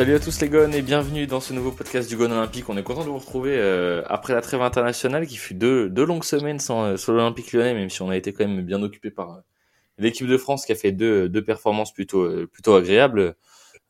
Salut 0.00 0.14
à 0.14 0.18
tous 0.18 0.40
les 0.40 0.48
gones 0.48 0.72
et 0.72 0.80
bienvenue 0.80 1.26
dans 1.26 1.40
ce 1.40 1.52
nouveau 1.52 1.72
podcast 1.72 2.08
du 2.08 2.16
Gone 2.16 2.32
Olympique. 2.32 2.70
On 2.70 2.76
est 2.78 2.82
content 2.82 3.02
de 3.04 3.10
vous 3.10 3.18
retrouver 3.18 3.58
euh, 3.58 4.02
après 4.06 4.32
la 4.32 4.40
trêve 4.40 4.62
internationale 4.62 5.26
qui 5.26 5.36
fut 5.36 5.52
deux, 5.52 5.90
longues 5.94 6.24
semaines 6.24 6.58
sans, 6.58 6.84
euh, 6.84 6.96
sur 6.96 7.12
l'Olympique 7.12 7.52
lyonnais, 7.52 7.74
même 7.74 7.90
si 7.90 8.00
on 8.00 8.08
a 8.08 8.16
été 8.16 8.32
quand 8.32 8.48
même 8.48 8.62
bien 8.62 8.82
occupé 8.82 9.10
par 9.10 9.30
euh, 9.30 9.40
l'équipe 9.98 10.26
de 10.26 10.38
France 10.38 10.64
qui 10.64 10.72
a 10.72 10.74
fait 10.74 10.92
deux, 10.92 11.44
performances 11.44 11.92
plutôt, 11.92 12.46
agréables 12.74 13.36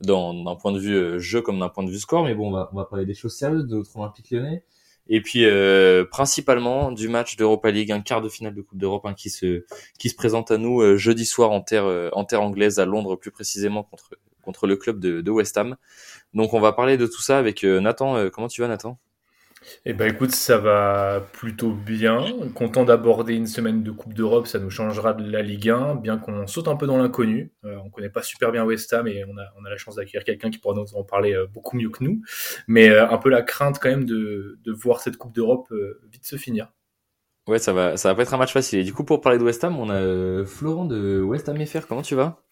d'un 0.00 0.56
point 0.56 0.72
de 0.72 0.78
vue 0.78 0.94
euh, 0.94 1.18
jeu 1.18 1.42
comme 1.42 1.58
d'un 1.58 1.68
point 1.68 1.84
de 1.84 1.90
vue 1.90 1.98
score. 1.98 2.24
Mais 2.24 2.34
bon, 2.34 2.48
on 2.48 2.52
va, 2.52 2.70
on 2.72 2.76
va 2.76 2.84
parler 2.84 3.06
des 3.06 3.14
choses 3.14 3.36
sérieuses 3.36 3.66
de 3.66 3.76
notre 3.76 3.96
Olympique 3.96 4.30
lyonnais. 4.30 4.64
Et 5.12 5.20
puis 5.20 5.44
euh, 5.44 6.04
principalement 6.04 6.92
du 6.92 7.08
match 7.08 7.36
d'Europa 7.36 7.72
League, 7.72 7.90
un 7.90 8.00
quart 8.00 8.22
de 8.22 8.28
finale 8.28 8.54
de 8.54 8.62
Coupe 8.62 8.78
d'Europe 8.78 9.04
hein, 9.06 9.12
qui 9.12 9.28
se 9.28 9.64
qui 9.98 10.08
se 10.08 10.14
présente 10.14 10.52
à 10.52 10.56
nous 10.56 10.80
euh, 10.80 10.96
jeudi 10.96 11.26
soir 11.26 11.50
en 11.50 11.60
terre 11.62 11.84
euh, 11.84 12.10
en 12.12 12.24
terre 12.24 12.42
anglaise 12.42 12.78
à 12.78 12.86
Londres 12.86 13.16
plus 13.16 13.32
précisément 13.32 13.82
contre 13.82 14.16
contre 14.42 14.68
le 14.68 14.76
club 14.76 15.00
de, 15.00 15.20
de 15.20 15.30
West 15.30 15.58
Ham. 15.58 15.76
Donc 16.32 16.54
on 16.54 16.60
va 16.60 16.72
parler 16.72 16.96
de 16.96 17.06
tout 17.06 17.20
ça 17.22 17.38
avec 17.38 17.64
Nathan. 17.64 18.30
Comment 18.30 18.48
tu 18.48 18.60
vas 18.62 18.68
Nathan? 18.68 18.98
Eh 19.84 19.92
ben 19.92 20.12
écoute, 20.12 20.30
ça 20.32 20.58
va 20.58 21.20
plutôt 21.32 21.72
bien. 21.72 22.24
Content 22.54 22.84
d'aborder 22.84 23.34
une 23.34 23.46
semaine 23.46 23.82
de 23.82 23.90
Coupe 23.90 24.14
d'Europe, 24.14 24.46
ça 24.46 24.58
nous 24.58 24.70
changera 24.70 25.12
de 25.14 25.30
la 25.30 25.42
Ligue 25.42 25.70
1, 25.70 25.96
bien 25.96 26.18
qu'on 26.18 26.46
saute 26.46 26.68
un 26.68 26.76
peu 26.76 26.86
dans 26.86 26.98
l'inconnu. 26.98 27.52
Euh, 27.64 27.76
on 27.84 27.90
connaît 27.90 28.10
pas 28.10 28.22
super 28.22 28.52
bien 28.52 28.64
West 28.64 28.92
Ham 28.92 29.06
et 29.06 29.24
on 29.24 29.36
a, 29.38 29.44
on 29.60 29.64
a 29.64 29.70
la 29.70 29.76
chance 29.76 29.96
d'accueillir 29.96 30.24
quelqu'un 30.24 30.50
qui 30.50 30.58
pourra 30.58 30.74
nous 30.74 30.94
en 30.94 31.04
parler 31.04 31.34
euh, 31.34 31.46
beaucoup 31.46 31.76
mieux 31.76 31.90
que 31.90 32.04
nous. 32.04 32.22
Mais 32.68 32.88
euh, 32.90 33.08
un 33.08 33.18
peu 33.18 33.30
la 33.30 33.42
crainte 33.42 33.78
quand 33.78 33.90
même 33.90 34.04
de, 34.04 34.58
de 34.62 34.72
voir 34.72 35.00
cette 35.00 35.16
Coupe 35.16 35.34
d'Europe 35.34 35.68
euh, 35.72 36.00
vite 36.10 36.26
se 36.26 36.36
finir. 36.36 36.68
Ouais, 37.48 37.58
ça 37.58 37.72
va 37.72 37.96
ça 37.96 38.10
va 38.10 38.14
pas 38.14 38.22
être 38.22 38.34
un 38.34 38.36
match 38.36 38.52
facile. 38.52 38.78
Et 38.80 38.84
du 38.84 38.92
coup 38.92 39.04
pour 39.04 39.20
parler 39.20 39.38
de 39.38 39.44
West 39.44 39.64
Ham, 39.64 39.78
on 39.78 39.90
a 39.90 39.94
euh, 39.94 40.44
Florent 40.46 40.84
de 40.84 41.20
West 41.20 41.48
Ham 41.48 41.64
FR. 41.66 41.86
Comment 41.86 42.02
tu 42.02 42.14
vas? 42.14 42.42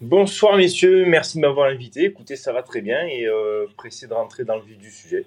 Bonsoir 0.00 0.56
messieurs, 0.56 1.04
merci 1.04 1.36
de 1.36 1.42
m'avoir 1.42 1.68
invité. 1.68 2.04
Écoutez, 2.04 2.36
ça 2.36 2.52
va 2.52 2.62
très 2.62 2.80
bien 2.80 3.06
et 3.06 3.26
euh, 3.26 3.66
pressé 3.76 4.06
de 4.06 4.14
rentrer 4.14 4.44
dans 4.44 4.56
le 4.56 4.62
vif 4.62 4.78
du 4.78 4.90
sujet. 4.90 5.26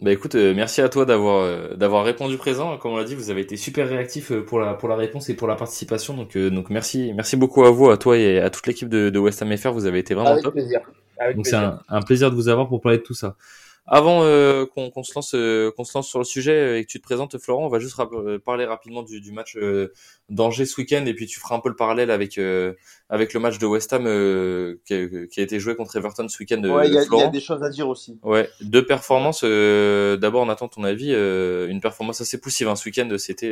Bah 0.00 0.10
écoute, 0.10 0.34
euh, 0.34 0.52
merci 0.54 0.80
à 0.80 0.88
toi 0.88 1.04
d'avoir 1.04 1.42
euh, 1.42 1.74
d'avoir 1.76 2.04
répondu 2.04 2.36
présent. 2.36 2.76
Comme 2.78 2.92
on 2.92 2.96
l'a 2.96 3.04
dit, 3.04 3.14
vous 3.14 3.30
avez 3.30 3.42
été 3.42 3.56
super 3.56 3.88
réactif 3.88 4.32
euh, 4.32 4.44
pour 4.44 4.58
la 4.58 4.74
pour 4.74 4.88
la 4.88 4.96
réponse 4.96 5.28
et 5.28 5.36
pour 5.36 5.46
la 5.46 5.54
participation. 5.54 6.14
Donc 6.14 6.36
euh, 6.36 6.50
donc 6.50 6.70
merci 6.70 7.12
merci 7.14 7.36
beaucoup 7.36 7.64
à 7.64 7.70
vous, 7.70 7.88
à 7.90 7.96
toi 7.98 8.16
et 8.18 8.40
à 8.40 8.50
toute 8.50 8.66
l'équipe 8.66 8.88
de, 8.88 9.10
de 9.10 9.18
West 9.18 9.42
Ham 9.42 9.56
FR. 9.56 9.72
Vous 9.72 9.86
avez 9.86 9.98
été 10.00 10.14
vraiment 10.14 10.30
Avec 10.30 10.42
top. 10.42 10.54
plaisir. 10.54 10.80
Avec 11.18 11.36
Donc 11.36 11.46
c'est 11.46 11.56
un, 11.56 11.80
un 11.88 12.02
plaisir 12.02 12.30
de 12.30 12.34
vous 12.34 12.48
avoir 12.48 12.68
pour 12.68 12.80
parler 12.80 12.98
de 12.98 13.02
tout 13.02 13.14
ça. 13.14 13.36
Avant 13.84 14.22
euh, 14.22 14.64
qu'on 14.64 14.90
qu'on 14.90 15.02
se 15.02 15.12
lance 15.14 15.34
euh, 15.34 15.72
qu'on 15.72 15.82
se 15.82 15.98
lance 15.98 16.08
sur 16.08 16.20
le 16.20 16.24
sujet 16.24 16.78
et 16.78 16.84
que 16.84 16.88
tu 16.90 16.98
te 17.00 17.02
présentes 17.02 17.36
Florent, 17.38 17.66
on 17.66 17.68
va 17.68 17.80
juste 17.80 17.94
rap- 17.94 18.12
euh, 18.12 18.38
parler 18.38 18.64
rapidement 18.64 19.02
du, 19.02 19.20
du 19.20 19.32
match 19.32 19.56
euh, 19.56 19.88
d'Angers 20.28 20.66
ce 20.66 20.80
week-end 20.80 21.04
et 21.04 21.14
puis 21.14 21.26
tu 21.26 21.40
feras 21.40 21.56
un 21.56 21.58
peu 21.58 21.68
le 21.68 21.74
parallèle 21.74 22.12
avec 22.12 22.38
euh, 22.38 22.74
avec 23.08 23.34
le 23.34 23.40
match 23.40 23.58
de 23.58 23.66
West 23.66 23.92
Ham 23.92 24.04
euh, 24.06 24.76
qui, 24.86 24.94
a, 24.94 25.26
qui 25.26 25.40
a 25.40 25.42
été 25.42 25.58
joué 25.58 25.74
contre 25.74 25.96
Everton 25.96 26.28
ce 26.28 26.38
week-end 26.38 26.62
Ouais, 26.62 26.86
il 26.86 26.94
y, 26.94 26.98
a- 27.22 27.26
des 27.26 27.40
choses 27.40 27.64
à 27.64 27.70
dire 27.70 27.88
aussi. 27.88 28.16
Ouais, 28.22 28.48
deux 28.60 28.86
performances. 28.86 29.42
Euh, 29.42 30.16
D'abord, 30.16 30.42
on 30.44 30.48
attend 30.48 30.68
ton 30.68 30.84
avis. 30.84 31.12
euh, 31.12 31.66
une 31.66 31.80
performance 31.80 32.20
assez 32.20 32.40
poussive. 32.40 32.68
hein. 32.68 32.76
Ce 32.76 32.84
week-end, 32.88 33.08
c'était 33.18 33.50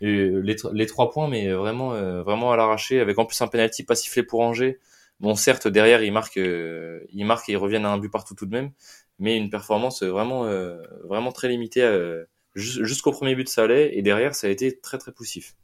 les, 0.00 0.56
les 0.72 0.86
trois 0.86 1.10
points, 1.10 1.28
mais 1.28 1.52
vraiment, 1.52 1.92
euh, 1.94 2.22
vraiment 2.22 2.52
à 2.52 2.56
l'arraché, 2.56 3.00
avec 3.00 3.18
en 3.18 3.24
plus 3.26 3.40
un 3.42 3.48
penalty 3.48 3.84
pas 3.84 3.94
sifflé 3.96 4.22
pour 4.22 4.40
Angers. 4.40 4.78
Bon, 5.20 5.36
certes, 5.36 5.68
derrière, 5.68 6.02
ils 6.02 6.10
marquent, 6.12 6.38
euh, 6.38 7.00
ils 7.12 7.24
marquent 7.24 7.48
et 7.48 7.52
ils 7.52 7.56
reviennent 7.56 7.84
à 7.84 7.90
un 7.92 7.98
but 7.98 8.08
partout 8.10 8.34
tout 8.34 8.46
de 8.46 8.50
même, 8.50 8.72
mais 9.18 9.36
une 9.36 9.50
performance 9.50 10.02
euh, 10.02 10.10
vraiment, 10.10 10.46
euh, 10.46 10.76
vraiment 11.04 11.32
très 11.32 11.48
limitée. 11.48 11.82
euh, 11.82 12.24
jus- 12.54 12.84
Jusqu'au 12.84 13.12
premier 13.12 13.34
but, 13.34 13.48
ça 13.48 13.64
allait, 13.64 13.96
et 13.96 14.02
derrière, 14.02 14.34
ça 14.34 14.46
a 14.46 14.50
été 14.50 14.78
très, 14.80 14.98
très 14.98 15.12
poussif. 15.12 15.54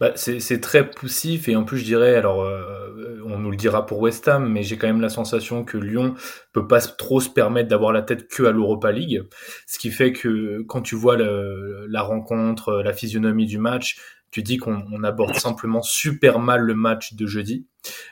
Bah, 0.00 0.12
c'est 0.14 0.60
très 0.60 0.88
poussif 0.88 1.48
et 1.48 1.56
en 1.56 1.64
plus 1.64 1.78
je 1.78 1.84
dirais, 1.84 2.14
alors 2.14 2.42
euh, 2.42 3.20
on 3.26 3.38
nous 3.38 3.50
le 3.50 3.56
dira 3.56 3.84
pour 3.84 3.98
West 3.98 4.28
Ham, 4.28 4.48
mais 4.48 4.62
j'ai 4.62 4.78
quand 4.78 4.86
même 4.86 5.00
la 5.00 5.08
sensation 5.08 5.64
que 5.64 5.76
Lyon 5.76 6.14
peut 6.52 6.68
pas 6.68 6.80
trop 6.80 7.18
se 7.20 7.28
permettre 7.28 7.68
d'avoir 7.68 7.92
la 7.92 8.02
tête 8.02 8.28
que 8.28 8.44
à 8.44 8.52
l'Europa 8.52 8.92
League, 8.92 9.24
ce 9.66 9.80
qui 9.80 9.90
fait 9.90 10.12
que 10.12 10.62
quand 10.68 10.82
tu 10.82 10.94
vois 10.94 11.16
le- 11.16 11.86
la 11.88 12.02
rencontre, 12.02 12.74
la 12.84 12.92
physionomie 12.92 13.46
du 13.46 13.58
match, 13.58 13.98
tu 14.30 14.42
dis 14.42 14.56
qu'on 14.58 14.84
on 14.92 15.02
aborde 15.02 15.34
simplement 15.34 15.82
super 15.82 16.38
mal 16.38 16.60
le 16.60 16.74
match 16.74 17.14
de 17.14 17.26
jeudi. 17.26 17.66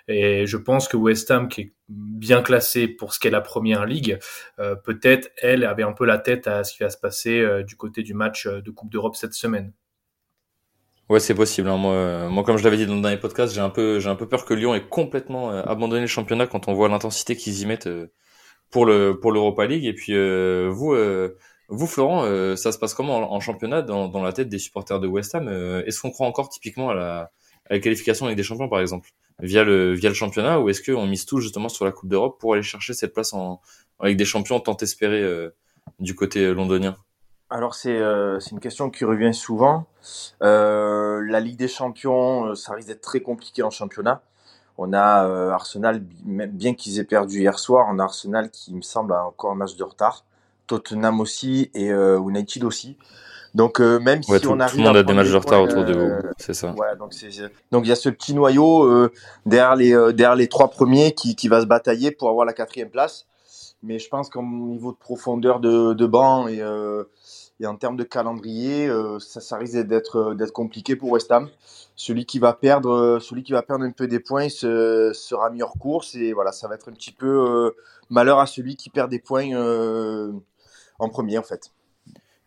Et 0.08 0.46
je 0.46 0.56
pense 0.56 0.88
que 0.88 0.96
West 0.96 1.30
Ham, 1.30 1.48
qui 1.48 1.60
est 1.62 1.72
bien 1.88 2.42
classé 2.42 2.88
pour 2.88 3.14
ce 3.14 3.20
qu'est 3.20 3.30
la 3.30 3.40
première 3.40 3.86
ligue, 3.86 4.18
euh, 4.58 4.74
peut-être 4.74 5.30
elle 5.40 5.64
avait 5.64 5.82
un 5.82 5.92
peu 5.92 6.04
la 6.04 6.18
tête 6.18 6.46
à 6.46 6.64
ce 6.64 6.74
qui 6.74 6.82
va 6.82 6.90
se 6.90 6.98
passer 6.98 7.40
euh, 7.40 7.62
du 7.62 7.76
côté 7.76 8.02
du 8.02 8.14
match 8.14 8.46
euh, 8.46 8.60
de 8.60 8.70
Coupe 8.70 8.90
d'Europe 8.90 9.16
cette 9.16 9.34
semaine. 9.34 9.72
Ouais, 11.10 11.20
c'est 11.20 11.34
possible. 11.34 11.68
hein. 11.68 11.76
Moi, 11.76 11.92
euh, 11.92 12.28
moi, 12.28 12.44
comme 12.44 12.56
je 12.56 12.64
l'avais 12.64 12.78
dit 12.78 12.86
dans 12.86 12.96
le 12.96 13.02
dernier 13.02 13.18
podcast, 13.18 13.54
j'ai 13.54 13.60
un 13.60 13.70
peu, 13.70 14.00
j'ai 14.00 14.08
un 14.08 14.16
peu 14.16 14.26
peur 14.26 14.44
que 14.44 14.54
Lyon 14.54 14.74
ait 14.74 14.86
complètement 14.86 15.50
euh, 15.50 15.62
abandonné 15.62 16.02
le 16.02 16.06
championnat 16.06 16.46
quand 16.46 16.68
on 16.68 16.74
voit 16.74 16.88
l'intensité 16.88 17.36
qu'ils 17.36 17.60
y 17.60 17.66
mettent 17.66 17.88
pour 18.70 18.86
le 18.86 19.18
pour 19.20 19.32
l'Europa 19.32 19.66
League. 19.66 19.84
Et 19.84 19.92
puis 19.92 20.14
euh, 20.14 20.68
vous, 20.70 20.94
euh, 20.94 21.36
vous 21.68 21.86
Florent, 21.86 22.24
euh, 22.24 22.56
ça 22.56 22.72
se 22.72 22.78
passe 22.78 22.94
comment 22.94 23.32
en, 23.32 23.40
championnat 23.40 23.82
dans, 23.82 24.08
dans 24.08 24.22
la 24.22 24.32
tête 24.32 24.48
des 24.48 24.58
supporters 24.58 25.00
de 25.00 25.06
West 25.06 25.34
Ham 25.34 25.48
Est-ce 25.86 26.00
qu'on 26.00 26.10
croit 26.10 26.26
encore 26.26 26.48
typiquement 26.48 26.90
à 26.90 26.94
la, 26.94 27.32
à 27.70 27.74
la 27.74 27.80
qualification 27.80 28.26
avec 28.26 28.36
des 28.36 28.42
champions, 28.42 28.68
par 28.68 28.80
exemple, 28.80 29.08
via 29.40 29.64
le 29.64 29.94
via 29.94 30.08
le 30.08 30.14
championnat, 30.14 30.60
ou 30.60 30.68
est-ce 30.68 30.82
qu'on 30.82 31.06
mise 31.06 31.24
tout 31.26 31.40
justement 31.40 31.68
sur 31.68 31.84
la 31.84 31.92
Coupe 31.92 32.08
d'Europe 32.08 32.38
pour 32.38 32.54
aller 32.54 32.62
chercher 32.62 32.94
cette 32.94 33.12
place 33.14 33.32
en 33.32 33.60
avec 34.00 34.16
des 34.16 34.24
champions 34.24 34.60
tant 34.60 34.76
espérés 34.76 35.22
euh, 35.22 35.54
du 36.00 36.14
côté 36.14 36.52
londonien? 36.52 36.96
Alors 37.50 37.74
c'est 37.74 37.96
euh, 37.96 38.40
une 38.50 38.58
question 38.58 38.90
qui 38.90 39.04
revient 39.04 39.34
souvent. 39.34 39.86
Euh, 40.42 41.22
la 41.28 41.40
Ligue 41.40 41.56
des 41.56 41.68
Champions, 41.68 42.46
euh, 42.46 42.54
ça 42.54 42.72
risque 42.74 42.88
d'être 42.88 43.02
très 43.02 43.20
compliqué 43.20 43.62
en 43.62 43.70
championnat. 43.70 44.22
On 44.76 44.92
a 44.92 45.26
euh, 45.26 45.50
Arsenal, 45.50 46.00
bien 46.00 46.74
qu'ils 46.74 46.98
aient 46.98 47.04
perdu 47.04 47.40
hier 47.40 47.58
soir, 47.58 47.86
on 47.90 47.98
a 48.00 48.02
Arsenal 48.02 48.50
qui 48.50 48.74
me 48.74 48.82
semble 48.82 49.12
a 49.12 49.24
encore 49.26 49.52
un 49.52 49.54
match 49.54 49.76
de 49.76 49.84
retard. 49.84 50.24
Tottenham 50.66 51.20
aussi 51.20 51.70
et 51.74 51.92
euh, 51.92 52.18
United 52.18 52.64
aussi. 52.64 52.96
Donc 53.54 53.80
euh, 53.80 54.00
même 54.00 54.20
Ouais, 54.28 54.38
si 54.38 54.44
tout, 54.44 54.50
on 54.50 54.56
tout 54.56 54.62
arrive 54.62 54.78
le 54.78 54.82
monde 54.84 54.96
a 54.96 55.02
des 55.04 55.14
matchs 55.14 55.30
de 55.30 55.36
retard 55.36 55.62
autour 55.62 55.84
de 55.84 55.94
euh, 55.94 56.20
vous, 56.20 56.28
c'est 56.38 56.54
ça. 56.54 56.72
Voilà, 56.76 56.96
donc 56.96 57.14
il 57.22 57.88
y 57.88 57.92
a 57.92 57.96
ce 57.96 58.08
petit 58.08 58.34
noyau 58.34 58.84
euh, 58.84 59.12
derrière 59.46 59.76
les 59.76 59.94
euh, 59.94 60.12
derrière 60.12 60.34
les 60.34 60.48
trois 60.48 60.68
premiers 60.70 61.12
qui, 61.12 61.36
qui 61.36 61.48
va 61.48 61.60
se 61.60 61.66
batailler 61.66 62.10
pour 62.10 62.28
avoir 62.28 62.44
la 62.46 62.52
quatrième 62.52 62.90
place. 62.90 63.26
Mais 63.82 63.98
je 63.98 64.08
pense 64.08 64.30
qu'au 64.30 64.42
niveau 64.42 64.92
de 64.92 64.96
profondeur 64.96 65.60
de, 65.60 65.92
de 65.92 66.06
banc 66.06 66.48
et, 66.48 66.62
euh, 66.62 67.04
et 67.60 67.66
en 67.66 67.76
termes 67.76 67.96
de 67.96 68.02
calendrier, 68.02 68.88
euh, 68.88 69.18
ça, 69.20 69.40
ça 69.40 69.56
risque 69.56 69.76
d'être 69.76 70.34
d'être 70.34 70.52
compliqué 70.52 70.96
pour 70.96 71.10
West 71.10 71.30
Ham. 71.30 71.48
Celui 71.94 72.24
qui 72.26 72.40
va 72.40 72.54
perdre 72.54 72.90
euh, 72.90 73.20
celui 73.20 73.44
qui 73.44 73.52
va 73.52 73.62
perdre 73.62 73.84
un 73.84 73.92
peu 73.92 74.08
des 74.08 74.20
points 74.20 74.48
se, 74.48 75.12
sera 75.14 75.50
mis 75.50 75.62
hors 75.62 75.78
course 75.78 76.16
et 76.16 76.32
voilà, 76.32 76.50
ça 76.50 76.66
va 76.66 76.74
être 76.74 76.88
un 76.88 76.92
petit 76.92 77.12
peu 77.12 77.26
euh, 77.26 77.70
malheur 78.10 78.40
à 78.40 78.46
celui 78.46 78.74
qui 78.74 78.90
perd 78.90 79.10
des 79.10 79.20
points 79.20 79.52
euh, 79.54 80.32
en 80.98 81.08
premier 81.08 81.38
en 81.38 81.42
fait. 81.44 81.70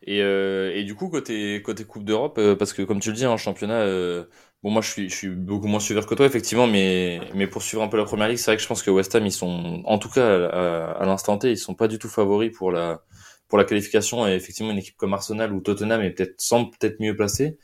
Et, 0.09 0.21
euh, 0.21 0.71
et 0.73 0.85
du 0.85 0.95
coup, 0.95 1.09
côté, 1.09 1.61
côté 1.61 1.83
Coupe 1.83 2.05
d'Europe, 2.05 2.37
euh, 2.39 2.55
parce 2.55 2.71
que 2.71 2.81
comme 2.81 3.01
tu 3.01 3.09
le 3.09 3.15
dis, 3.15 3.25
en 3.25 3.35
championnat, 3.35 3.81
euh, 3.81 4.23
bon, 4.63 4.71
moi 4.71 4.81
je 4.81 4.89
suis, 4.89 5.09
je 5.09 5.15
suis 5.15 5.29
beaucoup 5.29 5.67
moins 5.67 5.81
suiveur 5.81 6.05
que 6.07 6.15
toi, 6.15 6.25
effectivement, 6.25 6.65
mais, 6.65 7.19
mais 7.35 7.45
pour 7.45 7.61
suivre 7.61 7.83
un 7.83 7.89
peu 7.89 7.97
la 7.97 8.05
première 8.05 8.29
ligue, 8.29 8.37
c'est 8.37 8.51
vrai 8.51 8.55
que 8.55 8.63
je 8.63 8.67
pense 8.69 8.81
que 8.81 8.89
West 8.89 9.13
Ham, 9.15 9.25
ils 9.25 9.33
sont, 9.33 9.83
en 9.85 9.97
tout 9.99 10.09
cas, 10.09 10.47
à, 10.47 10.91
à 10.93 11.05
l'instant 11.05 11.37
T, 11.37 11.51
ils 11.51 11.57
sont 11.57 11.75
pas 11.75 11.89
du 11.89 11.99
tout 11.99 12.07
favoris 12.07 12.51
pour 12.57 12.71
la, 12.71 13.03
pour 13.49 13.57
la 13.57 13.65
qualification. 13.65 14.25
Et 14.27 14.31
effectivement, 14.35 14.71
une 14.71 14.77
équipe 14.77 14.95
comme 14.95 15.13
Arsenal 15.13 15.51
ou 15.53 15.59
Tottenham 15.59 16.01
est 16.01 16.11
peut-être, 16.11 16.39
semble 16.39 16.71
peut-être 16.71 17.01
mieux 17.01 17.15
placée. 17.15 17.57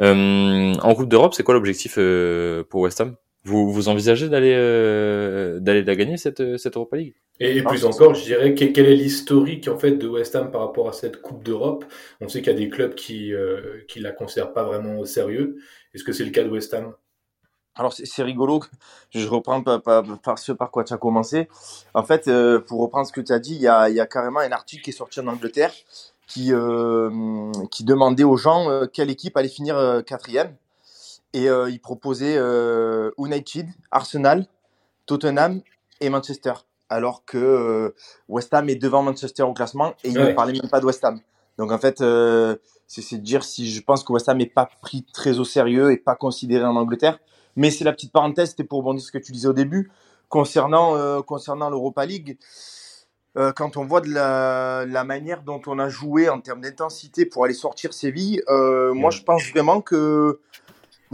Euh, 0.00 0.74
en 0.74 0.94
Coupe 0.94 1.10
d'Europe, 1.10 1.34
c'est 1.34 1.42
quoi 1.42 1.54
l'objectif 1.54 1.96
euh, 1.98 2.64
pour 2.64 2.80
West 2.80 3.00
Ham? 3.02 3.14
Vous, 3.44 3.72
vous 3.72 3.88
envisagez 3.88 4.28
d'aller 4.28 4.54
euh, 4.54 5.60
d'aller 5.60 5.84
la 5.84 5.96
gagner 5.96 6.16
cette, 6.16 6.56
cette 6.58 6.76
Europa 6.76 6.96
League? 6.96 7.14
Et, 7.40 7.56
et 7.56 7.62
Ah, 7.64 7.68
plus 7.68 7.84
encore, 7.84 8.14
je 8.14 8.24
dirais, 8.24 8.54
que- 8.54 8.64
quel 8.64 8.86
est 8.86 8.94
l'historique 8.94 9.66
en 9.68 9.76
fait 9.78 9.92
de 9.92 10.06
West 10.08 10.34
Ham 10.36 10.50
par 10.50 10.60
rapport 10.62 10.88
à 10.88 10.92
cette 10.92 11.20
Coupe 11.20 11.42
d'Europe? 11.44 11.84
On 12.20 12.28
sait 12.28 12.40
qu'il 12.42 12.52
y 12.52 12.56
a 12.56 12.58
des 12.58 12.68
clubs 12.68 12.94
qui 12.94 13.32
euh, 13.34 13.80
qui 13.88 14.00
la 14.00 14.12
considèrent 14.12 14.52
pas 14.52 14.64
vraiment 14.64 14.98
au 14.98 15.04
sérieux. 15.04 15.56
Est-ce 15.94 16.04
que 16.04 16.12
c'est 16.12 16.24
le 16.24 16.30
cas 16.30 16.44
de 16.44 16.50
West 16.50 16.72
Ham? 16.74 16.94
Alors 17.76 17.92
c'est 17.92 18.06
c'est 18.06 18.22
rigolo, 18.22 18.60
je 19.10 19.26
reprends 19.26 19.60
par, 19.62 19.82
par, 19.82 20.04
par 20.20 20.38
ce 20.38 20.52
par 20.52 20.70
quoi 20.70 20.84
tu 20.84 20.94
as 20.94 20.96
commencé. 20.96 21.48
En 21.92 22.04
fait, 22.04 22.28
euh, 22.28 22.60
pour 22.60 22.80
reprendre 22.80 23.06
ce 23.06 23.12
que 23.12 23.20
tu 23.20 23.32
as 23.32 23.40
dit, 23.40 23.56
il 23.56 23.62
y 23.62 23.66
a, 23.68 23.88
il 23.90 23.96
y 23.96 24.00
a 24.00 24.06
carrément 24.06 24.38
un 24.40 24.52
article 24.52 24.84
qui 24.84 24.90
est 24.90 24.92
sorti 24.92 25.18
en 25.18 25.26
Angleterre 25.26 25.72
qui, 26.28 26.52
euh, 26.52 27.50
qui 27.72 27.84
demandait 27.84 28.24
aux 28.24 28.36
gens 28.36 28.70
euh, 28.70 28.86
quelle 28.86 29.10
équipe 29.10 29.36
allait 29.36 29.48
finir 29.48 29.76
euh, 29.76 30.02
quatrième. 30.02 30.54
Et 31.34 31.50
euh, 31.50 31.68
il 31.68 31.80
proposait 31.80 32.36
euh, 32.38 33.10
United, 33.18 33.68
Arsenal, 33.90 34.46
Tottenham 35.04 35.60
et 36.00 36.08
Manchester. 36.08 36.54
Alors 36.88 37.26
que 37.26 37.36
euh, 37.36 37.94
West 38.28 38.54
Ham 38.54 38.70
est 38.70 38.76
devant 38.76 39.02
Manchester 39.02 39.42
au 39.42 39.52
classement 39.52 39.94
et 40.02 40.08
il 40.08 40.14
ne 40.14 40.32
parlait 40.32 40.52
même 40.52 40.70
pas 40.70 40.80
de 40.80 40.86
West 40.86 41.04
Ham. 41.04 41.20
Donc 41.58 41.72
en 41.72 41.78
fait, 41.78 42.00
euh, 42.00 42.56
c'est 42.86 43.18
de 43.18 43.22
dire 43.22 43.44
si 43.44 43.70
je 43.70 43.82
pense 43.82 44.04
que 44.04 44.12
West 44.12 44.28
Ham 44.28 44.38
n'est 44.38 44.46
pas 44.46 44.70
pris 44.80 45.04
très 45.12 45.38
au 45.38 45.44
sérieux 45.44 45.92
et 45.92 45.98
pas 45.98 46.14
considéré 46.14 46.64
en 46.64 46.76
Angleterre. 46.76 47.18
Mais 47.56 47.70
c'est 47.70 47.84
la 47.84 47.92
petite 47.92 48.12
parenthèse, 48.12 48.50
c'était 48.50 48.64
pour 48.64 48.78
rebondir 48.78 49.02
ce 49.04 49.12
que 49.12 49.18
tu 49.18 49.32
disais 49.32 49.48
au 49.48 49.52
début. 49.52 49.90
Concernant, 50.28 51.22
concernant 51.22 51.70
l'Europa 51.70 52.04
League, 52.06 52.38
euh, 53.36 53.52
quand 53.52 53.76
on 53.76 53.84
voit 53.84 54.00
de 54.00 54.10
la, 54.10 54.84
la, 54.86 55.02
manière 55.02 55.42
dont 55.42 55.60
on 55.66 55.80
a 55.80 55.88
joué 55.88 56.28
en 56.28 56.40
termes 56.40 56.60
d'intensité 56.60 57.26
pour 57.26 57.44
aller 57.44 57.54
sortir 57.54 57.92
Séville, 57.92 58.40
euh, 58.48 58.94
moi 58.94 59.10
je 59.10 59.22
pense 59.22 59.50
vraiment 59.50 59.80
que 59.80 60.38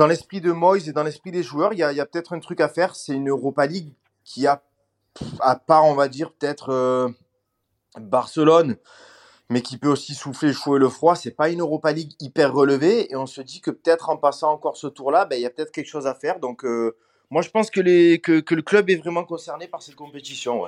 dans 0.00 0.06
l'esprit 0.06 0.41
de 0.41 0.50
Moyes 0.50 0.88
et 0.88 0.93
dans 0.93 1.02
l'esprit 1.02 1.31
des 1.31 1.43
joueurs, 1.43 1.75
il 1.75 1.79
y 1.79 1.82
a, 1.82 2.06
peut-être 2.06 2.32
un 2.32 2.41
truc 2.41 2.62
à 2.62 2.70
faire. 2.70 2.97
C'est 2.97 3.12
une 3.12 3.29
Europa 3.29 3.67
League 3.67 3.93
qui 4.25 4.47
a, 4.47 4.62
à 5.41 5.56
part, 5.56 5.85
on 5.85 5.93
va 5.93 6.08
dire, 6.08 6.32
peut-être 6.32 6.70
euh, 6.70 7.11
Barcelone, 8.00 8.76
mais 9.50 9.61
qui 9.61 9.76
peut 9.76 9.91
aussi 9.91 10.14
souffler 10.14 10.49
le 10.49 10.55
chaud 10.55 10.79
et 10.79 10.81
le 10.81 10.88
froid. 10.88 11.17
C'est 11.17 11.32
pas 11.32 11.50
une 11.50 11.61
Europa 11.61 11.93
League 11.93 12.12
hyper 12.19 12.55
relevée. 12.55 13.12
Et 13.12 13.17
on 13.17 13.26
se 13.26 13.43
dit 13.43 13.61
que 13.61 13.70
peut-être 13.70 14.08
en 14.08 14.17
passant 14.17 14.52
encore 14.52 14.79
ce 14.79 14.87
tour-là, 14.87 15.26
ben, 15.26 15.37
il 15.37 15.43
y 15.43 15.47
a 15.47 15.50
peut-être 15.50 15.70
quelque 15.70 15.91
chose 15.91 16.06
à 16.06 16.14
faire. 16.14 16.41
Donc, 16.41 16.64
euh, 16.64 16.97
moi, 17.29 17.43
je 17.43 17.50
pense 17.50 17.69
que, 17.70 17.81
le 17.82 18.62
club 18.62 18.88
est 18.88 18.97
vraiment 18.97 19.25
concerné 19.25 19.69
par 19.69 19.82
cette 19.82 19.97
compétition. 19.97 20.64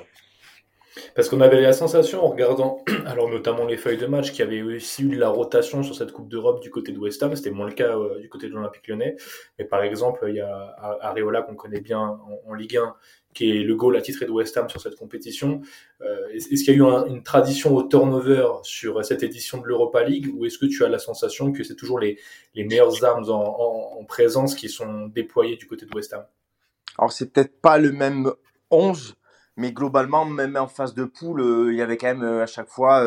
Parce 1.15 1.29
qu'on 1.29 1.41
avait 1.41 1.61
la 1.61 1.73
sensation 1.73 2.23
en 2.23 2.29
regardant, 2.29 2.83
alors 3.05 3.29
notamment 3.29 3.65
les 3.65 3.77
feuilles 3.77 3.97
de 3.97 4.05
match, 4.05 4.31
qu'il 4.31 4.39
y 4.39 4.43
avait 4.43 4.61
aussi 4.61 5.03
eu 5.03 5.15
de 5.15 5.19
la 5.19 5.29
rotation 5.29 5.83
sur 5.83 5.95
cette 5.95 6.11
Coupe 6.11 6.29
d'Europe 6.29 6.61
du 6.61 6.69
côté 6.69 6.91
de 6.91 6.99
West 6.99 7.21
Ham. 7.23 7.35
C'était 7.35 7.51
moins 7.51 7.67
le 7.67 7.73
cas 7.73 7.97
euh, 7.97 8.19
du 8.19 8.29
côté 8.29 8.47
de 8.47 8.53
l'Olympique 8.53 8.87
lyonnais. 8.87 9.15
Mais 9.57 9.65
par 9.65 9.83
exemple, 9.83 10.25
il 10.27 10.35
y 10.35 10.41
a 10.41 10.75
Areola 11.01 11.41
qu'on 11.41 11.55
connaît 11.55 11.81
bien 11.81 12.19
en, 12.47 12.53
Ligue 12.53 12.77
1, 12.77 12.95
qui 13.33 13.49
est 13.49 13.63
le 13.63 13.75
goal 13.75 13.95
attitré 13.97 14.25
de 14.25 14.31
West 14.31 14.55
Ham 14.57 14.69
sur 14.69 14.79
cette 14.79 14.95
compétition. 14.95 15.61
Euh, 16.01 16.27
est-ce 16.33 16.63
qu'il 16.63 16.75
y 16.75 16.81
a 16.81 17.05
eu 17.05 17.09
une 17.09 17.23
tradition 17.23 17.75
au 17.75 17.83
turnover 17.83 18.47
sur 18.61 19.03
cette 19.03 19.23
édition 19.23 19.59
de 19.59 19.67
l'Europa 19.67 20.03
League? 20.03 20.29
Ou 20.35 20.45
est-ce 20.45 20.59
que 20.59 20.67
tu 20.67 20.85
as 20.85 20.89
la 20.89 20.99
sensation 20.99 21.51
que 21.51 21.63
c'est 21.63 21.75
toujours 21.75 21.99
les, 21.99 22.19
les 22.53 22.63
meilleures 22.63 23.03
armes 23.03 23.29
en, 23.29 23.99
en 23.99 24.03
présence 24.05 24.53
qui 24.53 24.69
sont 24.69 25.07
déployées 25.07 25.55
du 25.55 25.65
côté 25.65 25.85
de 25.85 25.95
West 25.95 26.13
Ham? 26.13 26.25
Alors 26.99 27.11
c'est 27.11 27.33
peut-être 27.33 27.59
pas 27.59 27.79
le 27.79 27.91
même 27.91 28.31
11 28.69 29.15
mais 29.57 29.71
globalement, 29.71 30.25
même 30.25 30.55
en 30.55 30.67
phase 30.67 30.93
de 30.93 31.05
poule, 31.05 31.41
euh, 31.41 31.71
il 31.71 31.77
y 31.77 31.81
avait 31.81 31.97
quand 31.97 32.07
même 32.07 32.23
euh, 32.23 32.43
à 32.43 32.47
chaque 32.47 32.69
fois 32.69 33.03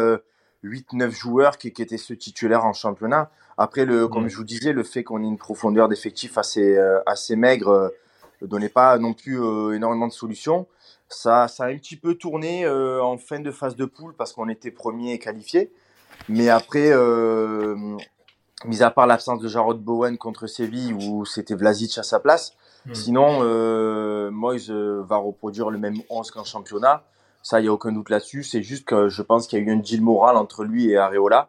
8-9 0.65 1.03
euh, 1.03 1.11
joueurs 1.11 1.59
qui, 1.59 1.73
qui, 1.73 1.83
étaient 1.83 1.99
ceux 1.99 2.17
titulaires 2.17 2.65
en 2.65 2.73
championnat. 2.73 3.31
Après, 3.59 3.85
le, 3.85 4.07
comme 4.07 4.29
je 4.29 4.37
vous 4.37 4.45
disais, 4.45 4.73
le 4.73 4.85
fait 4.85 5.03
qu'on 5.03 5.23
ait 5.23 5.27
une 5.27 5.39
profondeur 5.39 5.89
d'effectifs 5.89 6.39
assez, 6.39 6.79
assez 7.07 7.37
maigre 7.37 7.91
ne 8.43 8.47
donnait 8.47 8.69
pas 8.69 8.99
non 8.99 9.15
plus 9.15 9.37
énormément 9.75 10.07
de 10.07 10.13
solutions. 10.13 10.67
Ça, 11.09 11.49
ça 11.49 11.65
a 11.65 11.69
un 11.69 11.77
petit 11.79 11.97
peu 11.97 12.17
tourné 12.17 12.69
en 12.69 13.17
fin 13.17 13.41
de 13.41 13.51
phase 13.51 13.75
de 13.75 13.87
poule 13.87 14.13
parce 14.15 14.35
qu'on 14.35 14.51
était 14.51 14.71
premier 14.71 15.15
et 15.15 15.19
qualifié. 15.19 15.73
Mais 16.29 16.51
après, 16.51 16.93
mis 18.67 18.83
à 18.83 18.91
part 18.91 19.07
l'absence 19.07 19.41
de 19.41 19.49
Jarrod 19.49 19.83
Bowen 19.83 20.19
contre 20.19 20.47
Séville 20.47 20.93
où 20.93 21.25
c'était 21.25 21.55
Vlasic 21.55 21.97
à 21.97 22.03
sa 22.03 22.21
place, 22.21 22.53
Hmm. 22.87 22.95
Sinon, 22.95 23.39
euh, 23.43 24.31
Moyes 24.31 24.71
va 24.71 25.17
reproduire 25.17 25.71
le 25.71 25.79
même 25.79 25.97
11 26.09 26.31
qu'en 26.31 26.45
championnat. 26.45 27.05
Ça, 27.43 27.61
il 27.61 27.65
n'y 27.65 27.69
a 27.69 27.73
aucun 27.73 27.93
doute 27.93 28.11
là-dessus. 28.11 28.43
C'est 28.43 28.63
juste 28.63 28.85
que 28.87 29.09
je 29.09 29.23
pense 29.23 29.47
qu'il 29.47 29.59
y 29.59 29.63
a 29.63 29.65
eu 29.65 29.71
un 29.71 29.77
deal 29.77 30.03
moral 30.03 30.37
entre 30.37 30.65
lui 30.65 30.91
et 30.91 30.97
Areola 30.97 31.49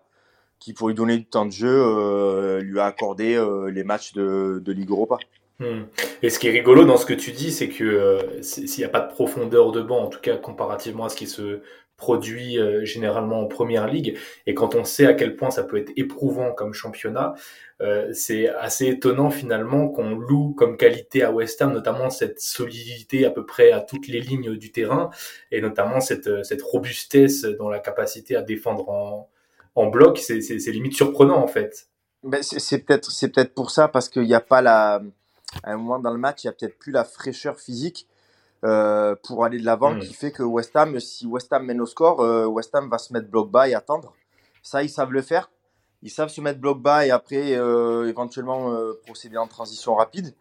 qui, 0.60 0.74
pour 0.74 0.88
lui 0.88 0.96
donner 0.96 1.18
du 1.18 1.26
temps 1.26 1.46
de 1.46 1.52
jeu, 1.52 1.70
euh, 1.70 2.62
lui 2.62 2.80
a 2.80 2.86
accordé 2.86 3.36
euh, 3.36 3.70
les 3.70 3.84
matchs 3.84 4.14
de, 4.14 4.62
de 4.64 4.72
Ligue 4.72 4.90
Europa. 4.90 5.18
Hmm. 5.60 5.84
Et 6.22 6.30
ce 6.30 6.40
qui 6.40 6.48
est 6.48 6.52
rigolo 6.52 6.86
dans 6.86 6.98
ce 6.98 7.06
que 7.06 7.14
tu 7.14 7.32
dis, 7.32 7.52
c'est 7.52 7.70
que 7.70 7.84
euh, 7.84 8.42
s'il 8.42 8.78
n'y 8.78 8.84
a 8.84 8.90
pas 8.90 9.00
de 9.00 9.12
profondeur 9.12 9.72
de 9.72 9.82
banc, 9.82 10.04
en 10.04 10.08
tout 10.08 10.20
cas 10.20 10.38
comparativement 10.38 11.06
à 11.06 11.10
ce 11.10 11.16
qui 11.16 11.28
se 11.28 11.62
produit 11.98 12.60
euh, 12.60 12.86
généralement 12.86 13.42
en 13.42 13.48
première 13.48 13.88
ligue. 13.88 14.18
Et 14.46 14.54
quand 14.54 14.76
on 14.76 14.84
sait 14.84 15.08
à 15.08 15.14
quel 15.14 15.36
point 15.36 15.50
ça 15.50 15.64
peut 15.64 15.78
être 15.78 15.92
éprouvant 15.98 16.54
comme 16.54 16.74
championnat, 16.74 17.34
euh, 17.82 18.10
c'est 18.14 18.48
assez 18.50 18.88
étonnant 18.88 19.32
finalement 19.32 19.90
qu'on 19.90 20.12
loue 20.12 20.54
comme 20.54 20.78
qualité 20.78 21.24
à 21.24 21.32
West 21.32 21.62
Ham, 21.62 21.74
notamment 21.74 22.10
cette 22.10 22.40
solidité 22.40 23.26
à 23.26 23.32
peu 23.32 23.46
près 23.46 23.72
à 23.72 23.82
toutes 23.82 24.08
les 24.08 24.22
lignes 24.22 24.56
du 24.56 24.72
terrain, 24.72 25.10
et 25.52 25.60
notamment 25.60 26.00
cette, 26.00 26.46
cette 26.46 26.62
robustesse 26.62 27.42
dans 27.42 27.70
la 27.70 27.80
capacité 27.80 28.36
à 28.36 28.44
défendre 28.44 28.90
en, 28.90 29.30
en 29.76 29.88
bloc. 29.88 30.18
C'est 30.20 30.40
limite 30.72 30.94
surprenant 30.94 31.42
en 31.42 31.48
fait. 31.48 31.88
Ben 32.24 32.42
c'est 32.42 32.80
peut-être 32.80 33.12
c'est 33.12 33.30
peut-être 33.30 33.54
pour 33.54 33.72
ça 33.72 33.88
parce 33.88 34.10
qu'il 34.10 34.24
n'y 34.24 34.34
a 34.34 34.42
pas 34.42 34.62
la 34.62 35.02
à 35.64 35.72
un 35.72 35.78
moment 35.78 36.00
dans 36.00 36.12
le 36.12 36.18
match 36.18 36.44
il 36.44 36.48
y 36.48 36.50
a 36.50 36.54
peut-être 36.54 36.78
plus 36.78 36.92
la 36.92 37.04
fraîcheur 37.04 37.60
physique 37.60 38.08
euh, 38.66 39.16
pour 39.24 39.46
aller 39.46 39.60
de 39.60 39.66
l'avant 39.66 39.94
mm. 39.94 40.00
qui 40.00 40.14
fait 40.14 40.32
que 40.32 40.42
West 40.42 40.76
Ham, 40.76 41.00
si 41.00 41.28
West 41.28 41.54
Ham 41.54 41.66
mène 41.66 41.80
au 41.80 41.86
score, 41.86 42.22
euh, 42.22 42.48
West 42.48 42.74
Ham 42.74 42.90
va 42.90 42.98
se 42.98 43.14
mettre 43.14 43.30
bloc 43.30 43.52
bas 43.52 43.70
et 43.70 43.76
attendre. 43.76 44.14
Ça, 44.64 44.84
ils 44.84 44.90
savent 44.90 45.12
le 45.12 45.22
faire. 45.22 45.52
Ils 46.02 46.10
savent 46.10 46.30
se 46.30 46.42
mettre 46.42 46.60
bloc 46.60 46.82
bas 46.82 47.06
et 47.06 47.12
après 47.12 47.56
euh, 47.56 48.08
éventuellement 48.08 48.76
procéder 49.06 49.38
en 49.38 49.48
transition 49.48 49.96
rapide. 49.96 50.34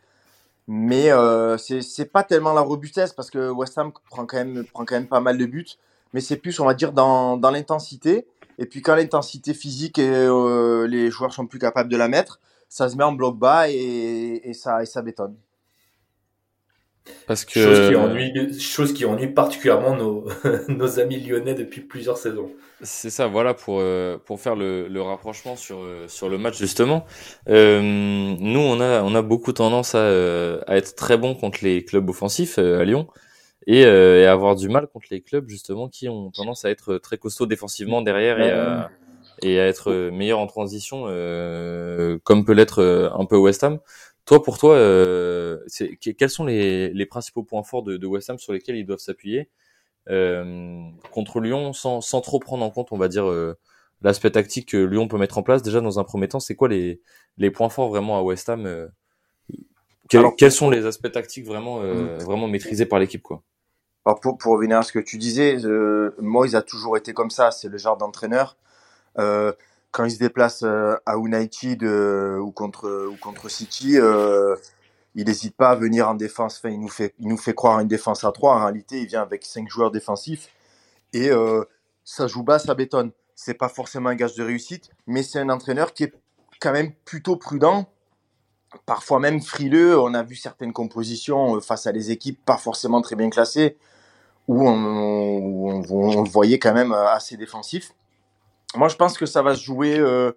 Mais 0.66 1.10
c'est 1.58 2.10
pas 2.10 2.22
tellement 2.22 2.52
la 2.52 2.60
robustesse 2.60 3.12
parce 3.12 3.30
que 3.30 3.50
West 3.50 3.76
Ham 3.78 3.92
prend 4.10 4.26
quand 4.26 4.36
même, 4.38 4.64
prend 4.64 4.84
quand 4.84 4.96
même 4.96 5.08
pas 5.08 5.20
mal 5.20 5.38
de 5.38 5.46
buts. 5.46 5.66
Mais 6.12 6.20
c'est 6.20 6.36
plus, 6.36 6.58
on 6.60 6.64
va 6.64 6.74
dire, 6.74 6.92
dans, 6.92 7.36
dans 7.36 7.50
l'intensité. 7.50 8.26
Et 8.58 8.66
puis 8.66 8.80
quand 8.80 8.96
l'intensité 8.96 9.54
physique 9.54 9.98
et 9.98 10.28
les 10.88 11.10
joueurs 11.10 11.32
sont 11.32 11.46
plus 11.46 11.58
capables 11.58 11.90
de 11.90 11.96
la 11.96 12.08
mettre, 12.08 12.40
ça 12.68 12.88
se 12.88 12.96
met 12.96 13.04
en 13.04 13.12
bloc 13.12 13.38
bas 13.38 13.68
et, 13.68 14.40
et 14.44 14.54
ça, 14.54 14.82
et 14.82 14.86
ça 14.86 15.02
bétonne. 15.02 15.36
Parce 17.26 17.44
que... 17.44 17.60
chose, 17.60 17.88
qui 17.88 17.96
ennuie, 17.96 18.60
chose 18.60 18.92
qui 18.92 19.04
ennuie 19.04 19.28
particulièrement 19.28 19.96
nos, 19.96 20.26
nos 20.68 21.00
amis 21.00 21.20
lyonnais 21.20 21.54
depuis 21.54 21.80
plusieurs 21.80 22.18
saisons. 22.18 22.50
C'est 22.82 23.10
ça, 23.10 23.26
voilà, 23.26 23.54
pour, 23.54 23.78
euh, 23.80 24.18
pour 24.18 24.40
faire 24.40 24.54
le, 24.54 24.86
le 24.88 25.02
rapprochement 25.02 25.56
sur, 25.56 25.78
euh, 25.78 26.06
sur 26.08 26.28
le 26.28 26.36
match 26.38 26.58
justement. 26.58 27.06
Euh, 27.48 27.80
nous, 27.80 28.60
on 28.60 28.80
a, 28.80 29.02
on 29.02 29.14
a 29.14 29.22
beaucoup 29.22 29.52
tendance 29.52 29.94
à, 29.94 29.98
euh, 29.98 30.60
à 30.66 30.76
être 30.76 30.94
très 30.94 31.16
bon 31.16 31.34
contre 31.34 31.60
les 31.62 31.84
clubs 31.84 32.08
offensifs 32.08 32.58
à 32.58 32.84
Lyon 32.84 33.06
et, 33.66 33.80
et, 33.80 34.26
avoir 34.26 34.54
du 34.54 34.68
mal 34.68 34.86
contre 34.86 35.06
les 35.10 35.22
clubs 35.22 35.48
justement 35.48 35.88
qui 35.88 36.08
ont 36.08 36.30
tendance 36.30 36.64
à 36.64 36.70
être 36.70 36.98
très 36.98 37.18
costauds 37.18 37.46
défensivement 37.46 38.02
derrière 38.02 38.40
et 38.40 38.50
à, 38.50 38.90
et 39.42 39.58
à 39.58 39.66
être 39.66 40.10
meilleurs 40.10 40.38
en 40.38 40.46
transition, 40.46 41.02
comme 42.22 42.44
peut 42.44 42.52
l'être 42.52 43.10
un 43.12 43.24
peu 43.24 43.36
West 43.36 43.64
Ham. 43.64 43.80
Toi, 44.26 44.42
pour 44.42 44.58
toi, 44.58 44.74
euh, 44.74 45.58
quels 46.00 46.30
sont 46.30 46.44
les, 46.44 46.92
les, 46.92 47.06
principaux 47.06 47.42
points 47.42 47.62
forts 47.62 47.82
de, 47.82 47.96
de, 47.96 48.06
West 48.06 48.28
Ham 48.28 48.38
sur 48.38 48.52
lesquels 48.52 48.76
ils 48.76 48.84
doivent 48.84 48.98
s'appuyer 48.98 49.48
euh, 50.08 50.82
contre 51.12 51.40
Lyon, 51.40 51.72
sans, 51.72 52.00
sans, 52.00 52.20
trop 52.20 52.38
prendre 52.38 52.64
en 52.64 52.70
compte, 52.70 52.88
on 52.90 52.98
va 52.98 53.08
dire, 53.08 53.28
euh, 53.28 53.56
l'aspect 54.02 54.30
tactique 54.30 54.70
que 54.70 54.76
Lyon 54.76 55.08
peut 55.08 55.18
mettre 55.18 55.38
en 55.38 55.42
place? 55.42 55.62
Déjà, 55.62 55.80
dans 55.80 55.98
un 55.98 56.04
premier 56.04 56.28
temps, 56.28 56.40
c'est 56.40 56.56
quoi 56.56 56.68
les, 56.68 57.00
les, 57.38 57.50
points 57.50 57.68
forts 57.68 57.88
vraiment 57.88 58.18
à 58.18 58.22
West 58.22 58.48
Ham 58.48 58.66
euh, 58.66 58.88
quels, 60.08 60.52
sont 60.52 60.70
les 60.70 60.86
aspects 60.86 61.10
tactiques 61.10 61.46
vraiment, 61.46 61.80
euh, 61.82 62.16
mm. 62.16 62.24
vraiment 62.24 62.48
maîtrisés 62.48 62.86
par 62.86 62.98
l'équipe 62.98 63.22
quoi? 63.22 63.42
Alors 64.04 64.20
pour, 64.20 64.38
pour 64.38 64.52
revenir 64.52 64.78
à 64.78 64.82
ce 64.82 64.92
que 64.92 65.00
tu 65.00 65.18
disais, 65.18 65.64
euh, 65.64 66.14
Moïse 66.18 66.54
a 66.54 66.62
toujours 66.62 66.96
été 66.96 67.12
comme 67.12 67.30
ça. 67.30 67.50
C'est 67.50 67.68
le 67.68 67.76
genre 67.76 67.96
d'entraîneur. 67.96 68.56
Euh, 69.18 69.52
quand 69.96 70.04
il 70.04 70.10
se 70.10 70.18
déplace 70.18 70.62
euh, 70.62 70.94
à 71.06 71.16
United 71.16 71.82
euh, 71.82 72.38
ou 72.38 72.50
contre 72.52 73.08
ou 73.10 73.16
contre 73.16 73.48
City, 73.48 73.98
euh, 73.98 74.54
il 75.14 75.24
n'hésite 75.24 75.56
pas 75.56 75.70
à 75.70 75.74
venir 75.74 76.06
en 76.06 76.14
défense. 76.14 76.58
Enfin, 76.58 76.68
il 76.68 76.78
nous 76.78 76.90
fait 76.90 77.14
il 77.18 77.28
nous 77.28 77.38
fait 77.38 77.54
croire 77.54 77.80
une 77.80 77.88
défense 77.88 78.22
à 78.22 78.30
trois. 78.30 78.56
En 78.56 78.64
réalité, 78.64 79.00
il 79.00 79.06
vient 79.06 79.22
avec 79.22 79.46
cinq 79.46 79.70
joueurs 79.70 79.90
défensifs 79.90 80.50
et 81.14 81.30
ça 82.04 82.26
joue 82.26 82.42
bas, 82.42 82.58
ça 82.58 82.74
bétonne. 82.74 83.10
C'est 83.34 83.54
pas 83.54 83.70
forcément 83.70 84.10
un 84.10 84.14
gage 84.14 84.34
de 84.34 84.44
réussite, 84.44 84.90
mais 85.06 85.22
c'est 85.22 85.38
un 85.38 85.48
entraîneur 85.48 85.94
qui 85.94 86.04
est 86.04 86.12
quand 86.60 86.72
même 86.72 86.92
plutôt 87.06 87.36
prudent, 87.36 87.88
parfois 88.84 89.18
même 89.18 89.40
frileux. 89.40 89.98
On 89.98 90.12
a 90.12 90.22
vu 90.22 90.36
certaines 90.36 90.74
compositions 90.74 91.58
face 91.62 91.86
à 91.86 91.92
des 91.92 92.10
équipes 92.10 92.44
pas 92.44 92.58
forcément 92.58 93.00
très 93.00 93.16
bien 93.16 93.30
classées, 93.30 93.78
où 94.46 94.68
on, 94.68 94.74
on, 94.74 95.82
on 95.88 96.22
le 96.22 96.28
voyait 96.28 96.58
quand 96.58 96.74
même 96.74 96.92
assez 96.92 97.38
défensif. 97.38 97.94
Moi, 98.76 98.88
je 98.88 98.96
pense 98.96 99.18
que 99.18 99.26
ça 99.26 99.42
va 99.42 99.54
se 99.54 99.62
jouer. 99.62 99.98
Euh, 99.98 100.32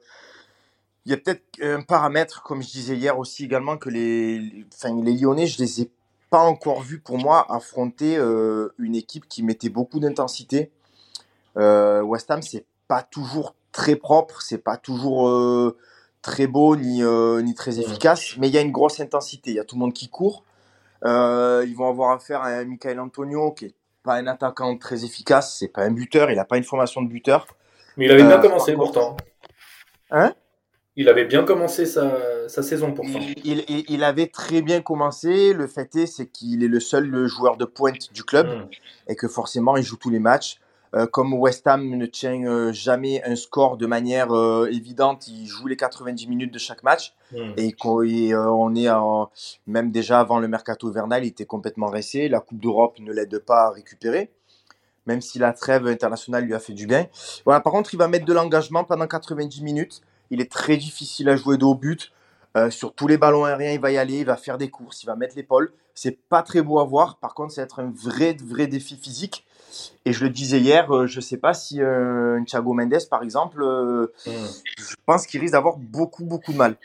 il 1.05 1.11
y 1.11 1.13
a 1.13 1.17
peut-être 1.17 1.43
un 1.61 1.81
paramètre, 1.81 2.43
comme 2.43 2.61
je 2.61 2.69
disais 2.69 2.95
hier 2.95 3.17
aussi 3.17 3.45
également, 3.45 3.77
que 3.77 3.89
les, 3.89 4.65
enfin, 4.73 5.01
les 5.01 5.13
Lyonnais, 5.13 5.47
je 5.47 5.59
les 5.59 5.81
ai 5.81 5.91
pas 6.29 6.41
encore 6.41 6.81
vus 6.81 6.99
pour 6.99 7.17
moi 7.17 7.45
affronter 7.49 8.17
euh, 8.17 8.73
une 8.77 8.95
équipe 8.95 9.27
qui 9.27 9.41
mettait 9.41 9.69
beaucoup 9.69 9.99
d'intensité. 9.99 10.71
Euh, 11.57 12.01
West 12.01 12.29
Ham, 12.29 12.41
c'est 12.41 12.65
pas 12.87 13.01
toujours 13.01 13.55
très 13.71 13.95
propre, 13.95 14.41
c'est 14.41 14.59
pas 14.59 14.77
toujours 14.77 15.73
très 16.21 16.47
beau 16.47 16.75
ni, 16.75 17.01
ni 17.01 17.55
très 17.55 17.79
efficace, 17.79 18.35
mais 18.37 18.47
il 18.47 18.53
y 18.53 18.57
a 18.57 18.61
une 18.61 18.71
grosse 18.71 18.99
intensité. 18.99 19.51
Il 19.51 19.55
y 19.55 19.59
a 19.59 19.63
tout 19.63 19.75
le 19.75 19.79
monde 19.79 19.93
qui 19.93 20.09
court. 20.09 20.43
Ils 21.03 21.73
vont 21.75 21.87
avoir 21.87 22.11
affaire 22.11 22.41
à 22.41 22.49
un 22.49 22.65
Michael 22.65 22.99
Antonio 22.99 23.51
qui 23.51 23.65
est 23.65 23.75
pas 24.03 24.15
un 24.15 24.27
attaquant 24.27 24.77
très 24.77 25.05
efficace, 25.05 25.57
c'est 25.57 25.67
pas 25.67 25.83
un 25.83 25.91
buteur, 25.91 26.31
il 26.31 26.39
a 26.39 26.45
pas 26.45 26.57
une 26.57 26.63
formation 26.63 27.01
de 27.01 27.09
buteur. 27.09 27.47
Mais 27.99 28.05
il 28.05 28.11
avait 28.11 28.23
bien 28.23 28.39
euh, 28.39 28.41
commencé 28.41 28.73
pourtant. 28.73 29.17
Hein? 30.09 30.33
Il 30.95 31.09
avait 31.09 31.25
bien 31.25 31.43
commencé 31.43 31.85
sa, 31.85 32.47
sa 32.47 32.63
saison 32.63 32.93
pourtant. 32.93 33.19
Il, 33.43 33.65
il, 33.67 33.83
il, 33.89 34.03
avait 34.05 34.27
très 34.27 34.61
bien 34.61 34.81
commencé. 34.81 35.51
Le 35.51 35.67
fait 35.67 35.93
est, 35.97 36.05
c'est 36.05 36.27
qu'il 36.27 36.63
est 36.63 36.69
le 36.69 36.79
seul 36.79 37.27
joueur 37.27 37.57
de 37.57 37.65
pointe 37.65 38.13
du 38.13 38.23
club 38.23 38.47
hmm. 38.47 38.67
et 39.09 39.17
que 39.17 39.27
forcément 39.27 39.75
il 39.75 39.83
joue 39.83 39.97
tous 39.97 40.09
les 40.09 40.19
matchs. 40.19 40.61
Euh, 40.95 41.05
comme 41.05 41.33
West 41.33 41.67
Ham 41.67 41.87
ne 41.87 42.05
tient 42.05 42.43
euh, 42.45 42.71
jamais 42.71 43.21
un 43.23 43.35
score 43.35 43.77
de 43.77 43.85
manière 43.85 44.31
euh, 44.31 44.67
évidente, 44.71 45.27
il 45.27 45.45
joue 45.45 45.67
les 45.67 45.75
90 45.75 46.27
minutes 46.27 46.53
de 46.53 46.57
chaque 46.57 46.83
match. 46.83 47.13
Hmm. 47.31 47.51
Et, 47.57 47.67
et 47.67 48.33
euh, 48.33 48.49
on 48.49 48.73
est 48.75 48.87
même 49.67 49.91
déjà 49.91 50.21
avant 50.21 50.39
le 50.39 50.47
mercato 50.47 50.89
vernal, 50.89 51.25
il 51.25 51.27
était 51.27 51.45
complètement 51.45 51.87
resté. 51.87 52.29
La 52.29 52.39
Coupe 52.39 52.59
d'Europe 52.59 52.97
ne 52.99 53.11
l'aide 53.11 53.39
pas 53.39 53.67
à 53.67 53.71
récupérer. 53.71 54.31
Même 55.09 55.21
si 55.21 55.39
la 55.39 55.53
trêve 55.53 55.87
internationale 55.87 56.45
lui 56.45 56.53
a 56.53 56.59
fait 56.59 56.73
du 56.73 56.85
bien. 56.85 57.07
Voilà, 57.43 57.59
par 57.59 57.73
contre, 57.73 57.93
il 57.93 57.97
va 57.97 58.07
mettre 58.07 58.25
de 58.25 58.33
l'engagement 58.33 58.83
pendant 58.83 59.07
90 59.07 59.63
minutes. 59.63 60.01
Il 60.29 60.39
est 60.39 60.51
très 60.51 60.77
difficile 60.77 61.27
à 61.29 61.35
jouer 61.35 61.57
de 61.57 61.65
haut 61.65 61.73
but. 61.75 62.11
Euh, 62.57 62.69
sur 62.69 62.93
tous 62.93 63.07
les 63.07 63.17
ballons 63.17 63.43
aériens, 63.45 63.71
il 63.71 63.79
va 63.79 63.91
y 63.91 63.97
aller, 63.97 64.19
il 64.19 64.25
va 64.25 64.37
faire 64.37 64.57
des 64.57 64.69
courses, 64.69 65.03
il 65.03 65.07
va 65.07 65.15
mettre 65.15 65.35
l'épaule. 65.35 65.71
C'est 65.95 66.17
pas 66.29 66.43
très 66.43 66.61
beau 66.61 66.79
à 66.79 66.85
voir. 66.85 67.17
Par 67.17 67.33
contre, 67.33 67.53
c'est 67.53 67.61
être 67.61 67.79
un 67.79 67.91
vrai, 67.93 68.37
vrai 68.43 68.67
défi 68.67 68.95
physique. 68.95 69.45
Et 70.05 70.13
je 70.13 70.23
le 70.23 70.29
disais 70.29 70.59
hier, 70.59 70.93
euh, 70.95 71.07
je 71.07 71.19
sais 71.19 71.37
pas 71.37 71.53
si 71.53 71.81
euh, 71.81 72.39
Thiago 72.45 72.73
Mendes, 72.73 73.07
par 73.09 73.23
exemple, 73.23 73.61
euh, 73.63 74.13
Mm. 74.25 74.31
je 74.77 74.95
pense 75.05 75.25
qu'il 75.27 75.39
risque 75.41 75.53
d'avoir 75.53 75.77
beaucoup, 75.77 76.25
beaucoup 76.25 76.53
de 76.53 76.57
mal. 76.57 76.75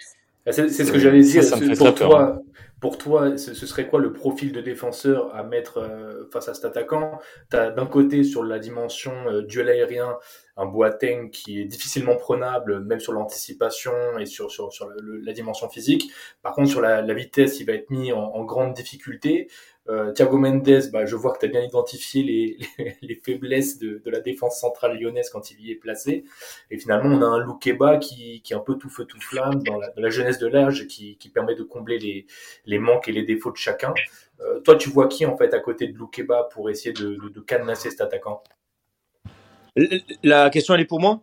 Ah, 0.46 0.52
C'est 0.52 0.68
ce 0.68 0.90
que 0.92 0.98
j'allais 0.98 1.22
dire. 1.22 1.42
Ça, 1.42 1.50
ça 1.50 1.56
me 1.56 1.66
fait 1.68 1.76
pour, 1.76 1.94
très 1.94 2.06
peur, 2.06 2.10
toi, 2.10 2.42
pour 2.84 2.98
toi, 2.98 3.38
ce, 3.38 3.54
serait 3.54 3.88
quoi 3.88 3.98
le 3.98 4.12
profil 4.12 4.52
de 4.52 4.60
défenseur 4.60 5.34
à 5.34 5.42
mettre 5.42 5.78
euh, 5.78 6.28
face 6.30 6.48
à 6.48 6.54
cet 6.54 6.66
attaquant? 6.66 7.18
D'un 7.50 7.86
côté 7.86 8.24
sur 8.24 8.44
la 8.44 8.58
dimension 8.58 9.14
euh, 9.26 9.40
duel 9.40 9.70
aérien 9.70 10.18
un 10.58 10.66
Boateng 10.66 11.30
qui 11.30 11.62
est 11.62 11.64
difficilement 11.64 12.16
prenable, 12.16 12.84
même 12.84 13.00
sur 13.00 13.14
l'anticipation 13.14 14.18
et 14.18 14.26
sur, 14.26 14.50
sur, 14.50 14.70
sur 14.70 14.90
la 15.00 15.32
dimension 15.32 15.70
physique. 15.70 16.12
Par 16.42 16.52
contre, 16.52 16.68
sur 16.68 16.82
la, 16.82 17.14
vitesse, 17.14 17.58
il 17.58 17.64
va 17.64 17.72
être 17.72 17.88
mis 17.88 18.12
en 18.12 18.44
grande 18.44 18.74
difficulté. 18.74 19.48
Euh, 19.90 20.12
Thiago 20.12 20.38
Mendes, 20.38 20.90
bah, 20.92 21.04
je 21.04 21.14
vois 21.14 21.34
que 21.34 21.40
tu 21.40 21.44
as 21.44 21.48
bien 21.48 21.62
identifié 21.62 22.22
les, 22.22 22.56
les, 22.78 22.96
les 23.02 23.14
faiblesses 23.16 23.78
de, 23.78 24.00
de 24.02 24.10
la 24.10 24.20
défense 24.20 24.58
centrale 24.58 24.98
lyonnaise 24.98 25.28
quand 25.28 25.50
il 25.50 25.60
y 25.60 25.70
est 25.70 25.74
placé. 25.74 26.24
Et 26.70 26.78
finalement, 26.78 27.14
on 27.14 27.20
a 27.20 27.26
un 27.26 27.38
Loukeba 27.38 27.98
qui, 27.98 28.40
qui 28.42 28.54
est 28.54 28.56
un 28.56 28.60
peu 28.60 28.76
tout 28.76 28.88
feu 28.88 29.04
tout 29.04 29.20
flamme 29.20 29.62
dans 29.62 29.78
la, 29.78 29.90
dans 29.90 30.00
la 30.00 30.08
jeunesse 30.08 30.38
de 30.38 30.46
l'âge, 30.46 30.86
qui, 30.86 31.18
qui 31.18 31.28
permet 31.28 31.54
de 31.54 31.62
combler 31.62 31.98
les, 31.98 32.26
les 32.64 32.78
manques 32.78 33.08
et 33.08 33.12
les 33.12 33.24
défauts 33.24 33.52
de 33.52 33.58
chacun. 33.58 33.92
Euh, 34.40 34.60
toi, 34.60 34.76
tu 34.76 34.88
vois 34.88 35.06
qui 35.06 35.26
en 35.26 35.36
fait 35.36 35.52
à 35.52 35.60
côté 35.60 35.86
de 35.86 35.98
Loukeba 35.98 36.44
pour 36.44 36.70
essayer 36.70 36.92
de, 36.92 37.16
de, 37.16 37.28
de 37.28 37.40
cadenasser 37.40 37.90
cet 37.90 38.00
attaquant? 38.00 38.42
La 40.22 40.48
question, 40.48 40.74
elle 40.74 40.80
est 40.80 40.86
pour 40.86 41.00
moi? 41.00 41.20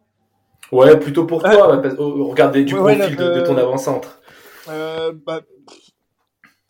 Ouais, 0.71 0.99
plutôt 0.99 1.25
pour 1.25 1.41
toi. 1.41 1.81
parce- 1.81 1.95
oh, 1.97 2.27
Regardez 2.27 2.63
du 2.63 2.75
Ouais, 2.75 2.95
profil 2.95 3.15
de, 3.15 3.39
de 3.39 3.41
ton 3.41 3.57
avant-centre. 3.57 4.21
Euh, 4.69 5.11
bah, 5.13 5.41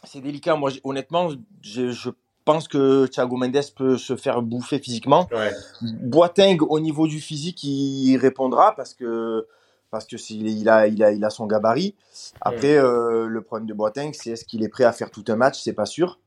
c'est 0.04 0.22
délicat. 0.22 0.56
Moi, 0.56 0.72
honnêtement, 0.84 1.30
je, 1.62 2.10
pense 2.44 2.68
que 2.68 3.06
Thiago 3.06 3.38
Mendes 3.38 3.62
peut 3.76 3.98
se 3.98 4.16
faire 4.16 4.42
bouffer 4.42 4.80
physiquement. 4.80 5.30
Ouais. 5.32 5.54
Boateng, 5.82 6.58
au 6.62 6.80
niveau 6.80 7.08
du 7.08 7.20
physique, 7.20 7.64
il 7.64 8.18
répondra 8.18 8.76
parce 8.76 8.94
que 8.96 9.48
parce 9.92 10.06
que 10.06 10.16
il 10.32 10.70
a, 10.70 10.88
il 10.88 11.04
a, 11.04 11.12
il 11.12 11.24
a 11.24 11.30
son 11.30 11.46
gabarit. 11.46 11.96
Après, 12.40 12.78
euh, 12.78 13.28
le 13.28 13.42
problème 13.42 13.68
de 13.68 13.74
Boateng, 13.74 14.12
c'est 14.14 14.32
est-ce 14.32 14.46
qu'il 14.46 14.64
est 14.64 14.70
prêt 14.70 14.86
à 14.86 14.94
faire 14.94 15.12
tout 15.12 15.26
un 15.28 15.36
match? 15.36 15.62
C'est 15.62 15.74
pas 15.74 15.86
sûr. 15.86 16.18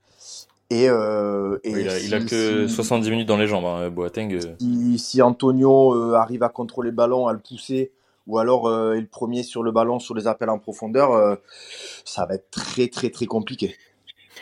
Et, 0.70 0.88
euh, 0.88 1.58
et 1.64 1.72
Oui, 1.72 1.80
il, 1.82 1.88
a, 1.88 1.98
il 1.98 2.14
a 2.14 2.20
que 2.20 2.68
si- 2.68 2.74
70 2.74 3.10
minutes 3.10 3.28
dans 3.28 3.36
les 3.36 3.46
jambes, 3.46 3.64
hein, 3.64 3.90
Boateng. 3.90 4.32
euh. 4.34 4.54
si, 4.60 4.98
si 4.98 5.22
Antonio 5.22 5.94
euh, 5.94 6.14
arrive 6.14 6.42
à 6.42 6.48
contrôler 6.48 6.90
le 6.90 6.96
ballon, 6.96 7.26
à 7.26 7.32
le 7.32 7.38
pousser, 7.38 7.90
ou 8.26 8.38
alors 8.38 8.66
euh, 8.66 8.94
le 8.94 9.06
premier 9.06 9.42
sur 9.42 9.62
le 9.62 9.72
ballon 9.72 9.98
sur 9.98 10.14
les 10.14 10.26
appels 10.26 10.50
en 10.50 10.58
profondeur, 10.58 11.12
euh, 11.12 11.36
ça 12.04 12.26
va 12.26 12.34
être 12.34 12.50
très 12.50 12.88
très 12.88 13.10
très 13.10 13.26
compliqué. 13.26 13.76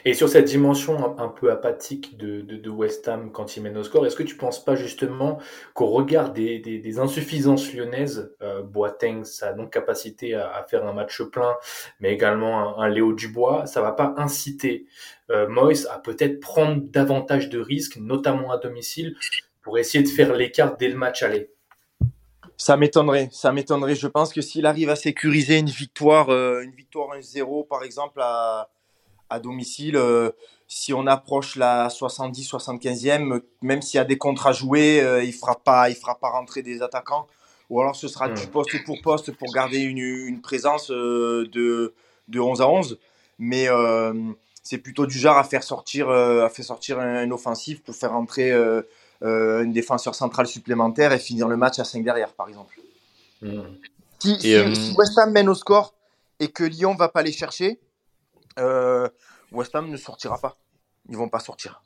Et 0.05 0.15
sur 0.15 0.29
cette 0.29 0.47
dimension 0.47 1.19
un, 1.19 1.29
peu 1.29 1.53
apathique 1.53 2.17
de, 2.17 2.71
West 2.71 3.07
Ham 3.09 3.31
quand 3.31 3.57
il 3.57 3.63
mène 3.63 3.77
au 3.77 3.85
score, 3.85 4.07
est-ce 4.07 4.17
que 4.17 4.23
tu 4.23 4.37
penses 4.37 4.65
pas 4.65 4.75
justement 4.75 5.39
qu'au 5.75 5.87
regard 5.87 6.33
des, 6.33 6.99
insuffisances 6.99 7.73
lyonnaises, 7.73 8.35
euh, 8.43 8.63
Boateng, 8.63 9.25
sa 9.25 9.55
non-capacité 9.55 10.35
à, 10.35 10.65
faire 10.69 10.87
un 10.87 10.93
match 10.93 11.23
plein, 11.23 11.55
mais 12.01 12.13
également 12.13 12.79
un, 12.79 12.83
un 12.83 12.89
Léo 12.89 13.13
Dubois, 13.13 13.67
ça 13.67 13.81
va 13.81 13.93
pas 13.93 14.15
inciter 14.17 14.87
euh, 15.31 15.49
Moyes 15.49 15.87
à 15.91 15.99
peut-être 15.99 16.41
prendre 16.41 16.83
davantage 16.83 17.49
de 17.49 17.61
risques, 17.61 17.99
notamment 17.99 18.51
à 18.51 18.59
domicile, 18.59 19.15
pour 19.63 19.79
essayer 19.79 20.03
de 20.03 20.09
faire 20.09 20.35
l'écart 20.35 20.77
dès 20.77 20.89
le 20.89 20.97
match 20.97 21.23
aller? 21.23 21.52
Ça 22.63 22.77
m'étonnerait, 22.77 23.29
ça 23.33 23.51
m'étonnerait. 23.53 23.97
Je 23.97 24.07
pense 24.07 24.33
que 24.33 24.41
s'il 24.41 24.67
arrive 24.67 24.89
à 24.89 24.95
sécuriser 24.95 25.59
une 25.59 25.69
victoire, 25.69 26.29
euh, 26.29 26.63
une 26.63 26.71
victoire 26.71 27.09
1-0 27.19 27.67
par 27.67 27.83
exemple 27.83 28.21
à, 28.23 28.69
à 29.31 29.41
domicile, 29.41 29.97
euh, 29.97 30.31
si 30.69 30.95
on 30.95 31.09
approche 31.09 31.57
la 31.57 31.89
70-75e, 31.89 33.41
même 33.63 33.83
s'il 33.83 33.99
y 33.99 34.01
a 34.01 34.05
des 34.05 34.17
contres 34.17 34.47
à 34.47 34.53
jouer, 34.53 35.01
euh, 35.01 35.25
il 35.25 35.33
fera 35.33 35.57
pas, 35.57 35.91
il 35.91 35.97
fera 35.97 36.21
pas 36.21 36.29
rentrer 36.31 36.63
des 36.63 36.83
attaquants. 36.83 37.27
Ou 37.69 37.81
alors 37.81 37.97
ce 37.97 38.07
sera 38.07 38.29
Mm. 38.29 38.35
du 38.35 38.47
poste 38.47 38.85
pour 38.85 39.01
poste 39.03 39.33
pour 39.33 39.53
garder 39.53 39.81
une, 39.81 39.99
une 39.99 40.41
présence 40.41 40.89
de, 40.89 41.95
de 42.29 42.39
11 42.41 42.61
à 42.63 42.69
11. 42.69 43.01
Mais 43.41 43.67
c'est 44.63 44.79
plutôt 44.79 45.07
du 45.07 45.19
genre 45.19 45.37
à 45.37 45.43
faire 45.43 45.65
sortir, 45.65 46.11
à 46.11 46.49
faire 46.49 46.65
sortir 46.65 47.01
un, 47.01 47.17
un 47.25 47.31
offensif 47.33 47.83
pour 47.83 47.97
faire 47.97 48.13
entrer 48.13 48.53
euh, 49.23 49.27
euh, 49.27 49.63
un 49.63 49.69
défenseur 49.69 50.15
central 50.15 50.47
supplémentaire 50.47 51.13
et 51.13 51.19
finir 51.19 51.49
le 51.49 51.57
match 51.57 51.79
à 51.79 51.85
5 51.85 52.03
derrière, 52.05 52.33
par 52.35 52.49
exemple. 52.49 52.81
Si, 54.21 54.41
si- 54.41 54.55
euh, 54.55 54.75
si 54.75 54.93
West 54.97 55.19
Ham 55.19 55.33
mène 55.33 55.49
au 55.49 55.55
score 55.55 55.95
et 56.41 56.49
que 56.49 56.65
Lyon 56.65 56.95
va 56.95 57.09
pas 57.09 57.23
les 57.23 57.33
chercher, 57.33 57.81
euh, 58.59 59.09
West 59.53 59.75
Ham 59.75 59.89
ne 59.89 59.97
sortira 59.97 60.39
pas. 60.39 60.57
Ils 61.09 61.17
vont 61.17 61.29
pas 61.29 61.41
sortir. 61.41 61.83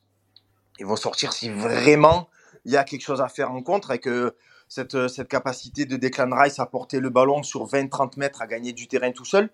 Ils 0.78 0.86
vont 0.86 0.96
sortir 0.96 1.32
si 1.32 1.48
vraiment 1.48 2.28
il 2.64 2.72
y 2.72 2.76
a 2.76 2.84
quelque 2.84 3.02
chose 3.02 3.20
à 3.20 3.28
faire 3.28 3.50
en 3.50 3.62
contre 3.62 3.90
et 3.92 3.98
que 3.98 4.34
cette, 4.68 5.08
cette 5.08 5.28
capacité 5.28 5.84
de 5.86 5.96
Declan 5.96 6.28
Rice 6.36 6.58
à 6.58 6.66
porter 6.66 7.00
le 7.00 7.08
ballon 7.08 7.42
sur 7.42 7.66
20-30 7.66 8.18
mètres, 8.18 8.42
à 8.42 8.46
gagner 8.46 8.72
du 8.72 8.88
terrain 8.88 9.12
tout 9.12 9.24
seul. 9.24 9.48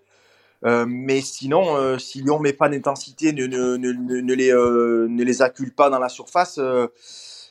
Euh, 0.64 0.84
mais 0.88 1.20
sinon, 1.20 1.76
euh, 1.76 1.98
si 1.98 2.22
Lyon 2.22 2.38
met 2.38 2.52
pas 2.52 2.68
d'intensité, 2.68 3.32
ne, 3.32 3.46
ne, 3.46 3.76
ne, 3.76 3.92
ne, 3.92 4.20
ne 4.20 4.34
les, 4.34 4.52
euh, 4.52 5.06
ne 5.08 5.22
les 5.24 5.42
accule 5.42 5.74
pas 5.74 5.90
dans 5.90 5.98
la 5.98 6.08
surface, 6.08 6.58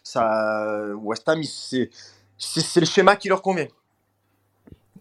ça, 0.03 0.85
West 0.95 1.27
Ham, 1.29 1.41
c'est 1.43 2.79
le 2.79 2.85
schéma 2.85 3.15
qui 3.15 3.29
leur 3.29 3.41
convient. 3.41 3.67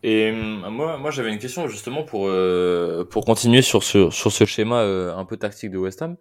Et 0.02 0.30
hum, 0.30 0.66
moi, 0.70 0.96
moi 0.96 1.10
j'avais 1.10 1.32
une 1.32 1.38
question 1.38 1.68
justement 1.68 2.04
pour, 2.04 2.26
euh, 2.28 3.04
pour 3.04 3.24
continuer 3.24 3.62
sur 3.62 3.82
ce, 3.82 4.10
sur 4.10 4.32
ce 4.32 4.44
schéma 4.44 4.80
euh, 4.80 5.14
un 5.14 5.24
peu 5.24 5.36
tactique 5.36 5.70
de 5.70 5.78
West 5.78 6.00
Ham. 6.02 6.16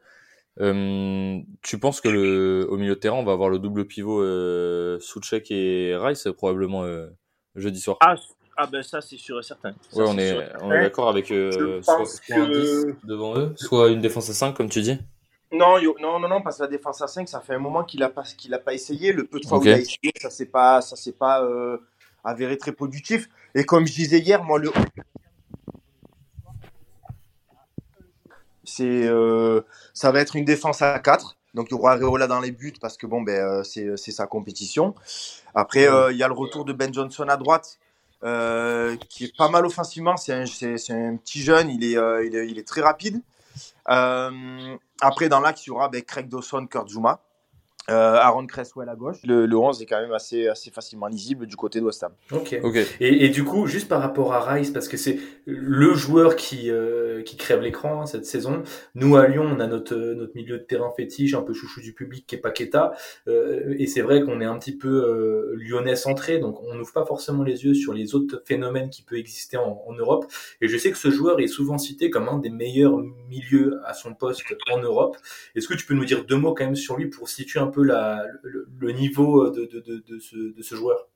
Euh, 0.60 1.40
tu 1.62 1.80
penses 1.80 2.02
que 2.02 2.10
le, 2.10 2.68
au 2.70 2.78
milieu 2.78 2.96
de 2.96 3.00
terrain, 3.00 3.16
on 3.18 3.24
va 3.24 3.32
avoir 3.32 3.50
le 3.50 3.60
double 3.60 3.86
pivot 3.86 4.22
euh, 4.22 5.00
Soucek 5.00 5.50
et 5.52 5.96
Rice 5.96 6.28
probablement 6.36 6.84
euh, 6.84 7.08
jeudi 7.56 7.80
soir? 7.80 7.98
Ah, 8.02 8.16
ah 8.58 8.68
ben 8.68 8.84
ça 8.84 9.00
c'est 9.00 9.16
sûr 9.18 9.40
et 9.40 9.44
certain. 9.44 9.74
Ça, 9.90 10.04
Ouais, 10.04 10.10
on 10.10 10.18
est, 10.18 10.34
on 10.62 10.74
est 10.74 10.82
d'accord 10.82 11.08
avec 11.08 11.32
euh, 11.32 11.82
soit, 11.82 12.06
soit 12.06 12.36
un 12.36 12.48
que- 12.50 12.62
10 12.62 12.88
devant 13.08 13.38
eux, 13.38 13.54
soit 13.56 13.90
une 13.90 14.02
défense 14.02 14.30
à 14.30 14.34
5 14.34 14.54
comme 14.54 14.70
tu 14.70 14.82
dis? 14.82 14.98
Non, 15.52 15.80
yo- 15.80 15.96
non, 16.00 16.20
non, 16.20 16.28
non, 16.28 16.42
parce 16.42 16.58
que 16.58 16.64
la 16.64 16.68
défense 16.70 17.02
à 17.02 17.08
5, 17.08 17.28
ça 17.28 17.40
fait 17.42 17.56
un 17.56 17.60
moment 17.60 17.84
qu'il 17.84 18.04
a 18.04 18.10
pas, 18.10 18.24
qu'il 18.24 18.54
a 18.54 18.60
pas 18.60 18.74
essayé. 18.74 19.12
Le 19.14 19.26
peu 19.26 19.40
de 19.40 19.48
fois 19.48 19.58
Ok. 19.58 19.64
où 19.64 19.68
il 19.68 19.74
a 19.74 19.78
essayé, 19.80 20.12
ça 20.22 20.30
s'est 20.30 20.46
pas, 20.46 20.82
ça 20.82 20.96
s'est 20.96 21.12
pas 21.12 21.44
euh, 21.44 21.78
avéré 22.24 22.58
très 22.58 22.72
productif. 22.72 23.28
Et 23.56 23.64
comme 23.64 23.88
je 23.88 23.94
disais 23.94 24.20
hier, 24.20 24.44
moi 24.44 24.60
le 24.60 24.72
c'est, 28.64 29.08
euh, 29.08 29.62
ça 29.94 30.12
va 30.12 30.20
être 30.22 30.36
une 30.36 30.46
défense 30.46 30.82
à 30.82 31.00
4. 31.00 31.36
Donc 31.56 31.68
il 31.70 31.72
y 31.72 31.74
aura 31.74 31.94
Areola 31.94 32.28
dans 32.28 32.40
les 32.40 32.52
buts 32.52 32.76
parce 32.80 32.96
que 32.96 33.08
bon 33.08 33.22
ben 33.24 33.42
euh, 33.44 33.64
c'est, 33.64 33.98
c'est 33.98 34.12
sa 34.12 34.28
compétition. 34.28 34.94
Après 35.56 35.88
euh, 35.88 36.12
il 36.12 36.18
y 36.18 36.24
a 36.24 36.28
le 36.28 36.34
retour 36.36 36.64
de 36.66 36.74
Ben 36.74 36.94
Johnson 36.94 37.28
à 37.28 37.38
droite. 37.38 37.80
qui 39.10 39.24
est 39.26 39.36
pas 39.36 39.50
mal 39.50 39.66
offensivement, 39.66 40.16
c'est 40.18 40.34
un, 40.34 40.46
c'est, 40.46 40.78
c'est 40.78 40.94
un 40.94 41.16
petit 41.16 41.42
jeune, 41.42 41.70
il 41.72 41.84
est, 41.84 41.98
il 42.28 42.36
est, 42.36 42.48
il 42.48 42.60
est 42.60 42.68
très 42.68 42.82
rapide. 42.82 43.22
Euh, 43.90 44.78
après, 45.02 45.30
dans 45.30 45.40
l'axe, 45.40 45.66
il 45.66 45.70
y 45.70 45.72
aura 45.72 45.90
ben, 45.90 46.02
Craig 46.02 46.30
Dawson, 46.30 46.68
Kurt 46.68 46.90
euh, 47.90 48.16
Aaron 48.16 48.46
Cresswell 48.46 48.90
à 48.90 48.96
gauche. 48.96 49.18
Le, 49.24 49.46
le 49.46 49.58
11 49.58 49.82
est 49.82 49.86
quand 49.86 50.00
même 50.00 50.14
assez, 50.14 50.48
assez 50.48 50.72
facilement 50.72 51.08
lisible 51.08 51.46
du 51.46 51.56
côté 51.56 51.80
de 51.80 51.86
West 51.86 52.04
Ham. 52.04 52.12
Ok. 52.32 52.60
Ok. 52.64 52.78
Et, 53.00 53.26
et 53.26 53.30
du 53.30 53.44
coup, 53.44 53.68
juste 53.68 53.88
par 53.88 54.02
rapport 54.02 54.34
à 54.34 54.42
Rice, 54.42 54.72
parce 54.72 54.88
que 54.88 54.98
c'est 54.98 55.20
le 55.46 55.94
joueur 55.94 56.36
qui, 56.36 56.70
euh, 56.70 57.22
qui 57.24 57.38
crève 57.38 57.62
l'écran 57.62 58.02
hein, 58.02 58.06
cette 58.06 58.26
saison. 58.26 58.64
Nous, 58.96 59.16
à 59.16 59.28
Lyon, 59.28 59.46
on 59.46 59.60
a 59.60 59.68
notre, 59.68 59.96
notre 59.96 60.36
milieu 60.36 60.58
de 60.58 60.64
terrain 60.64 60.92
fétiche, 60.96 61.34
un 61.34 61.42
peu 61.42 61.54
chouchou 61.54 61.82
du 61.82 61.94
public, 61.94 62.26
qui 62.28 62.36
est 62.36 62.40
Paqueta. 62.40 62.94
Euh, 63.28 63.76
et 63.78 63.88
c'est 63.88 64.02
vrai 64.02 64.22
qu'on 64.24 64.42
est 64.42 64.46
un 64.46 64.58
petit 64.58 64.76
peu 64.76 64.88
euh, 64.88 65.56
lyonnais 65.58 65.96
centré, 65.96 66.40
donc 66.40 66.62
on 66.64 66.76
n'ouvre 66.76 66.94
pas 66.94 67.06
forcément 67.06 67.44
les 67.44 67.66
yeux 67.66 67.74
sur 67.74 67.94
les 67.94 68.16
autres 68.16 68.42
phénomènes 68.46 68.90
qui 68.90 69.04
peuvent 69.04 69.18
exister 69.18 69.58
en, 69.58 69.84
en 69.86 69.94
Europe. 69.94 70.26
Et 70.62 70.68
je 70.68 70.78
sais 70.78 70.92
que 70.92 70.98
ce 70.98 71.10
joueur 71.10 71.40
est 71.40 71.48
souvent 71.48 71.78
cité 71.78 72.10
comme 72.10 72.30
un 72.30 72.38
des 72.38 72.50
meilleurs 72.50 72.98
milieux 73.30 73.80
à 73.86 73.94
son 73.94 74.14
poste 74.14 74.44
en 74.72 74.80
Europe. 74.80 75.18
Est-ce 75.56 75.68
que 75.68 75.74
tu 75.74 75.86
peux 75.86 75.94
nous 75.94 76.06
dire 76.06 76.26
deux 76.26 76.38
mots 76.38 76.54
quand 76.54 76.66
même 76.66 76.76
sur 76.76 76.98
lui 76.98 77.08
pour 77.08 77.30
situer 77.30 77.60
un 77.60 77.68
peu 77.68 77.79
la, 77.84 78.26
le, 78.44 78.68
le 78.80 78.92
niveau 78.92 79.50
de, 79.50 79.66
de, 79.66 79.80
de, 79.80 80.04
de, 80.08 80.20
ce, 80.20 80.56
de 80.56 80.62
ce 80.62 80.76
joueur 80.76 81.08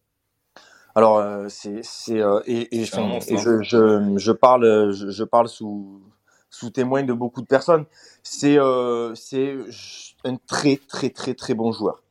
Alors, 0.95 1.17
euh, 1.19 1.47
c'est, 1.49 1.81
euh, 2.11 2.41
et, 2.45 2.85
je, 2.85 3.61
je, 3.63 4.13
je 4.17 4.31
parle, 4.31 4.91
je, 4.93 5.09
je 5.09 5.23
parle 5.23 5.47
sous, 5.47 6.01
sous 6.49 6.69
témoin 6.69 7.03
de 7.03 7.13
beaucoup 7.13 7.41
de 7.41 7.47
personnes. 7.47 7.85
C'est, 8.23 8.59
euh, 8.59 9.15
c'est 9.15 9.55
un 10.23 10.35
très, 10.47 10.77
très, 10.87 11.09
très, 11.09 11.33
très 11.33 11.53
bon 11.55 11.71
joueur. 11.71 12.03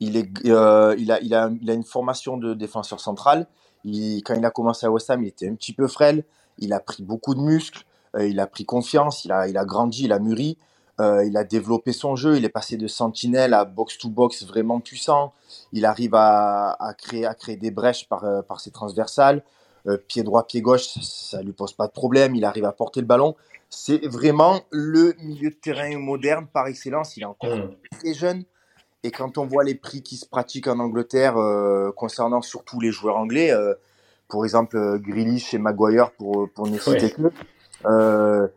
Il, 0.00 0.16
est, 0.16 0.28
euh, 0.46 0.94
il, 0.98 1.12
a, 1.12 1.20
il, 1.20 1.34
a, 1.34 1.50
il 1.62 1.70
a 1.70 1.74
une 1.74 1.84
formation 1.84 2.36
de 2.36 2.54
défenseur 2.54 3.00
central. 3.00 3.46
Il, 3.84 4.22
quand 4.22 4.34
il 4.34 4.44
a 4.44 4.50
commencé 4.50 4.86
à 4.86 4.90
West 4.90 5.10
Ham, 5.10 5.22
il 5.22 5.28
était 5.28 5.48
un 5.48 5.54
petit 5.54 5.72
peu 5.72 5.86
frêle. 5.88 6.24
Il 6.58 6.72
a 6.72 6.80
pris 6.80 7.02
beaucoup 7.04 7.34
de 7.34 7.40
muscles. 7.40 7.84
euh, 8.16 8.26
il 8.26 8.40
a 8.40 8.46
pris 8.46 8.64
confiance. 8.64 9.24
Il 9.24 9.32
a, 9.32 9.48
il 9.48 9.56
a 9.56 9.64
grandi. 9.64 10.04
Il 10.04 10.12
a 10.12 10.18
mûri. 10.18 10.58
Euh, 11.00 11.24
il 11.24 11.36
a 11.36 11.42
développé 11.42 11.92
son 11.92 12.14
jeu, 12.14 12.36
il 12.36 12.44
est 12.44 12.50
passé 12.50 12.76
de 12.76 12.86
sentinelle 12.86 13.52
à 13.52 13.64
box-to-box 13.64 14.44
vraiment 14.46 14.80
puissant. 14.80 15.32
Il 15.72 15.86
arrive 15.86 16.14
à, 16.14 16.76
à, 16.78 16.94
créer, 16.94 17.26
à 17.26 17.34
créer 17.34 17.56
des 17.56 17.72
brèches 17.72 18.08
par, 18.08 18.24
euh, 18.24 18.42
par 18.42 18.60
ses 18.60 18.70
transversales. 18.70 19.42
Euh, 19.86 19.96
pied 19.96 20.22
droit, 20.22 20.46
pied 20.46 20.62
gauche, 20.62 20.86
ça 21.02 21.42
lui 21.42 21.52
pose 21.52 21.72
pas 21.72 21.88
de 21.88 21.92
problème. 21.92 22.34
Il 22.36 22.44
arrive 22.44 22.64
à 22.64 22.72
porter 22.72 23.00
le 23.00 23.06
ballon. 23.06 23.34
C'est 23.70 24.06
vraiment 24.06 24.60
le 24.70 25.14
milieu 25.20 25.50
de 25.50 25.56
terrain 25.56 25.98
moderne 25.98 26.46
par 26.46 26.68
excellence. 26.68 27.16
Il 27.16 27.24
est 27.24 27.26
encore 27.26 27.56
Mm. 27.56 27.70
très 27.98 28.14
jeune. 28.14 28.44
Et 29.02 29.10
quand 29.10 29.36
on 29.36 29.46
voit 29.46 29.64
les 29.64 29.74
prix 29.74 30.00
qui 30.02 30.16
se 30.16 30.26
pratiquent 30.26 30.68
en 30.68 30.78
Angleterre 30.78 31.34
concernant 31.94 32.40
surtout 32.40 32.80
les 32.80 32.90
joueurs 32.90 33.18
anglais, 33.18 33.52
pour 34.28 34.46
exemple 34.46 34.98
Grealish 34.98 35.52
et 35.52 35.58
Maguire 35.58 36.10
pour, 36.12 36.48
pour 36.54 36.66
ne 36.68 36.78
citer 36.78 37.10
que, 37.10 38.50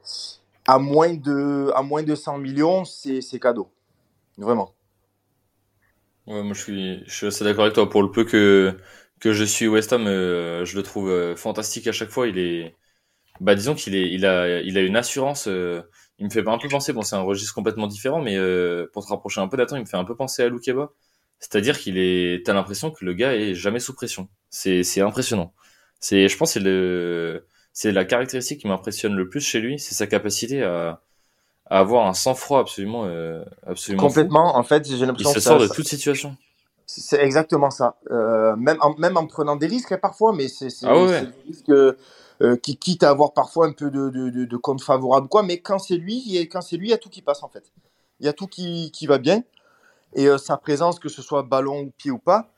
à, 0.67 0.79
moins 0.79 1.13
de, 1.15 1.71
à 1.75 1.81
moins 1.81 2.03
de 2.03 2.15
100 2.15 2.37
millions, 2.37 2.85
c'est 2.85 3.21
c'est 3.21 3.39
cadeau. 3.39 3.69
Vraiment. 4.37 4.73
Ouais, 6.27 6.43
moi 6.43 6.53
je 6.53 6.61
suis, 6.61 7.03
je 7.05 7.13
suis 7.13 7.27
assez 7.27 7.43
d'accord 7.43 7.63
avec 7.63 7.75
toi. 7.75 7.89
Pour 7.89 8.03
le 8.03 8.11
peu 8.11 8.25
que, 8.25 8.77
que 9.19 9.31
je 9.33 9.43
suis 9.45 9.67
West 9.67 9.93
Ham, 9.93 10.07
euh, 10.07 10.65
je 10.65 10.75
le 10.75 10.83
trouve 10.83 11.09
euh, 11.09 11.35
fantastique 11.35 11.87
à 11.87 11.91
chaque 11.93 12.09
fois. 12.09 12.27
Il 12.27 12.37
est, 12.37 12.75
bah 13.41 13.55
disons 13.55 13.75
qu'il 13.75 13.95
est, 13.95 14.11
il 14.13 14.25
a, 14.25 14.61
il 14.61 14.77
a 14.77 14.81
une 14.83 14.97
assurance. 14.97 15.47
euh, 15.47 15.81
il 16.19 16.25
me 16.27 16.31
fait 16.31 16.47
un 16.47 16.57
peu 16.59 16.69
penser, 16.69 16.93
bon 16.93 17.03
c'est 17.03 17.15
un 17.17 17.21
registre 17.21 17.53
complètement 17.55 17.87
différent, 17.87 18.21
mais 18.21 18.37
euh, 18.37 18.87
pour 18.93 19.05
te 19.05 19.09
rapprocher 19.11 19.41
un 19.41 19.47
peu 19.49 19.57
d'Athan, 19.57 19.77
il 19.77 19.81
me 19.81 19.85
fait 19.87 19.97
un 19.97 20.05
peu 20.05 20.15
penser 20.15 20.43
à 20.43 20.49
Loukeba. 20.49 20.91
C'est-à-dire 21.39 21.79
qu'il 21.79 21.97
est, 21.97 22.45
t'as 22.45 22.53
l'impression 22.53 22.91
que 22.91 23.05
le 23.05 23.13
gars 23.13 23.35
est 23.35 23.55
jamais 23.55 23.79
sous 23.81 23.95
pression. 23.95 24.29
C'est, 24.49 24.83
c'est 24.83 25.01
impressionnant. 25.01 25.53
C'est, 25.99 26.29
je 26.29 26.37
pense, 26.37 26.53
c'est 26.53 26.61
le, 26.61 27.47
c'est 27.77 27.91
la 27.91 28.05
caractéristique 28.05 28.61
qui 28.61 28.67
m'impressionne 28.67 29.15
le 29.15 29.29
plus 29.29 29.41
chez 29.41 29.59
lui, 29.59 29.79
c'est 29.79 29.93
sa 29.95 30.07
capacité 30.07 30.63
à, 30.63 31.01
à 31.67 31.79
avoir 31.79 32.07
un 32.07 32.13
sang-froid 32.13 32.59
absolument, 32.61 33.05
euh, 33.05 33.43
absolument 33.67 34.09
fou. 34.09 34.15
Complètement. 34.15 34.57
En 34.57 34.63
fait, 34.63 34.87
j'ai 34.87 35.05
Il 35.05 35.05
l'impression 35.05 35.33
se 35.33 35.39
que 35.39 35.43
sort 35.43 35.59
ça, 35.59 35.59
de 35.59 35.67
toute 35.67 35.87
situation. 35.87 36.37
c'est 36.85 37.21
exactement 37.21 37.69
ça. 37.69 37.97
Euh, 38.11 38.55
même, 38.55 38.77
en, 38.81 38.95
même 38.97 39.17
en 39.17 39.27
prenant 39.27 39.55
des 39.55 39.67
risques 39.67 39.91
hein, 39.91 39.99
parfois, 40.01 40.33
mais 40.33 40.47
c'est 40.47 40.69
Ah 40.83 40.95
ouais, 40.97 41.21
des 41.21 41.43
risques 41.47 41.69
euh, 41.69 42.57
qui 42.63 42.77
quitte 42.77 43.03
à 43.03 43.09
avoir 43.09 43.33
parfois 43.33 43.67
un 43.67 43.73
peu 43.73 43.91
de, 43.91 44.09
de, 44.09 44.29
de, 44.29 44.45
de 44.45 44.57
compte 44.57 44.81
favorable, 44.81 45.27
quoi. 45.27 45.43
Mais 45.43 45.59
quand 45.59 45.79
c'est 45.79 45.97
lui, 45.97 46.23
il 46.25 46.33
y 46.33 46.39
a- 46.39 46.41
quand 46.43 46.61
c'est 46.61 46.77
lui, 46.77 46.87
il 46.87 46.91
y 46.91 46.93
a 46.93 46.97
tout 46.97 47.09
qui 47.09 47.21
passe 47.21 47.43
en 47.43 47.49
fait. 47.49 47.71
Il 48.19 48.25
y 48.25 48.29
a 48.29 48.33
tout 48.33 48.47
qui, 48.47 48.91
qui 48.91 49.07
va 49.07 49.17
bien. 49.19 49.43
Et 50.15 50.27
sa 50.39 50.57
présence, 50.57 50.99
que 50.99 51.09
ce 51.09 51.21
soit 51.23 51.43
ballon 51.43 51.81
ou 51.81 51.91
pied 51.97 52.11
ou 52.11 52.19
pas, 52.19 52.51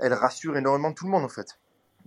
elle 0.00 0.14
rassure 0.14 0.56
énormément 0.58 0.92
tout 0.94 1.06
le 1.06 1.12
monde 1.12 1.24
en 1.24 1.30
fait. 1.30 1.59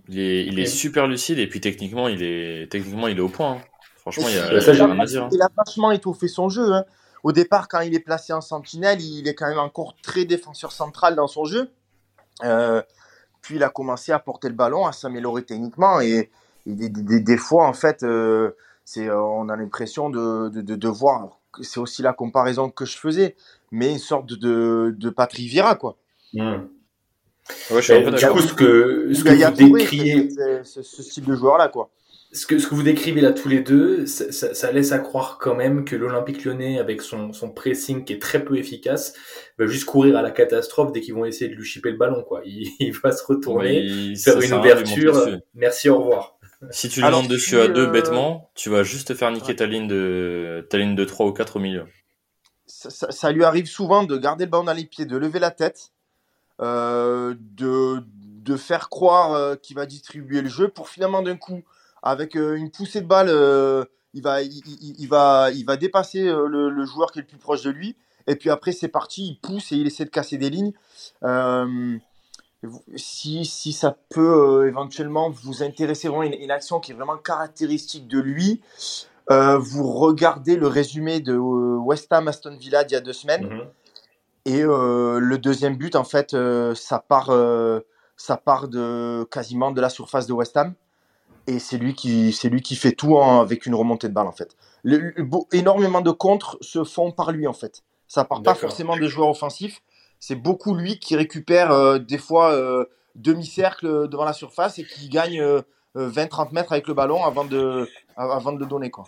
Il 0.08 0.18
est, 0.18 0.44
il 0.46 0.58
est 0.58 0.62
Ok. 0.62 0.68
super 0.68 1.06
lucide 1.06 1.38
et 1.38 1.46
puis 1.48 1.60
techniquement, 1.60 2.08
il 2.08 2.22
est, 2.22 2.70
techniquement, 2.70 3.08
il 3.08 3.16
est 3.16 3.20
au 3.22 3.28
point. 3.28 3.52
hein. 3.52 3.60
Franchement, 3.96 4.28
il 4.28 4.34
y 4.34 4.38
a, 4.38 4.48
il 4.48 4.54
y 4.54 4.56
a 4.56 4.60
j'ai- 4.60 4.82
rien 4.82 5.00
à 5.00 5.06
dire. 5.06 5.24
hein. 5.24 5.28
Il 5.32 5.40
a 5.40 5.48
vachement 5.56 5.90
étoffé 5.92 6.28
son 6.28 6.48
jeu. 6.50 6.72
hein. 6.72 6.84
Au 7.22 7.32
départ, 7.32 7.68
quand 7.68 7.80
il 7.80 7.94
est 7.94 8.00
placé 8.00 8.34
en 8.34 8.42
sentinelle, 8.42 9.00
il 9.00 9.26
est 9.26 9.34
quand 9.34 9.48
même 9.48 9.58
encore 9.58 9.94
très 10.02 10.26
défenseur 10.26 10.72
central 10.72 11.16
dans 11.16 11.26
son 11.26 11.46
jeu. 11.46 11.70
Euh, 12.42 12.82
puis 13.40 13.56
il 13.56 13.62
a 13.62 13.70
commencé 13.70 14.12
à 14.12 14.18
porter 14.18 14.48
le 14.48 14.54
ballon, 14.54 14.84
à 14.86 14.92
s'améliorer 14.92 15.42
techniquement. 15.44 16.00
Et, 16.02 16.30
et 16.66 16.72
des, 16.74 16.90
des- 16.90 17.20
des 17.20 17.36
fois, 17.38 17.66
en 17.66 17.72
fait, 17.72 18.02
euh, 18.02 18.50
c'est, 18.84 19.08
euh, 19.08 19.18
on 19.22 19.48
a 19.48 19.56
l'impression 19.56 20.10
de, 20.10 20.50
de, 20.50 20.60
de, 20.60 20.74
de 20.76 20.88
voir, 20.88 21.38
c'est 21.62 21.80
aussi 21.80 22.02
la 22.02 22.12
comparaison 22.12 22.68
que 22.68 22.84
je 22.84 22.98
faisais, 22.98 23.36
mais 23.70 23.90
une 23.90 23.98
sorte 23.98 24.26
de, 24.34 24.94
de 24.98 25.08
Patrick 25.10 25.48
Vieira, 25.48 25.76
quoi. 25.76 25.96
Mm. 26.34 26.56
Ouais, 27.70 27.76
je 27.76 27.80
suis 27.82 27.92
un 27.92 28.02
peu 28.02 28.08
Et 28.16 28.18
du 28.18 28.26
coup, 28.26 28.40
ce 28.40 28.54
que, 28.54 29.10
ce 29.14 29.22
que 29.24 29.28
Yaya 29.28 29.50
vous 29.50 29.56
décriez, 29.78 30.28
ce 30.64 30.82
style 30.82 31.24
de 31.24 31.34
joueur-là, 31.36 31.68
quoi. 31.68 31.90
ce 32.32 32.46
que, 32.46 32.58
ce 32.58 32.66
que 32.66 32.74
vous 32.74 32.82
décrivez 32.82 33.20
là 33.20 33.32
tous 33.32 33.48
les 33.48 33.60
deux, 33.60 34.06
ça, 34.06 34.32
ça- 34.32 34.54
ça 34.54 34.72
laisse 34.72 34.92
à 34.92 34.98
croire 34.98 35.38
quand 35.38 35.54
même 35.54 35.84
que 35.84 35.94
l'Olympique 35.94 36.44
lyonnais, 36.44 36.78
avec 36.78 37.00
son, 37.02 37.32
son 37.32 37.50
pressing 37.50 38.04
qui 38.04 38.12
est 38.14 38.18
très 38.20 38.44
peu 38.44 38.56
efficace, 38.56 39.12
va 39.58 39.66
juste 39.66 39.84
courir 39.84 40.16
à 40.16 40.22
la 40.22 40.30
catastrophe 40.30 40.90
dès 40.92 41.00
qu'ils 41.00 41.14
vont 41.14 41.26
essayer 41.26 41.48
de 41.50 41.54
lui 41.54 41.64
chipper 41.64 41.90
le 41.90 41.96
ballon. 41.98 42.22
Quoi. 42.24 42.40
Il, 42.46 42.70
il 42.80 42.92
va 42.92 43.12
se 43.12 43.22
retourner, 43.24 43.80
il- 43.82 44.18
faire 44.18 44.40
une 44.40 44.52
ouverture. 44.54 45.38
Merci, 45.54 45.88
au 45.90 45.98
revoir. 45.98 46.38
Si 46.70 46.88
tu 46.88 47.02
lui 47.02 47.10
montes 47.10 47.28
dessus 47.28 47.58
à 47.58 47.68
deux 47.68 47.88
euh, 47.88 47.90
bêtement, 47.90 48.50
tu 48.54 48.70
vas 48.70 48.82
juste 48.84 49.08
te 49.08 49.14
faire 49.14 49.30
niquer 49.30 49.54
ta 49.54 49.66
ligne 49.66 49.86
de, 49.86 50.66
ta 50.70 50.78
ligne 50.78 50.94
de 50.96 51.04
3 51.04 51.26
ou 51.26 51.32
4 51.32 51.56
au 51.56 51.60
milieu. 51.60 51.84
ça, 52.66 52.88
ça- 52.88 53.10
ça 53.12 53.30
lui 53.32 53.44
arrive 53.44 53.66
souvent 53.66 54.02
de 54.02 54.16
garder 54.16 54.46
le 54.46 54.50
ballon 54.50 54.64
dans 54.64 54.72
les 54.72 54.86
pieds, 54.86 55.04
de 55.04 55.16
lever 55.18 55.38
la 55.40 55.50
tête, 55.50 55.90
euh, 56.60 57.34
de, 57.56 58.04
de 58.06 58.56
faire 58.56 58.88
croire 58.88 59.32
euh, 59.32 59.56
qu'il 59.56 59.74
va 59.74 59.86
distribuer 59.86 60.40
le 60.40 60.48
jeu 60.48 60.68
pour 60.68 60.88
finalement 60.88 61.20
d'un 61.20 61.36
coup, 61.36 61.62
avec 62.02 62.36
euh, 62.36 62.54
une 62.54 62.70
poussée 62.70 63.00
de 63.00 63.06
balle, 63.06 63.28
il, 64.12 64.22
va, 64.22 64.42
il, 64.42 65.06
va, 65.08 65.50
il 65.52 65.64
va 65.64 65.76
dépasser 65.76 66.22
le, 66.22 66.84
joueur 66.84 67.10
qui 67.10 67.18
est 67.18 67.22
le 67.22 67.28
plus 67.28 67.38
proche 67.38 67.62
de 67.62 67.70
lui. 67.70 67.96
Et 68.26 68.36
puis 68.36 68.50
après, 68.50 68.72
c'est 68.72 68.88
parti, 68.88 69.26
il 69.26 69.40
pousse 69.40 69.72
et 69.72 69.76
il 69.76 69.86
essaie 69.86 70.04
de 70.04 70.10
casser 70.10 70.38
des 70.38 70.50
lignes. 70.50 70.72
Si, 72.96 73.44
si 73.44 73.72
ça 73.72 73.94
peut 74.08 74.66
éventuellement 74.66 75.28
vous 75.28 75.62
intéresser 75.62 76.08
vraiment 76.08 76.22
une, 76.22 76.32
une 76.34 76.50
action 76.50 76.80
qui 76.80 76.92
est 76.92 76.94
vraiment 76.94 77.18
caractéristique 77.18 78.06
de 78.08 78.20
lui, 78.20 78.62
vous 79.28 79.92
regardez 79.92 80.56
le 80.56 80.68
résumé 80.68 81.20
de 81.20 81.36
West 81.36 82.12
Ham 82.12 82.28
Aston 82.28 82.56
Villa 82.56 82.84
d'il 82.84 82.94
y 82.94 82.96
a 82.98 83.00
deux 83.00 83.12
semaines 83.12 83.48
Mhm. 83.48 83.66
Et 84.44 84.62
euh, 84.62 85.18
le 85.18 85.38
deuxième 85.38 85.76
but 85.76 85.96
en 85.96 86.04
fait 86.04 86.34
euh, 86.34 86.74
ça 86.74 86.98
part 86.98 87.30
euh, 87.30 87.80
ça 88.16 88.36
part 88.36 88.68
de 88.68 89.26
quasiment 89.30 89.70
de 89.72 89.80
la 89.80 89.88
surface 89.88 90.26
de 90.26 90.32
West 90.32 90.56
Ham 90.56 90.74
et 91.46 91.58
c'est 91.58 91.78
lui 91.78 91.94
qui 91.94 92.32
c'est 92.32 92.48
lui 92.48 92.62
qui 92.62 92.76
fait 92.76 92.92
tout 92.92 93.16
en- 93.16 93.40
avec 93.40 93.66
une 93.66 93.74
remontée 93.74 94.08
de 94.08 94.14
balle 94.14 94.26
en 94.26 94.32
fait. 94.32 94.56
Le- 94.82 94.98
le- 95.16 95.24
beau- 95.24 95.46
énormément 95.52 96.00
de 96.00 96.10
contres 96.10 96.56
se 96.60 96.84
font 96.84 97.10
par 97.10 97.32
lui 97.32 97.46
en 97.46 97.52
fait. 97.52 97.82
Ça 98.08 98.24
part 98.24 98.42
pas 98.42 98.52
forcément 98.60 98.96
des 98.96 99.08
joueurs 99.08 99.28
offensifs, 99.30 99.82
c'est 100.20 100.36
beaucoup 100.36 100.74
lui 100.74 100.98
qui 100.98 101.16
récupère 101.16 101.70
euh, 101.72 101.98
des 101.98 102.18
fois 102.18 102.52
euh, 102.52 102.84
demi-cercle 103.14 104.08
devant 104.08 104.24
la 104.24 104.32
surface 104.32 104.78
et 104.78 104.84
qui 104.84 105.08
gagne 105.08 105.40
euh, 105.40 105.62
20-30 105.94 106.52
mètres 106.52 106.72
avec 106.72 106.88
le 106.88 106.94
ballon 106.94 107.24
avant 107.24 107.44
de 107.44 107.88
avant 108.16 108.52
de 108.52 108.58
le 108.58 108.66
donner 108.66 108.90
quoi. 108.90 109.04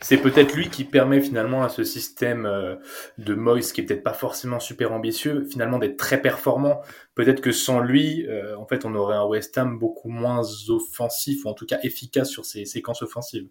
C'est 0.00 0.18
peut-être 0.18 0.54
lui 0.54 0.70
qui 0.70 0.84
permet 0.84 1.20
finalement 1.20 1.62
à 1.62 1.68
ce 1.68 1.84
système 1.84 2.46
euh, 2.46 2.76
de 3.18 3.34
Moyes, 3.34 3.72
qui 3.72 3.80
est 3.80 3.84
peut-être 3.84 4.02
pas 4.02 4.14
forcément 4.14 4.58
super 4.58 4.92
ambitieux, 4.92 5.44
finalement 5.44 5.78
d'être 5.78 5.96
très 5.96 6.20
performant. 6.20 6.80
Peut-être 7.14 7.40
que 7.40 7.52
sans 7.52 7.80
lui, 7.80 8.26
euh, 8.26 8.56
en 8.56 8.66
fait, 8.66 8.84
on 8.84 8.94
aurait 8.94 9.16
un 9.16 9.24
West 9.24 9.56
Ham 9.58 9.78
beaucoup 9.78 10.08
moins 10.08 10.42
offensif, 10.68 11.44
ou 11.44 11.48
en 11.48 11.54
tout 11.54 11.66
cas 11.66 11.78
efficace 11.82 12.30
sur 12.30 12.44
ses 12.44 12.64
séquences 12.64 13.02
offensives. 13.02 13.48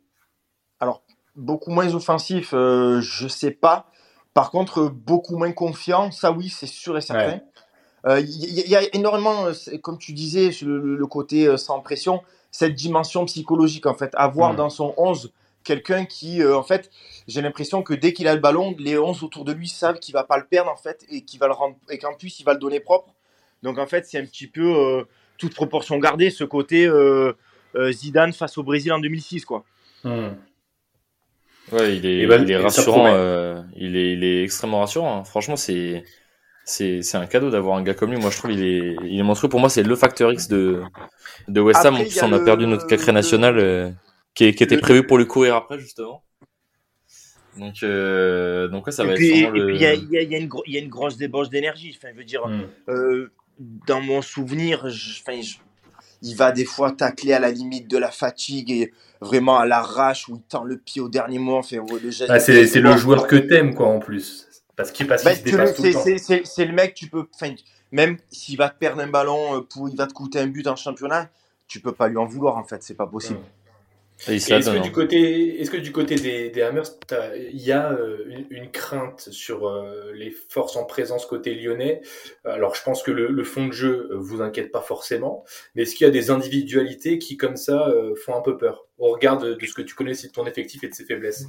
beaucoup 1.35 1.71
moins 1.71 1.93
offensif, 1.93 2.53
euh, 2.53 3.01
je 3.01 3.27
sais 3.27 3.51
pas. 3.51 3.91
Par 4.33 4.51
contre, 4.51 4.81
euh, 4.81 4.89
beaucoup 4.89 5.37
moins 5.37 5.53
confiant, 5.53 6.11
ça 6.11 6.31
oui, 6.31 6.49
c'est 6.49 6.67
sûr 6.67 6.97
et 6.97 7.01
certain. 7.01 7.35
Euh, 7.35 7.39
Il 8.07 8.29
y, 8.29 8.61
y- 8.61 8.69
y 8.69 8.75
a 8.75 8.81
énormément, 8.95 9.47
euh, 9.47 9.53
comme 9.81 9.97
tu 9.97 10.13
disais, 10.13 10.51
le, 10.63 10.95
le 10.95 11.07
côté 11.07 11.47
euh, 11.47 11.57
sans 11.57 11.79
pression, 11.79 12.21
cette 12.51 12.75
dimension 12.75 13.25
psychologique 13.25 13.85
en 13.87 13.95
fait. 13.95 14.11
Avoir 14.15 14.53
Mm. 14.53 14.57
dans 14.57 14.69
son 14.69 14.93
11 14.97 15.31
quelqu'un 15.63 16.05
qui, 16.05 16.43
euh, 16.43 16.55
en 16.55 16.61
fait, 16.63 16.91
j'ai 17.27 17.41
l'impression 17.41 17.81
que 17.81 17.95
dès 17.95 18.13
qu'il 18.13 18.27
a 18.27 18.35
le 18.35 18.39
ballon, 18.39 18.75
les 18.77 18.97
11 18.99 19.23
autour 19.23 19.43
de 19.45 19.51
lui 19.53 19.67
savent 19.67 19.97
qu'il 19.99 20.13
va 20.13 20.23
pas 20.23 20.37
le 20.37 20.45
perdre 20.45 20.69
en 20.71 20.75
fait 20.75 21.03
et 21.09 21.21
qu'il 21.21 21.39
va 21.39 21.47
le 21.47 21.53
rendre, 21.53 21.75
et 21.89 21.97
qu'en 21.97 22.13
plus 22.13 22.39
il 22.39 22.43
va 22.43 22.53
le 22.53 22.59
donner 22.59 22.79
propre. 22.79 23.09
Donc 23.63 23.79
en 23.79 23.87
fait, 23.87 24.05
c'est 24.05 24.19
un 24.19 24.25
petit 24.25 24.45
peu 24.45 24.61
euh, 24.61 25.03
toute 25.39 25.55
proportion 25.55 25.97
gardée, 25.97 26.29
ce 26.29 26.43
côté 26.43 26.85
euh, 26.85 27.33
euh, 27.75 27.91
Zidane 27.91 28.31
face 28.33 28.57
au 28.59 28.63
Brésil 28.63 28.93
en 28.93 28.99
2006 28.99 29.43
quoi. 29.45 29.63
Hmm. 30.03 30.29
Ouais, 31.71 31.97
il 31.97 32.05
est, 32.05 32.27
ben, 32.27 32.43
il 32.43 32.51
est 32.51 32.57
rassurant. 32.57 32.91
promet. 32.99 33.09
euh, 33.13 33.59
il 33.75 33.95
est, 33.95 34.13
il 34.13 34.23
est 34.23 34.43
extrêmement 34.43 34.81
rassurant. 34.81 35.17
hein. 35.17 35.23
Franchement, 35.23 35.55
c'est, 35.55 36.03
c'est, 36.65 37.01
c'est 37.03 37.17
un 37.17 37.27
cadeau 37.27 37.49
d'avoir 37.51 37.77
un 37.77 37.83
gars 37.83 37.93
comme 37.93 38.11
lui. 38.11 38.19
Moi, 38.19 38.29
je 38.31 38.37
trouve 38.37 38.51
il 38.51 38.63
est, 38.63 38.95
il 39.03 39.19
est 39.19 39.23
monstrueux. 39.23 39.49
Pour 39.49 39.59
moi, 39.59 39.69
c'est 39.69 39.83
le 39.83 39.95
facteur 39.95 40.33
X 40.33 40.47
de, 40.47 40.81
de 41.47 41.61
West 41.61 41.85
Ham. 41.85 41.93
Après, 41.95 42.05
En 42.05 42.09
plus, 42.09 42.23
on 42.23 42.33
a 42.33 42.37
le- 42.39 42.43
perdu 42.43 42.67
notre 42.67 42.87
cacré 42.87 43.11
national, 43.11 43.57
euh, 43.59 43.89
qui, 44.33 44.53
qui 44.53 44.63
était 44.63 44.75
le- 44.75 44.81
prévu 44.81 45.05
pour 45.05 45.17
lui 45.17 45.27
courir 45.27 45.55
après, 45.55 45.79
justement. 45.79 46.23
Donc, 47.57 47.83
euh, 47.83 48.67
donc 48.67 48.85
ouais, 48.85 48.91
ça 48.91 49.03
va 49.05 49.11
et 49.11 49.13
être 49.13 49.21
et 49.21 49.65
puis 49.65 49.75
il 49.75 49.81
y 49.81 49.85
a, 49.85 49.93
il 49.93 50.09
y 50.11 50.17
a- 50.17 50.21
il 50.23 50.29
y 50.31 50.35
a 50.35 50.39
une 50.39 50.47
gro- 50.47 50.63
il 50.67 50.73
y 50.73 50.77
a 50.77 50.81
une 50.81 50.89
grosse 50.89 51.15
débauche 51.15 51.47
d'énergie. 51.49 51.95
Enfin, 51.97 52.09
je 52.13 52.17
veux 52.17 52.25
dire, 52.25 52.45
Hmm. 52.45 52.63
euh, 52.89 53.31
dans 53.87 54.01
mon 54.01 54.21
souvenir, 54.21 54.89
je- 54.89 55.21
enfin, 55.21 55.39
je- 55.41 55.55
il 56.21 56.35
va 56.35 56.51
des 56.51 56.65
fois 56.65 56.91
tacler 56.91 57.31
à 57.31 57.39
la 57.39 57.51
limite 57.51 57.89
de 57.89 57.97
la 57.97 58.11
fatigue 58.11 58.71
et 58.71 58.91
vraiment 59.21 59.57
à 59.57 59.65
l'arrache 59.65 60.27
où 60.27 60.35
il 60.35 60.41
tend 60.41 60.65
le 60.65 60.77
pied 60.77 61.01
au 61.01 61.07
dernier 61.07 61.39
moment. 61.39 61.59
Enfin, 61.59 61.77
ouais, 61.77 61.99
le 62.03 62.11
geste- 62.11 62.29
Ah, 62.29 62.39
c'est 62.39 62.67
c'est 62.67 62.81
le 62.81 62.97
joueur 62.97 63.25
que 63.27 63.37
t'aimes, 63.37 63.73
quoi, 63.73 63.87
en 63.87 63.99
plus. 63.99 64.47
Parce 64.75 64.91
qu'il 64.91 65.07
qu'il 65.07 65.15
Bah, 65.31 65.35
se 65.35 65.43
tu 65.43 65.51
dépasse 65.51 65.69
le- 65.69 65.75
tout 65.75 65.83
le 65.83 65.87
c'est- 65.89 65.93
temps. 65.93 66.03
le 66.65 66.73
mec, 66.73 66.93
tu 66.93 67.07
peux, 67.07 67.25
même 67.91 68.17
s'il 68.31 68.57
va 68.57 68.69
te 68.69 68.77
perdre 68.77 69.01
un 69.01 69.07
ballon, 69.07 69.57
euh, 69.57 69.61
pour, 69.61 69.89
il 69.89 69.95
va 69.95 70.07
te 70.07 70.13
coûter 70.13 70.39
un 70.39 70.47
but 70.47 70.67
en 70.67 70.75
championnat, 70.75 71.29
tu 71.67 71.79
peux 71.79 71.93
pas 71.93 72.07
lui 72.07 72.17
en 72.17 72.25
vouloir 72.25 72.57
en 72.57 72.63
fait, 72.63 72.83
c'est 72.83 72.95
pas 72.95 73.07
possible. 73.07 73.39
Est-ce 74.27 74.47
que, 74.47 74.81
du 74.81 74.91
côté, 74.91 75.61
est-ce 75.61 75.69
que 75.69 75.77
du 75.77 75.91
côté 75.91 76.15
des, 76.15 76.49
des 76.49 76.61
Hammers, 76.61 76.83
il 77.37 77.61
y 77.61 77.73
a 77.73 77.91
euh, 77.91 78.23
une, 78.27 78.45
une 78.49 78.71
crainte 78.71 79.29
sur 79.29 79.67
euh, 79.67 80.13
les 80.13 80.31
forces 80.31 80.77
en 80.77 80.85
présence 80.85 81.25
côté 81.25 81.53
lyonnais? 81.53 82.01
Alors, 82.45 82.75
je 82.75 82.81
pense 82.83 83.03
que 83.03 83.11
le, 83.11 83.27
le 83.27 83.43
fond 83.43 83.67
de 83.67 83.73
jeu 83.73 84.09
vous 84.13 84.41
inquiète 84.41 84.71
pas 84.71 84.81
forcément, 84.81 85.43
mais 85.75 85.83
est-ce 85.83 85.95
qu'il 85.95 86.05
y 86.05 86.09
a 86.09 86.13
des 86.13 86.31
individualités 86.31 87.19
qui, 87.19 87.35
comme 87.35 87.57
ça, 87.57 87.89
euh, 87.89 88.15
font 88.15 88.35
un 88.35 88.41
peu 88.41 88.57
peur 88.57 88.85
au 88.97 89.11
regard 89.11 89.37
de, 89.37 89.53
de 89.53 89.65
ce 89.65 89.73
que 89.73 89.81
tu 89.81 89.95
connais 89.95 90.13
de 90.13 90.27
ton 90.33 90.45
effectif 90.47 90.83
et 90.85 90.87
de 90.87 90.93
ses 90.93 91.03
faiblesses? 91.03 91.47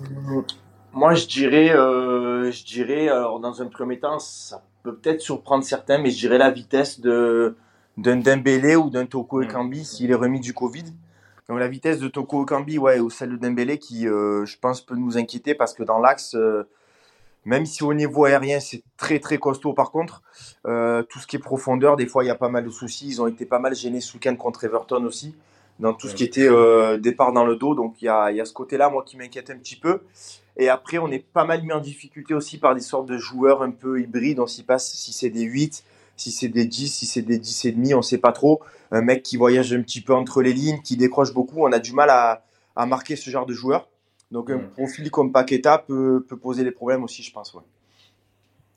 Moi, 0.97 1.13
je 1.13 1.27
dirais, 1.27 1.77
euh, 1.77 2.51
je 2.51 2.65
dirais, 2.65 3.11
alors 3.11 3.39
dans 3.39 3.61
un 3.61 3.67
premier 3.67 3.99
temps, 3.99 4.19
ça 4.19 4.63
peut 4.83 4.97
peut-être 4.97 5.21
surprendre 5.21 5.63
certains, 5.63 5.99
mais 5.99 6.09
je 6.09 6.17
dirais 6.17 6.39
la 6.39 6.51
vitesse 6.51 7.01
de 7.01 7.55
d'un 7.99 8.17
Dembélé 8.17 8.77
ou 8.77 8.89
d'un 8.89 9.05
Toko 9.05 9.43
Ekambi 9.43 9.85
s'il 9.85 10.11
est 10.11 10.15
remis 10.15 10.41
du 10.41 10.55
Covid. 10.55 10.85
Donc 11.51 11.59
la 11.59 11.69
vitesse 11.69 11.99
de 11.99 12.09
Toko 12.09 12.45
Ekambi, 12.45 12.79
ouais, 12.79 12.99
ou 12.99 13.11
celle 13.11 13.33
de 13.33 13.37
Dembélé 13.37 13.77
qui, 13.77 14.09
euh, 14.09 14.47
je 14.47 14.57
pense, 14.59 14.81
peut 14.81 14.97
nous 14.97 15.19
inquiéter 15.19 15.55
parce 15.55 15.75
que 15.75 15.83
dans 15.83 15.99
l'axe, 15.99 16.35
euh, 16.35 16.67
même 17.45 17.67
si 17.67 17.85
au 17.85 17.93
niveau 17.93 18.25
aérien 18.25 18.59
c'est 18.59 18.83
très 18.97 19.19
très 19.19 19.37
costaud 19.37 19.75
par 19.75 19.91
contre, 19.91 20.23
euh, 20.67 21.03
tout 21.03 21.19
ce 21.19 21.27
qui 21.27 21.37
est 21.37 21.41
profondeur, 21.41 21.97
des 21.97 22.07
fois 22.07 22.25
il 22.25 22.29
y 22.29 22.31
a 22.31 22.37
pas 22.37 22.49
mal 22.49 22.65
de 22.65 22.71
soucis. 22.71 23.07
Ils 23.07 23.21
ont 23.21 23.27
été 23.27 23.45
pas 23.45 23.59
mal 23.59 23.75
gênés 23.75 24.01
ce 24.01 24.15
week-end 24.15 24.37
contre 24.37 24.65
Everton 24.65 25.05
aussi, 25.05 25.37
dans 25.79 25.93
tout 25.93 26.09
ce 26.09 26.15
qui 26.15 26.25
était 26.25 26.49
départ 26.97 27.35
dans 27.35 27.45
le 27.45 27.57
dos. 27.57 27.75
Donc 27.75 28.01
il 28.01 28.07
y 28.07 28.09
a, 28.09 28.31
il 28.31 28.39
y 28.39 28.41
a 28.41 28.47
ce 28.47 28.55
côté-là, 28.55 28.89
moi, 28.89 29.03
qui 29.05 29.19
m'inquiète 29.19 29.51
un 29.51 29.59
petit 29.59 29.77
peu. 29.77 30.01
Et 30.57 30.69
après, 30.69 30.99
on 30.99 31.09
est 31.09 31.25
pas 31.25 31.45
mal 31.45 31.63
mis 31.63 31.73
en 31.73 31.81
difficulté 31.81 32.35
aussi 32.35 32.59
par 32.59 32.75
des 32.75 32.81
sortes 32.81 33.07
de 33.07 33.19
joueurs 33.19 33.63
un 33.63 33.71
peu 33.71 34.01
hybrides. 34.01 34.41
On 34.41 34.47
s'y 34.47 34.63
passe 34.63 34.91
si 34.91 35.13
c'est 35.13 35.31
des 35.31 35.43
8, 35.43 35.85
si 36.17 36.31
c'est 36.31 36.49
des 36.49 36.65
10, 36.65 36.89
si 36.89 37.07
c'est 37.07 37.23
des 37.23 37.39
10 37.39 37.65
et 37.67 37.73
demi, 37.73 37.95
on 37.95 38.03
sait 38.03 38.19
pas 38.19 38.33
trop. 38.33 38.63
Un 38.91 39.03
mec 39.03 39.23
qui 39.23 39.37
voyage 39.37 39.73
un 39.73 39.83
petit 39.83 40.01
peu 40.01 40.15
entre 40.15 40.43
les 40.43 40.53
lignes, 40.53 40.81
qui 40.83 40.97
décroche 40.97 41.33
beaucoup, 41.35 41.63
on 41.67 41.73
a 41.73 41.79
du 41.79 41.93
mal 41.93 42.09
à, 42.11 42.45
à 42.75 42.87
marquer 42.87 43.17
ce 43.17 43.31
genre 43.31 43.47
de 43.47 43.53
joueur. 43.53 43.89
Donc 44.31 44.51
un 44.51 44.59
profil 44.59 45.11
comme 45.11 45.31
Paqueta 45.31 45.79
peut, 45.79 46.25
peut 46.27 46.37
poser 46.37 46.65
des 46.65 46.73
problèmes 46.73 47.05
aussi, 47.05 47.23
je 47.23 47.33
pense. 47.33 47.55
Ouais. 47.55 47.63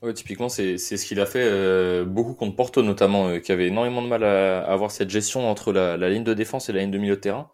Ouais, 0.01 0.13
typiquement, 0.13 0.47
c'est 0.47 0.77
c'est 0.77 0.95
ce 0.95 1.05
qu'il 1.05 1.19
a 1.19 1.25
fait 1.25 1.43
euh, 1.43 2.05
beaucoup 2.05 2.33
contre 2.33 2.55
Porto, 2.55 2.81
notamment, 2.81 3.27
euh, 3.27 3.39
qui 3.39 3.51
avait 3.51 3.67
énormément 3.67 4.01
de 4.01 4.07
mal 4.07 4.23
à, 4.23 4.61
à 4.63 4.71
avoir 4.71 4.91
cette 4.91 5.09
gestion 5.09 5.49
entre 5.49 5.73
la, 5.73 5.97
la 5.97 6.09
ligne 6.09 6.23
de 6.23 6.33
défense 6.33 6.69
et 6.69 6.73
la 6.73 6.79
ligne 6.79 6.91
de 6.91 6.97
milieu 6.97 7.15
de 7.15 7.21
terrain. 7.21 7.49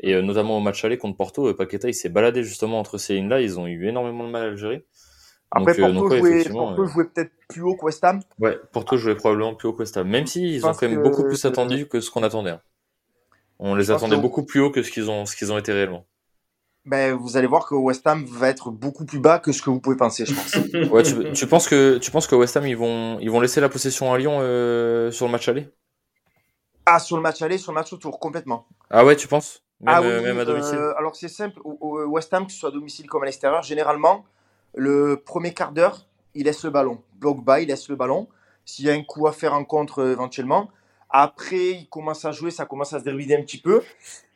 Et 0.00 0.14
euh, 0.14 0.22
notamment 0.22 0.58
au 0.58 0.60
match 0.60 0.84
aller 0.84 0.98
contre 0.98 1.16
Porto, 1.16 1.48
euh, 1.48 1.54
Paqueta, 1.56 1.88
il 1.88 1.94
s'est 1.94 2.08
baladé 2.08 2.42
justement 2.44 2.78
entre 2.78 2.98
ces 2.98 3.14
lignes-là. 3.14 3.40
Ils 3.40 3.58
ont 3.58 3.66
eu 3.66 3.88
énormément 3.88 4.24
de 4.24 4.30
mal 4.30 4.42
à 4.42 4.50
le 4.50 4.56
gérer. 4.56 4.86
Après, 5.50 5.74
Donc, 5.76 5.78
euh, 5.78 5.82
Porto, 5.82 6.00
donc, 6.00 6.10
ouais, 6.10 6.18
jouait, 6.42 6.52
Porto 6.52 6.82
euh, 6.82 6.86
jouait 6.86 7.04
peut-être 7.04 7.32
plus 7.48 7.62
haut 7.62 7.76
que 7.76 7.84
West 7.86 8.04
Ham. 8.04 8.20
Ouais, 8.38 8.58
Porto 8.72 8.96
jouait 8.96 9.14
probablement 9.14 9.54
plus 9.54 9.68
haut 9.68 9.72
que 9.72 9.78
West 9.78 9.96
Ham, 9.96 10.08
même 10.08 10.26
si 10.26 10.54
ils 10.54 10.66
ont 10.66 10.72
quand 10.74 10.82
même 10.88 10.98
que- 10.98 11.02
beaucoup 11.02 11.24
plus 11.24 11.42
attendu 11.44 11.86
que 11.88 12.00
ce 12.00 12.10
qu'on 12.10 12.22
attendait. 12.22 12.50
hein. 12.50 12.60
On 13.58 13.74
les 13.74 13.90
attendait 13.90 14.16
que- 14.16 14.20
beaucoup 14.20 14.44
plus 14.44 14.60
haut 14.60 14.70
que 14.70 14.82
ce 14.82 14.90
qu'ils 14.90 15.08
ont, 15.10 15.24
ce 15.24 15.34
qu'ils 15.34 15.50
ont 15.52 15.56
été 15.58 15.72
réellement. 15.72 16.04
Ben, 16.84 17.14
vous 17.14 17.36
allez 17.36 17.46
voir 17.48 17.66
que 17.66 17.74
West 17.74 18.06
Ham 18.06 18.24
va 18.26 18.48
être 18.48 18.70
beaucoup 18.70 19.04
plus 19.06 19.18
bas 19.18 19.38
que 19.40 19.50
ce 19.50 19.60
que 19.62 19.70
vous 19.70 19.80
pouvez 19.80 19.96
penser, 19.96 20.24
je 20.26 20.34
pense. 20.34 20.54
Ouais, 20.92 21.02
tu, 21.02 21.32
tu 21.32 21.46
penses 21.46 21.68
que 21.68 21.98
tu 21.98 22.10
penses 22.10 22.26
que 22.26 22.34
West 22.36 22.56
Ham 22.56 22.66
ils 22.66 22.76
vont 22.76 23.18
ils 23.20 23.30
vont 23.30 23.40
laisser 23.40 23.60
la 23.60 23.68
possession 23.68 24.12
à 24.12 24.18
Lyon 24.18 24.38
euh, 24.40 25.10
sur 25.10 25.26
le 25.26 25.32
match 25.32 25.48
aller? 25.48 25.68
Ah, 26.84 27.00
sur 27.00 27.16
le 27.16 27.22
match 27.22 27.42
aller, 27.42 27.58
sur 27.58 27.72
le 27.72 27.76
match 27.76 27.90
retour, 27.92 28.20
complètement. 28.20 28.68
Ah 28.90 29.04
ouais, 29.04 29.16
tu 29.16 29.26
penses? 29.26 29.64
Même, 29.80 29.94
ah 29.94 30.00
oui, 30.00 30.08
euh, 30.08 30.22
même 30.22 30.38
à 30.38 30.42
euh, 30.42 30.44
domicile. 30.44 30.78
alors 30.96 31.16
c'est 31.16 31.28
simple, 31.28 31.60
au, 31.62 31.76
au 31.80 32.04
West 32.06 32.32
Ham, 32.32 32.46
que 32.46 32.52
ce 32.52 32.58
soit 32.58 32.70
à 32.70 32.72
domicile 32.72 33.06
comme 33.08 33.22
à 33.22 33.26
l'extérieur, 33.26 33.62
généralement, 33.62 34.24
le 34.74 35.16
premier 35.16 35.52
quart 35.52 35.72
d'heure, 35.72 36.06
il 36.34 36.44
laisse 36.44 36.64
le 36.64 36.70
ballon. 36.70 37.02
Bloc 37.14 37.42
bas, 37.42 37.60
il 37.60 37.68
laisse 37.68 37.88
le 37.88 37.96
ballon. 37.96 38.28
S'il 38.64 38.86
y 38.86 38.90
a 38.90 38.92
un 38.92 39.02
coup 39.02 39.26
à 39.26 39.32
faire 39.32 39.54
en 39.54 39.64
contre, 39.64 40.00
euh, 40.00 40.12
éventuellement. 40.12 40.70
Après, 41.08 41.70
il 41.70 41.88
commence 41.88 42.24
à 42.24 42.32
jouer, 42.32 42.50
ça 42.50 42.66
commence 42.66 42.92
à 42.92 42.98
se 42.98 43.04
dévider 43.04 43.36
un 43.36 43.42
petit 43.42 43.60
peu. 43.60 43.82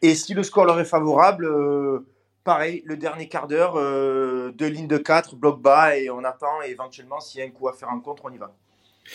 Et 0.03 0.14
si 0.14 0.35
le 0.35 0.42
score 0.42 0.64
leur 0.64 0.79
est 0.81 0.85
favorable, 0.85 1.44
euh, 1.44 2.07
pareil, 2.44 2.83
le 2.87 2.96
dernier 2.96 3.29
quart 3.29 3.48
d'heure, 3.48 3.74
euh, 3.76 4.50
deux 4.53 4.68
lignes 4.68 4.87
de 4.87 4.96
4, 4.96 5.37
bloc 5.37 5.61
bas, 5.61 5.96
et 5.96 6.11
on 6.11 6.24
attend. 6.24 6.62
Et 6.64 6.70
éventuellement, 6.70 7.20
s'il 7.20 7.40
y 7.40 7.42
a 7.42 7.46
un 7.46 7.50
coup 7.50 7.68
à 7.68 7.72
faire 7.72 7.90
en 7.90 8.00
contre, 8.00 8.24
on 8.26 8.31
y 8.31 8.38
va. 8.38 8.53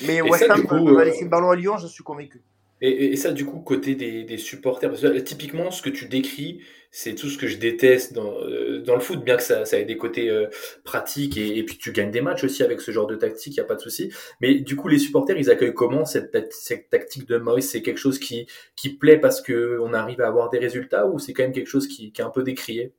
Mais 0.06 0.22
West 0.22 0.50
Ham 0.50 0.62
va 0.62 0.76
euh, 0.76 1.04
laisser 1.06 1.24
le 1.24 1.30
ballon 1.30 1.50
à 1.50 1.56
Lyon, 1.56 1.78
je 1.78 1.88
suis 1.88 2.04
convaincu. 2.04 2.42
Et, 2.88 3.14
et 3.14 3.16
ça, 3.16 3.32
du 3.32 3.46
coup, 3.46 3.60
côté 3.60 3.96
des, 3.96 4.24
des 4.24 4.38
supporters, 4.38 4.90
parce 4.90 5.02
que 5.02 5.08
là, 5.08 5.22
typiquement, 5.22 5.72
ce 5.72 5.82
que 5.82 5.90
tu 5.90 6.08
décris, 6.08 6.62
c'est 6.92 7.16
tout 7.16 7.30
ce 7.30 7.38
que 7.38 7.48
je 7.48 7.58
déteste 7.58 8.14
dans, 8.14 8.34
euh, 8.42 8.82
dans 8.82 8.96
le 8.96 9.02
foot, 9.02 9.24
bien 9.24 9.38
que 9.38 9.44
ça, 9.44 9.66
ça 9.66 9.78
ait 9.80 9.86
des 9.86 9.98
côtés 9.98 10.30
euh, 10.30 10.48
pratiques 10.84 11.38
et, 11.38 11.58
et 11.58 11.64
puis 11.64 11.78
tu 11.78 11.92
gagnes 11.92 12.12
des 12.12 12.22
matchs 12.22 12.44
aussi 12.44 12.64
avec 12.64 12.82
ce 12.82 12.92
genre 12.92 13.08
de 13.08 13.16
tactique, 13.16 13.56
il 13.56 13.60
n'y 13.60 13.64
a 13.66 13.68
pas 13.68 13.76
de 13.76 13.82
souci. 13.82 14.12
Mais 14.42 14.56
du 14.56 14.76
coup, 14.76 14.88
les 14.88 15.00
supporters, 15.00 15.38
ils 15.38 15.50
accueillent 15.50 15.74
comment 15.74 16.06
cette, 16.06 16.32
ta- 16.32 16.50
cette 16.52 16.90
tactique 16.90 17.28
de 17.28 17.38
Moyes 17.38 17.62
C'est 17.64 17.82
quelque 17.82 17.98
chose 18.00 18.20
qui, 18.20 18.48
qui 18.76 18.90
plaît 18.96 19.20
parce 19.20 19.42
que 19.42 19.80
on 19.82 19.94
arrive 19.94 20.22
à 20.22 20.28
avoir 20.28 20.50
des 20.50 20.60
résultats 20.60 21.08
ou 21.08 21.20
c'est 21.20 21.34
quand 21.34 21.44
même 21.44 21.54
quelque 21.54 21.68
chose 21.68 21.88
qui, 21.88 22.12
qui 22.12 22.22
est 22.22 22.26
un 22.26 22.30
peu 22.30 22.44
décrié? 22.44 22.94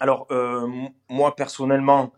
Alors, 0.00 0.26
euh, 0.30 0.66
moi, 1.08 1.34
personnellement, 1.36 2.12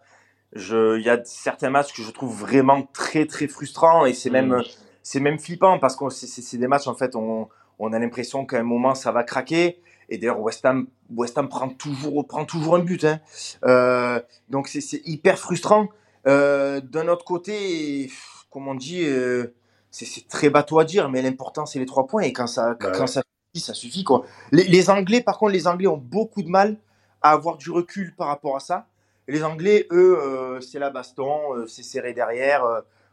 il 0.54 1.02
y 1.04 1.10
a 1.10 1.22
certains 1.24 1.70
matchs 1.70 1.92
que 1.92 2.02
je 2.02 2.10
trouve 2.10 2.34
vraiment 2.38 2.82
très, 2.92 3.26
très 3.26 3.48
frustrants 3.48 4.06
et 4.06 4.14
c'est 4.14 4.30
même, 4.30 4.54
Mm. 4.54 4.62
C'est 5.02 5.20
même 5.20 5.38
flippant 5.38 5.78
parce 5.78 5.96
que 5.96 6.08
c'est- 6.10 6.56
des 6.56 6.66
matchs, 6.68 6.86
en 6.86 6.94
fait, 6.94 7.14
on, 7.16 7.48
on 7.78 7.92
a 7.92 7.98
l'impression 7.98 8.44
qu'à 8.46 8.58
un 8.58 8.62
moment, 8.64 8.94
ça 8.94 9.12
va 9.12 9.22
craquer. 9.24 9.80
Et 10.10 10.16
d'ailleurs, 10.18 10.40
West 10.40 10.64
Ham, 10.64 10.86
West 11.14 11.36
Ham 11.36 11.48
prend 11.48 11.68
toujours, 11.68 12.26
prend 12.26 12.44
toujours 12.44 12.76
un 12.76 12.80
but. 12.80 13.04
Hein. 13.04 13.20
Euh, 13.64 14.20
donc, 14.48 14.68
c'est 14.68 15.02
hyper 15.06 15.38
frustrant. 15.38 15.88
Euh, 16.26 16.80
D'un 16.80 17.08
autre 17.08 17.24
côté, 17.24 18.10
comme 18.50 18.68
on 18.68 18.74
dit, 18.74 19.04
euh, 19.04 19.54
c'est 19.90 20.26
très 20.28 20.48
bateau 20.50 20.78
à 20.78 20.84
dire, 20.84 21.08
mais 21.10 21.20
l'important, 21.22 21.66
c'est 21.66 21.78
les 21.78 21.86
trois 21.86 22.06
points. 22.06 22.22
Et 22.22 22.32
quand 22.32 22.46
ça, 22.46 22.74
Bah 22.80 22.90
quand 22.96 23.06
ça 23.06 23.22
suffit, 23.54 23.66
ça 23.66 23.74
suffit. 23.74 24.04
Quoi. 24.04 24.24
Les, 24.52 24.64
les 24.64 24.88
Anglais, 24.90 25.20
par 25.20 25.38
contre, 25.38 25.52
les 25.52 25.66
Anglais 25.66 25.86
ont 25.88 25.96
beaucoup 25.98 26.42
de 26.42 26.48
mal 26.48 26.76
à 27.20 27.32
avoir 27.32 27.56
du 27.58 27.70
recul 27.70 28.14
par 28.16 28.28
rapport 28.28 28.56
à 28.56 28.60
ça. 28.60 28.86
Et 29.26 29.32
les 29.32 29.44
Anglais, 29.44 29.86
eux, 29.90 30.58
c'est 30.62 30.78
la 30.78 30.88
baston, 30.90 31.66
c'est 31.66 31.82
serré 31.82 32.14
derrière. 32.14 32.64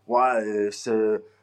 ouais, 0.08 0.70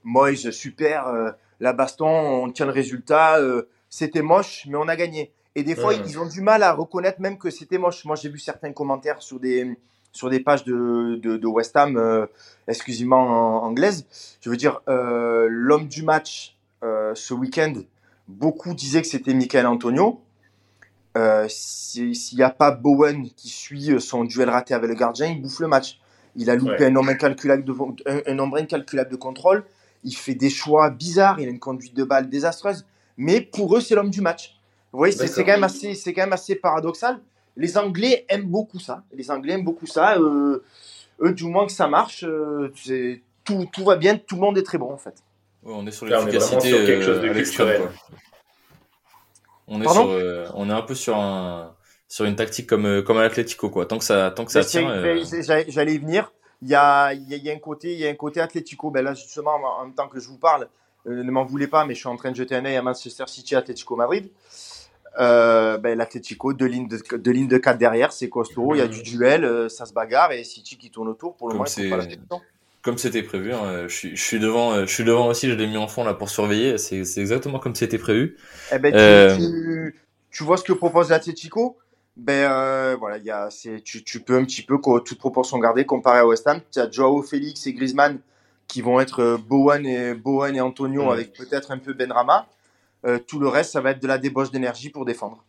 Moyes, 0.05 0.51
super, 0.53 1.07
euh, 1.09 1.31
la 1.61 1.73
baston, 1.73 2.09
on 2.09 2.51
tient 2.51 2.67
le 2.67 2.73
résultat. 2.73 3.39
euh, 3.39 3.63
c'était 3.89 4.23
moche, 4.23 4.67
mais 4.69 4.77
on 4.77 4.89
a 4.89 4.97
gagné. 4.97 5.33
Et 5.55 5.63
des 5.63 5.75
fois, 5.77 5.93
ils 6.07 6.19
ont 6.19 6.27
du 6.27 6.41
mal 6.41 6.63
à 6.63 6.73
reconnaître 6.73 7.21
même 7.21 7.37
que 7.37 7.51
c'était 7.51 7.77
moche. 7.79 8.05
Moi, 8.07 8.17
j'ai 8.17 8.31
vu 8.31 8.39
certains 8.39 8.73
commentaires 8.73 9.21
sur 9.21 9.39
des, 9.39 9.77
sur 10.13 10.31
des 10.31 10.41
pages 10.41 10.65
de, 10.65 11.17
de, 11.23 11.37
de 11.37 11.47
West 11.47 11.77
Ham, 11.77 11.97
euh, 11.99 12.25
exclusivement 12.67 13.19
en- 13.63 13.67
anglaises. 13.67 14.07
Je 14.41 14.49
veux 14.49 14.57
dire, 14.57 14.81
euh, 14.89 15.47
l'homme 15.51 15.89
du 15.89 16.03
match 16.03 16.57
ce 17.15 17.33
week-end, 17.35 17.75
beaucoup 18.29 18.73
disaient 18.75 19.03
que 19.03 19.09
c'était 19.09 19.35
Michael 19.35 19.67
Antonio. 19.67 20.21
Si- 21.49 22.15
S'il 22.15 22.39
n'y 22.39 22.45
a 22.45 22.51
pas 22.51 22.71
Bowen 22.71 23.29
qui 23.37 23.49
suit 23.49 24.01
son 24.01 24.25
duel 24.25 24.49
raté 24.49 24.73
avec 24.75 24.89
le 24.89 24.95
gardien, 24.97 25.27
il 25.27 25.43
bouffe 25.43 25.61
le 25.61 25.69
match. 25.69 26.01
Il 26.35 26.49
a 26.49 26.57
loupé 26.57 26.71
Ouais. 26.73 26.85
un 26.87 26.91
nombre 26.91 27.11
incalculable 27.11 27.65
de, 27.65 27.73
un, 28.07 28.21
un 28.27 28.35
nombre 28.35 28.57
incalculable 28.57 29.11
de 29.11 29.17
contrôle. 29.17 29.65
Il 30.05 30.15
fait 30.17 30.35
des 30.35 30.51
choix 30.51 30.91
bizarres. 30.91 31.39
Il 31.41 31.47
a 31.47 31.51
une 31.51 31.59
conduite 31.61 31.95
de 31.95 32.05
balle 32.05 32.29
désastreuse. 32.29 32.85
Mais 33.17 33.41
pour 33.41 33.77
eux, 33.77 33.81
c'est 33.81 33.95
l'homme 33.95 34.11
du 34.11 34.21
match. 34.21 34.59
Vous 34.93 34.99
voyez, 34.99 35.13
c'est 35.15 35.27
quand, 35.45 35.53
même 35.53 35.65
assez- 35.65 35.95
c'est 35.95 36.13
quand 36.13 36.23
même 36.23 36.33
assez 36.33 36.55
paradoxal. 36.55 37.21
Les 37.57 37.77
Anglais 37.79 38.25
aiment 38.29 38.47
beaucoup 38.47 38.79
ça. 38.79 39.03
Les 39.13 39.31
Anglais 39.31 39.55
aiment 39.55 39.65
beaucoup 39.65 39.87
ça. 39.87 40.17
Euh, 40.19 40.63
eux, 41.21 41.33
du 41.33 41.45
moins 41.45 41.67
que 41.67 41.73
ça 41.73 41.87
marche, 41.89 42.25
euh, 42.25 42.73
c'est- 42.77 43.21
tout, 43.45 43.67
tout 43.73 43.85
va 43.85 43.97
bien. 43.97 44.17
Tout 44.17 44.35
le 44.37 44.41
monde 44.41 44.59
est 44.59 44.63
très 44.63 44.79
bon, 44.79 44.93
en 44.93 44.97
fait. 44.99 45.15
Ouais, 45.63 45.73
on 45.77 45.87
est 45.87 45.91
sur 45.93 46.07
on 46.07 46.11
l'efficacité 46.11 46.71
quelque 46.71 47.05
chose 47.05 47.21
de 47.21 47.29
euh, 47.29 47.35
culturel. 47.35 47.83
On 49.69 49.81
est 49.81 49.85
Pardon? 49.85 50.03
sur, 50.03 50.11
euh, 50.11 50.47
on 50.55 50.69
est 50.69 50.73
un 50.73 50.83
peu 50.83 50.95
sur 50.95 51.17
un, 51.17 51.75
sur 52.09 52.25
une 52.25 52.37
tactique 52.37 52.67
comme, 52.69 53.03
comme 53.03 53.17
à 53.19 53.23
l'Atlético, 53.23 53.71
quoi. 53.71 53.87
Tant 53.87 53.99
que 53.99 54.05
ça, 54.05 54.31
tant 54.35 54.45
que 54.45 54.53
ça 54.53 54.65
tient. 54.65 54.89
euh, 54.91 55.25
j'allais 55.69 55.95
y 55.95 55.99
venir. 55.99 56.33
Il 56.63 56.69
y 56.69 56.75
a, 56.75 57.13
y 57.13 57.35
a- 57.35 57.37
y 57.37 57.51
a 57.51 57.53
un 57.53 57.59
côté, 57.59 57.93
il 57.93 57.99
y 57.99 58.07
a 58.07 58.11
un 58.11 58.15
côté 58.15 58.41
Atlético. 58.41 58.91
Ben 58.91 59.03
là, 59.03 59.15
justement, 59.15 59.57
en 59.81 59.85
même 59.85 59.95
temps 59.95 60.09
que 60.09 60.21
je 60.21 60.29
vous 60.29 60.39
parle, 60.39 60.69
euh, 61.09 61.23
ne 61.25 61.31
m'en 61.31 61.45
voulez 61.45 61.67
pas, 61.67 61.85
mais 61.85 61.95
je 61.95 61.99
suis 62.01 62.09
en 62.09 62.17
train 62.17 62.31
de 62.31 62.37
jeter 62.37 62.55
un 62.55 62.65
œil 62.65 62.77
à 62.77 62.83
Manchester 62.83 63.25
City, 63.27 63.57
Atlético 63.57 63.97
Madrid. 63.97 64.31
Euh, 65.21 65.77
ben, 65.79 65.99
L'Atlético, 65.99 66.53
deux 66.55 66.67
lignes, 66.67 66.89
de, 66.89 66.99
deux 67.19 67.33
lignes 67.33 67.49
de 67.49 67.59
4 67.59 67.77
derrière, 67.77 68.13
c'est 68.13 68.31
costaud, 68.31 68.75
il 68.75 68.79
y 68.79 68.81
a 68.81 68.87
du 68.89 69.03
duel, 69.03 69.45
euh, 69.45 69.69
ça 69.69 69.85
se 69.85 69.93
bagarre, 69.93 70.33
et 70.33 70.43
City 70.45 70.79
qui 70.79 70.91
tourne 70.91 71.09
autour, 71.09 71.37
pour 71.37 71.49
le 71.49 71.55
moment, 71.55 71.67
ils 71.77 71.91
pas 71.91 71.97
la 71.99 72.03
c'est- 72.05 72.09
question. 72.17 72.41
Comme 72.81 72.99
c'était 72.99 73.23
prévu, 73.23 73.53
hein, 73.53 73.63
euh, 73.65 73.89
je 73.89 73.95
suis, 73.95 74.17
je 74.17 74.23
suis 74.23 74.41
devant, 74.41 74.81
je 74.81 74.93
suis 74.93 75.05
devant 75.05 75.29
aussi, 75.29 75.49
je 75.51 75.55
l'ai 75.55 75.67
mis 75.69 75.77
en 75.77 75.87
fond 75.87 76.03
là 76.03 76.15
pour 76.15 76.29
surveiller. 76.31 76.79
C'est, 76.79 76.97
exactement 77.19 77.59
comme 77.61 77.75
c'était 77.77 77.99
prévu. 77.99 78.37
Eh 78.73 78.79
ben, 78.81 78.91
tu, 79.37 79.37
tu, 79.45 80.03
tu 80.33 80.43
vois 80.45 80.57
ce 80.57 80.65
que 80.65 80.73
propose 80.73 81.11
l'Atlético 81.11 81.77
ben 82.17 82.51
euh, 82.51 82.97
voilà, 82.99 83.19
il 83.19 83.25
y 83.25 83.31
a, 83.31 83.51
c'est, 83.51 83.81
tu, 83.83 84.05
tu 84.05 84.21
peux 84.21 84.37
un 84.37 84.45
petit 84.45 84.63
peu, 84.63 84.79
toute 85.05 85.19
proportion 85.19 85.59
gardée, 85.59 85.85
comparé 85.87 86.19
à 86.19 86.27
West 86.27 86.47
Ham. 86.47 86.61
Tu 86.73 86.79
as 86.79 86.91
Joao 86.91 87.23
Félix 87.23 87.67
et 87.67 87.73
Griezmann 87.73 88.21
qui 88.69 88.83
vont 88.83 89.01
être 89.01 89.21
euh, 89.21 89.39
Bowen 89.39 89.87
et, 89.87 90.15
Bowen 90.15 90.55
et 90.57 90.61
Antonio 90.61 91.11
Ouais. 91.11 91.13
avec 91.13 91.33
peut-être 91.35 91.71
un 91.71 91.79
peu 91.79 91.93
Benrama. 91.95 92.47
Euh, 93.07 93.19
tout 93.19 93.39
le 93.41 93.49
reste, 93.49 93.73
ça 93.73 93.81
va 93.81 93.91
être 93.93 94.03
de 94.03 94.07
la 94.09 94.19
débauche 94.19 94.51
d'énergie 94.51 94.91
pour 94.91 95.05
défendre. 95.05 95.45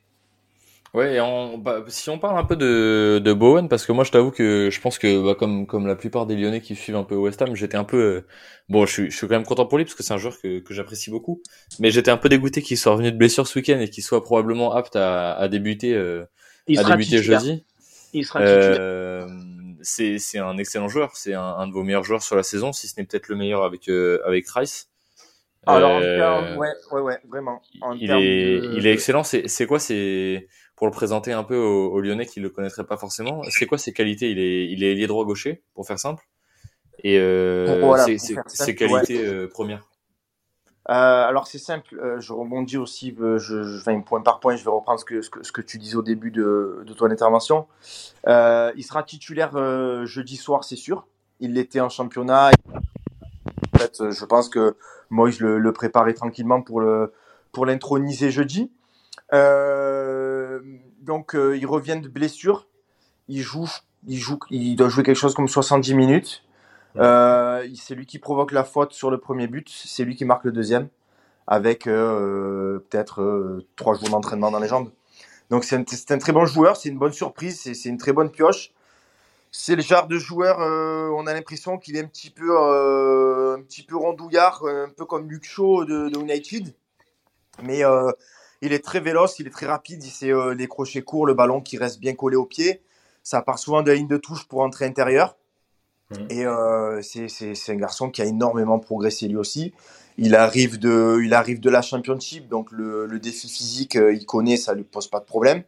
Ouais, 0.93 1.15
et 1.15 1.19
en, 1.19 1.57
bah, 1.57 1.83
si 1.87 2.09
on 2.11 2.19
parle 2.19 2.37
un 2.37 2.43
peu 2.43 2.55
de, 2.55 3.19
de 3.23 3.33
Bowen, 3.33 3.67
parce 3.67 3.83
que 3.87 3.91
moi 3.91 4.03
je 4.03 4.11
t'avoue 4.11 4.29
que 4.29 4.69
je 4.71 4.79
pense 4.79 4.99
que 4.99 5.25
bah, 5.25 5.33
comme, 5.33 5.65
comme 5.65 5.87
la 5.87 5.95
plupart 5.95 6.27
des 6.27 6.35
Lyonnais 6.35 6.61
qui 6.61 6.75
suivent 6.75 6.95
un 6.95 7.03
peu 7.03 7.15
West 7.15 7.41
Ham, 7.41 7.55
j'étais 7.55 7.77
un 7.77 7.83
peu 7.83 7.97
euh, 7.97 8.27
bon, 8.69 8.85
je 8.85 8.91
suis, 8.93 9.11
je 9.11 9.17
suis 9.17 9.27
quand 9.27 9.33
même 9.33 9.43
content 9.45 9.65
pour 9.65 9.79
lui 9.79 9.85
parce 9.85 9.95
que 9.95 10.03
c'est 10.03 10.13
un 10.13 10.19
joueur 10.19 10.39
que, 10.39 10.59
que 10.59 10.71
j'apprécie 10.75 11.09
beaucoup, 11.09 11.41
mais 11.79 11.89
j'étais 11.89 12.11
un 12.11 12.17
peu 12.17 12.29
dégoûté 12.29 12.61
qu'il 12.61 12.77
soit 12.77 12.91
revenu 12.91 13.11
de 13.11 13.17
blessure 13.17 13.47
ce 13.47 13.57
week-end 13.57 13.79
et 13.79 13.89
qu'il 13.89 14.03
soit 14.03 14.23
probablement 14.23 14.71
apte 14.73 14.95
à, 14.95 15.33
à 15.33 15.47
débuter 15.47 15.95
euh, 15.95 16.25
Il 16.67 16.77
sera 16.77 16.97
titulaire. 16.97 17.39
jeudi. 17.39 17.65
Il 18.13 18.25
sera. 18.25 18.39
Euh, 18.41 19.27
c'est 19.81 20.17
c'est 20.19 20.39
un 20.39 20.57
excellent 20.57 20.87
joueur, 20.87 21.15
c'est 21.15 21.33
un, 21.33 21.41
un 21.43 21.67
de 21.67 21.73
vos 21.73 21.83
meilleurs 21.83 22.03
joueurs 22.03 22.23
sur 22.23 22.35
la 22.35 22.43
saison, 22.43 22.71
si 22.71 22.87
ce 22.87 22.93
n'est 22.97 23.05
peut-être 23.05 23.27
le 23.27 23.35
meilleur 23.35 23.63
avec 23.63 23.89
euh, 23.89 24.21
avec 24.25 24.47
Rice. 24.49 24.89
Alors, 25.65 25.91
en 25.91 26.01
Euh, 26.01 26.17
termes- 26.17 26.57
ouais, 26.57 26.69
ouais, 26.91 27.01
ouais, 27.01 27.19
vraiment. 27.29 27.61
En 27.81 27.93
il 27.95 28.11
est, 28.11 28.59
de- 28.59 28.73
il 28.77 28.85
est 28.87 28.91
excellent. 28.93 29.23
C'est, 29.23 29.47
c'est 29.47 29.65
quoi 29.65 29.79
C'est 29.79 30.47
pour 30.75 30.87
le 30.87 30.91
présenter 30.91 31.31
un 31.31 31.43
peu 31.43 31.55
aux, 31.57 32.01
Lyonnais 32.01 32.25
qui 32.25 32.39
le 32.41 32.49
connaîtraient 32.49 32.85
pas 32.85 32.97
forcément. 32.97 33.41
C'est 33.49 33.65
quoi 33.65 33.77
ses 33.77 33.93
qualités? 33.93 34.29
Il 34.29 34.39
est 34.39 34.65
il 34.69 34.83
est 34.83 34.91
ailier 34.91 35.07
droit 35.07 35.23
gaucher 35.25 35.63
pour 35.73 35.87
faire 35.87 35.99
simple. 35.99 36.23
Et 37.03 37.17
euh, 37.17 37.97
ses 38.47 38.75
qualités 38.75 39.47
premières. 39.47 39.87
Euh, 40.89 41.27
alors 41.27 41.47
c'est 41.47 41.59
simple, 41.59 41.97
euh, 41.97 42.19
je 42.19 42.33
rebondis 42.33 42.77
aussi, 42.77 43.15
euh, 43.21 43.37
je, 43.37 43.63
je, 43.63 43.99
point 44.01 44.21
par 44.21 44.41
point, 44.41 44.57
je 44.57 44.65
vais 44.65 44.69
reprendre 44.69 44.99
ce 44.99 45.05
que, 45.05 45.21
ce 45.21 45.29
que, 45.29 45.61
tu 45.61 45.77
disais 45.77 45.95
au 45.95 46.01
début 46.01 46.29
de, 46.29 46.83
de 46.85 46.93
ton 46.93 47.09
intervention. 47.09 47.67
il 48.27 48.83
sera 48.83 49.03
titulaire 49.03 49.51
jeudi 50.05 50.35
soir, 50.35 50.63
c'est 50.63 50.75
sûr. 50.75 51.07
Il 51.39 51.53
l'était 51.53 51.79
en 51.79 51.89
championnat. 51.89 52.51
En 53.73 53.77
fait, 53.77 54.11
je 54.11 54.25
pense 54.25 54.49
que 54.49 54.75
Moïse 55.09 55.39
le, 55.39 55.57
le 55.57 55.73
préparait 55.73 56.13
tranquillement 56.13 56.61
pour 56.61 56.81
le 56.81 57.13
pour 57.53 57.65
l'introniser 57.65 58.31
jeudi. 58.31 58.71
donc 59.31 61.35
il 61.35 61.65
revient 61.65 62.01
de 62.01 62.09
blessure. 62.09 62.67
Il 63.29 63.41
joue, 63.41 63.69
il 64.05 64.17
joue, 64.17 64.37
il 64.49 64.75
doit 64.75 64.89
jouer 64.89 65.03
quelque 65.03 65.15
chose 65.15 65.33
comme 65.33 65.47
70 65.47 65.93
minutes. 65.93 66.43
Euh, 66.97 67.67
c'est 67.75 67.95
lui 67.95 68.05
qui 68.05 68.19
provoque 68.19 68.51
la 68.51 68.63
faute 68.63 68.93
sur 68.93 69.09
le 69.09 69.17
premier 69.17 69.47
but, 69.47 69.69
c'est 69.69 70.03
lui 70.03 70.15
qui 70.15 70.25
marque 70.25 70.45
le 70.45 70.51
deuxième, 70.51 70.89
avec 71.47 71.87
euh, 71.87 72.79
peut-être 72.89 73.21
euh, 73.21 73.65
trois 73.75 73.95
jours 73.95 74.09
d'entraînement 74.09 74.51
dans 74.51 74.59
les 74.59 74.67
jambes. 74.67 74.89
Donc 75.49 75.63
c'est 75.63 75.75
un, 76.11 76.17
très 76.17 76.31
bon 76.31 76.45
joueur, 76.45 76.77
c'est 76.77 76.89
une 76.89 76.97
bonne 76.97 77.13
surprise, 77.13 77.61
c'est 77.61 77.89
une 77.89 77.97
très 77.97 78.13
bonne 78.13 78.31
pioche. 78.31 78.71
C'est 79.51 79.75
le 79.75 79.83
genre 79.83 80.07
de 80.07 80.17
joueur, 80.17 80.57
on 80.57 81.27
a 81.27 81.33
l'impression 81.33 81.77
qu'il 81.77 81.95
est 81.95 81.99
un 81.99 82.07
petit 82.07 82.31
peu, 82.31 82.57
un 82.57 83.61
petit 83.61 83.85
rondouillard, 83.91 84.63
un 84.65 84.89
peu 84.89 85.05
comme 85.05 85.29
Luke 85.29 85.45
Shaw 85.45 85.85
de, 85.85 86.19
United. 86.19 86.73
Mais 87.61 87.83
il 88.63 88.73
est 88.73 88.83
très 88.83 88.99
véloce, 88.99 89.37
il 89.37 89.45
est 89.45 89.51
très 89.51 89.67
rapide, 89.67 90.03
il 90.03 90.09
sait 90.09 90.31
les 90.55 90.67
crochets 90.67 91.03
courts, 91.03 91.27
le 91.27 91.35
ballon 91.35 91.61
qui 91.61 91.77
reste 91.77 91.99
bien 91.99 92.15
collé 92.15 92.35
au 92.35 92.45
pied. 92.45 92.81
Ça 93.21 93.43
part 93.43 93.59
souvent 93.59 93.83
de 93.83 93.91
la 93.91 93.95
ligne 93.95 94.07
de 94.07 94.17
touche 94.17 94.47
pour 94.47 94.61
entrer 94.61 94.85
intérieur. 94.85 95.35
Mmh. 96.13 96.25
Et 96.29 96.45
euh, 96.45 97.01
c'est 97.01 97.69
un 97.69 97.75
garçon 97.75 98.09
qui 98.09 98.21
a 98.21 98.25
énormément 98.25 98.79
progressé 98.79 99.27
lui 99.27 99.37
aussi. 99.37 99.73
Il 100.17 100.35
arrive 100.35 100.77
de, 100.77 101.19
il 101.23 101.33
arrive 101.33 101.59
de 101.59 101.69
la 101.69 101.81
Championship, 101.81 102.47
donc 102.47 102.71
le, 102.71 103.07
le 103.07 103.19
défi 103.19 103.49
physique, 103.49 103.95
euh, 103.95 104.13
il 104.13 104.25
connaît, 104.25 104.57
ça 104.57 104.73
lui 104.73 104.83
pose 104.83 105.07
pas 105.07 105.19
de 105.19 105.25
problème. 105.25 105.63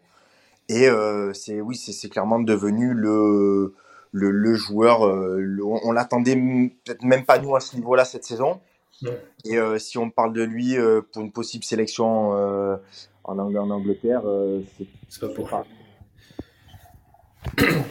Et 0.70 0.88
euh, 0.88 1.34
c'est 1.34 1.62
oui, 1.62 1.76
c'est 1.76 2.10
clairement 2.10 2.40
devenu 2.40 2.94
le, 2.94 3.74
le, 4.12 4.32
le 4.32 4.56
joueur. 4.56 5.06
Euh, 5.06 5.60
on, 5.64 5.92
l'attendait 5.92 6.36
peut-être 6.36 7.04
même 7.04 7.26
pas 7.26 7.38
nous 7.40 7.56
à 7.56 7.60
ce 7.60 7.76
niveau-là 7.76 8.06
cette 8.06 8.24
saison. 8.24 8.62
Mmh. 9.02 9.08
Et 9.46 9.58
euh, 9.58 9.78
si 9.78 9.98
on 9.98 10.10
parle 10.10 10.34
de 10.34 10.42
lui 10.42 10.78
euh, 10.78 11.02
pour 11.12 11.22
une 11.22 11.32
possible 11.32 11.64
sélection 11.64 12.32
en, 12.32 12.80
en, 13.40 13.70
Angleterre, 13.70 14.24
c'est 15.10 15.22
pas 15.22 15.30
pour. 15.30 15.50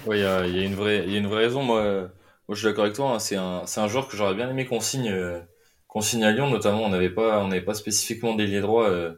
Oui, 0.07 0.19
il 0.19 0.23
y 0.23 0.25
a, 0.25 0.47
une 0.47 0.75
vraie, 0.75 1.05
il 1.07 1.12
y 1.12 1.17
a 1.17 1.19
une 1.19 1.29
vraie 1.29 1.45
raison. 1.45 1.62
Moi, 1.62 2.09
moi, 2.49 2.55
je 2.55 2.61
suis 2.61 2.67
d'accord 2.69 2.85
avec 2.85 2.97
toi. 2.97 3.13
Hein, 3.13 3.19
c'est 3.19 3.37
un, 3.37 3.63
c'est 3.67 3.81
un 3.81 3.89
joueur 3.89 4.09
que 4.09 4.17
j'aurais 4.17 4.35
bien 4.35 4.51
aimé 4.51 4.67
qu'on 4.67 4.81
signe, 4.81 5.11
euh, 5.11 5.41
qu'on 5.89 6.01
signe 6.03 6.25
à 6.25 6.33
Lyon, 6.33 6.51
notamment. 6.51 6.83
On 6.85 6.91
n'avait 6.91 7.11
pas, 7.11 7.43
on 7.43 7.49
n'avait 7.49 7.65
pas 7.65 7.75
spécifiquement 7.75 8.35
d'ailier 8.35 8.61
droit 8.61 8.89
euh, 8.89 9.13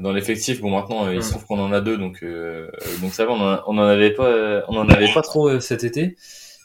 dans 0.00 0.12
l'effectif. 0.12 0.60
Bon, 0.60 0.70
maintenant, 0.70 1.06
euh, 1.06 1.14
il 1.14 1.22
se 1.22 1.30
trouve 1.30 1.46
qu'on 1.46 1.58
en 1.58 1.72
a 1.72 1.80
deux, 1.80 1.96
donc 1.98 2.24
donc 3.00 3.12
ça 3.14 3.24
va. 3.24 3.32
On 3.32 3.40
en, 3.40 3.62
on 3.66 3.78
en 3.78 3.86
avait 3.86 4.12
pas, 4.12 4.64
on 4.68 4.76
en 4.76 4.88
avait 4.88 5.12
pas 5.12 5.22
trop 5.22 5.60
cet 5.60 5.84
été. 5.84 6.16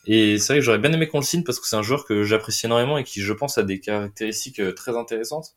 Et 0.06 0.40
c'est 0.40 0.54
vrai 0.54 0.60
que 0.60 0.66
j'aurais 0.66 0.80
bien 0.80 0.94
aimé 0.94 1.08
qu'on 1.08 1.20
le 1.20 1.26
signe 1.26 1.44
parce 1.44 1.60
que 1.60 1.68
c'est 1.68 1.76
un 1.76 1.84
joueur 1.84 2.06
que 2.06 2.24
j'apprécie 2.24 2.66
énormément 2.66 2.98
et 2.98 3.04
qui, 3.04 3.22
je 3.22 3.34
pense, 3.34 3.58
a 3.58 3.64
des 3.64 3.80
caractéristiques 3.80 4.62
très 4.76 4.96
intéressantes. 4.98 5.56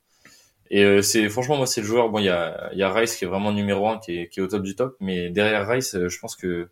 Et 0.70 1.02
c'est 1.02 1.28
franchement 1.28 1.58
moi 1.58 1.66
c'est 1.66 1.82
le 1.82 1.86
joueur. 1.86 2.08
Bon, 2.08 2.18
il 2.18 2.24
y 2.24 2.30
a, 2.30 2.70
il 2.72 2.78
y 2.78 2.82
a 2.82 2.90
Rice 2.92 3.16
qui 3.16 3.24
est 3.24 3.28
vraiment 3.28 3.52
numéro 3.52 3.88
un, 3.88 3.98
qui 3.98 4.18
est, 4.18 4.28
qui 4.28 4.40
est 4.40 4.42
au 4.42 4.46
top 4.46 4.62
du 4.62 4.74
top. 4.74 4.96
Mais 5.00 5.28
derrière 5.30 5.68
Rice, 5.68 5.96
je 6.08 6.18
pense 6.18 6.34
que 6.36 6.68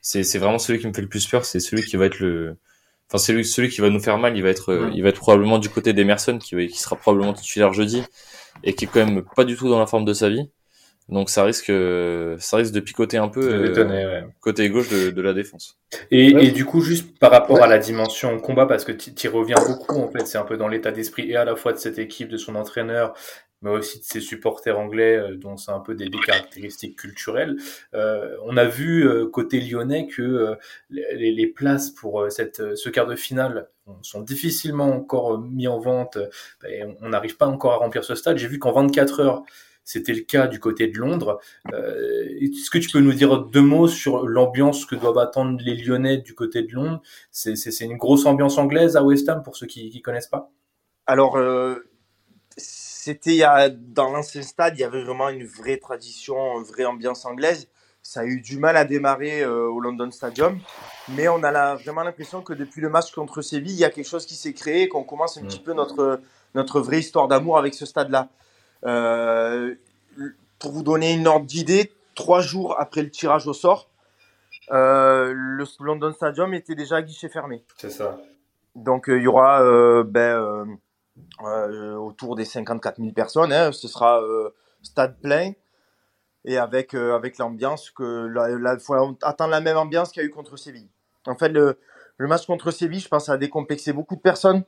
c'est 0.00 0.22
c'est 0.22 0.38
vraiment 0.38 0.58
celui 0.58 0.78
qui 0.78 0.86
me 0.86 0.92
fait 0.92 1.02
le 1.02 1.08
plus 1.08 1.26
peur. 1.26 1.44
C'est 1.44 1.60
celui 1.60 1.82
qui 1.82 1.96
va 1.96 2.06
être 2.06 2.20
le 2.20 2.56
Enfin, 3.10 3.18
c'est 3.18 3.32
lui, 3.32 3.44
celui 3.44 3.68
qui 3.68 3.80
va 3.80 3.90
nous 3.90 3.98
faire 3.98 4.18
mal. 4.18 4.36
Il 4.36 4.42
va 4.42 4.50
être, 4.50 4.70
euh, 4.70 4.90
il 4.94 5.02
va 5.02 5.08
être 5.08 5.18
probablement 5.18 5.58
du 5.58 5.68
côté 5.68 5.92
d'Emerson, 5.92 6.38
qui, 6.38 6.68
qui 6.68 6.78
sera 6.78 6.94
probablement 6.94 7.32
titulaire 7.32 7.72
jeudi 7.72 8.04
et 8.62 8.74
qui 8.74 8.84
est 8.84 8.88
quand 8.88 9.04
même 9.04 9.24
pas 9.34 9.44
du 9.44 9.56
tout 9.56 9.68
dans 9.68 9.80
la 9.80 9.86
forme 9.86 10.04
de 10.04 10.12
sa 10.12 10.28
vie. 10.28 10.48
Donc 11.08 11.28
ça 11.28 11.42
risque, 11.42 11.72
ça 12.38 12.56
risque 12.56 12.72
de 12.72 12.78
picoter 12.78 13.16
un 13.16 13.26
peu 13.26 13.40
euh, 13.42 14.22
côté 14.40 14.68
gauche 14.70 14.88
de, 14.88 15.10
de 15.10 15.22
la 15.22 15.32
défense. 15.32 15.76
Et, 16.12 16.28
et, 16.28 16.50
du 16.52 16.64
coup, 16.64 16.82
juste 16.82 17.18
par 17.18 17.32
rapport 17.32 17.60
à 17.62 17.66
la 17.66 17.78
dimension 17.78 18.38
combat, 18.38 18.66
parce 18.66 18.84
que 18.84 18.92
tu 18.92 19.10
y 19.10 19.28
reviens 19.28 19.56
beaucoup 19.56 20.00
en 20.00 20.08
fait, 20.08 20.26
c'est 20.28 20.38
un 20.38 20.44
peu 20.44 20.56
dans 20.56 20.68
l'état 20.68 20.92
d'esprit 20.92 21.28
et 21.28 21.34
à 21.34 21.44
la 21.44 21.56
fois 21.56 21.72
de 21.72 21.78
cette 21.78 21.98
équipe, 21.98 22.28
de 22.28 22.36
son 22.36 22.54
entraîneur, 22.54 23.14
mais 23.62 23.70
aussi 23.70 23.98
de 23.98 24.04
ses 24.04 24.20
supporters 24.20 24.78
anglais, 24.78 25.16
euh, 25.16 25.36
dont 25.36 25.56
c'est 25.56 25.70
un 25.70 25.80
peu 25.80 25.94
des, 25.94 26.10
caractéristiques 26.10 26.96
culturelles. 26.96 27.56
Euh, 27.94 28.36
on 28.44 28.56
a 28.56 28.64
vu 28.64 29.06
euh, 29.06 29.26
côté 29.26 29.60
lyonnais 29.60 30.06
que 30.06 30.22
euh, 30.22 30.54
les, 30.90 31.32
les, 31.32 31.46
places 31.46 31.90
pour 31.90 32.26
cette, 32.30 32.76
ce 32.76 32.88
quart 32.88 33.06
de 33.06 33.16
finale 33.16 33.68
sont 34.02 34.20
difficilement 34.20 34.94
encore 34.94 35.40
mis 35.40 35.66
en 35.66 35.78
vente. 35.78 36.18
on 37.00 37.08
n'arrive 37.08 37.36
pas 37.36 37.46
encore 37.46 37.72
à 37.72 37.76
remplir 37.76 38.04
ce 38.04 38.14
stade. 38.14 38.38
J'ai 38.38 38.46
vu 38.46 38.58
qu'en 38.58 38.72
24 38.72 39.20
heures, 39.20 39.42
c'était 39.84 40.12
le 40.12 40.20
cas 40.20 40.46
du 40.46 40.60
côté 40.60 40.86
de 40.86 40.98
Londres. 40.98 41.40
Euh, 41.72 42.24
Est-ce 42.40 42.70
que 42.70 42.78
tu 42.78 42.88
peux 42.90 43.00
nous 43.00 43.12
dire 43.12 43.38
deux 43.46 43.60
mots 43.60 43.88
sur 43.88 44.26
l'ambiance 44.26 44.86
que 44.86 44.94
doivent 44.94 45.18
attendre 45.18 45.60
les 45.60 45.74
Lyonnais 45.74 46.18
du 46.18 46.34
côté 46.34 46.62
de 46.62 46.72
Londres? 46.72 47.02
C'est 47.32 47.80
une 47.80 47.96
grosse 47.96 48.24
ambiance 48.26 48.56
anglaise 48.58 48.96
à 48.96 49.02
West 49.02 49.28
Ham 49.28 49.42
pour 49.42 49.56
ceux 49.56 49.66
qui 49.66 49.92
ne 49.92 50.00
connaissent 50.00 50.28
pas? 50.28 50.52
Alors, 51.06 51.36
euh, 51.36 51.74
c'était 53.02 53.40
dans 53.94 54.10
l'ancien 54.10 54.42
stade, 54.42 54.76
il 54.76 54.80
y 54.80 54.84
avait 54.84 55.02
vraiment 55.02 55.30
une 55.30 55.46
vraie 55.46 55.78
tradition, 55.78 56.58
une 56.58 56.64
vraie 56.64 56.84
ambiance 56.84 57.24
anglaise. 57.24 57.66
Ça 58.02 58.20
a 58.20 58.24
eu 58.24 58.42
du 58.42 58.58
mal 58.58 58.76
à 58.76 58.84
démarrer 58.84 59.40
euh, 59.40 59.70
au 59.70 59.80
London 59.80 60.10
Stadium, 60.10 60.58
mais 61.08 61.26
on 61.28 61.42
a 61.42 61.76
vraiment 61.76 62.02
l'impression 62.02 62.42
que 62.42 62.52
depuis 62.52 62.82
le 62.82 62.90
match 62.90 63.10
contre 63.12 63.40
Séville, 63.40 63.72
il 63.72 63.78
y 63.78 63.86
a 63.86 63.90
quelque 63.90 64.08
chose 64.08 64.26
qui 64.26 64.34
s'est 64.34 64.52
créé, 64.52 64.88
qu'on 64.88 65.02
commence 65.02 65.38
un 65.38 65.42
mm. 65.42 65.46
petit 65.46 65.60
peu 65.60 65.72
notre, 65.72 66.20
notre 66.54 66.80
vraie 66.80 66.98
histoire 66.98 67.26
d'amour 67.26 67.56
avec 67.56 67.72
ce 67.72 67.86
stade-là. 67.86 68.28
Euh, 68.84 69.74
pour 70.58 70.72
vous 70.72 70.82
donner 70.82 71.14
une 71.14 71.26
ordre 71.26 71.46
d'idée, 71.46 71.92
trois 72.14 72.42
jours 72.42 72.78
après 72.78 73.02
le 73.02 73.10
tirage 73.10 73.46
au 73.46 73.54
sort, 73.54 73.88
euh, 74.72 75.32
le 75.34 75.64
London 75.80 76.12
Stadium 76.12 76.52
était 76.52 76.74
déjà 76.74 76.96
à 76.96 77.02
guichet 77.02 77.30
fermé. 77.30 77.64
C'est 77.78 77.90
ça. 77.90 78.18
Donc 78.74 79.06
il 79.08 79.22
y 79.22 79.26
aura 79.26 79.62
ben, 80.04 80.78
autour 81.98 82.36
des 82.36 82.44
54 82.44 82.96
000 82.98 83.12
personnes. 83.12 83.52
Hein. 83.52 83.72
ce 83.72 83.88
sera 83.88 84.22
euh, 84.22 84.50
stade 84.82 85.20
plein 85.20 85.52
et 86.44 86.58
avec, 86.58 86.94
euh, 86.94 87.14
avec 87.14 87.38
l'ambiance 87.38 87.90
que 87.90 88.26
la, 88.26 88.78
faut 88.78 88.94
attendre 89.22 89.50
la 89.50 89.60
même 89.60 89.76
ambiance 89.76 90.10
qu'il 90.10 90.22
y 90.22 90.24
a 90.24 90.28
eu 90.28 90.30
contre 90.30 90.56
Séville. 90.56 90.88
En 91.26 91.36
fait, 91.36 91.50
le, 91.50 91.78
le 92.16 92.28
match 92.28 92.46
contre 92.46 92.70
Séville, 92.70 93.00
je 93.00 93.08
pense, 93.08 93.28
a 93.28 93.36
décomplexé 93.36 93.92
beaucoup 93.92 94.16
de 94.16 94.20
personnes 94.20 94.62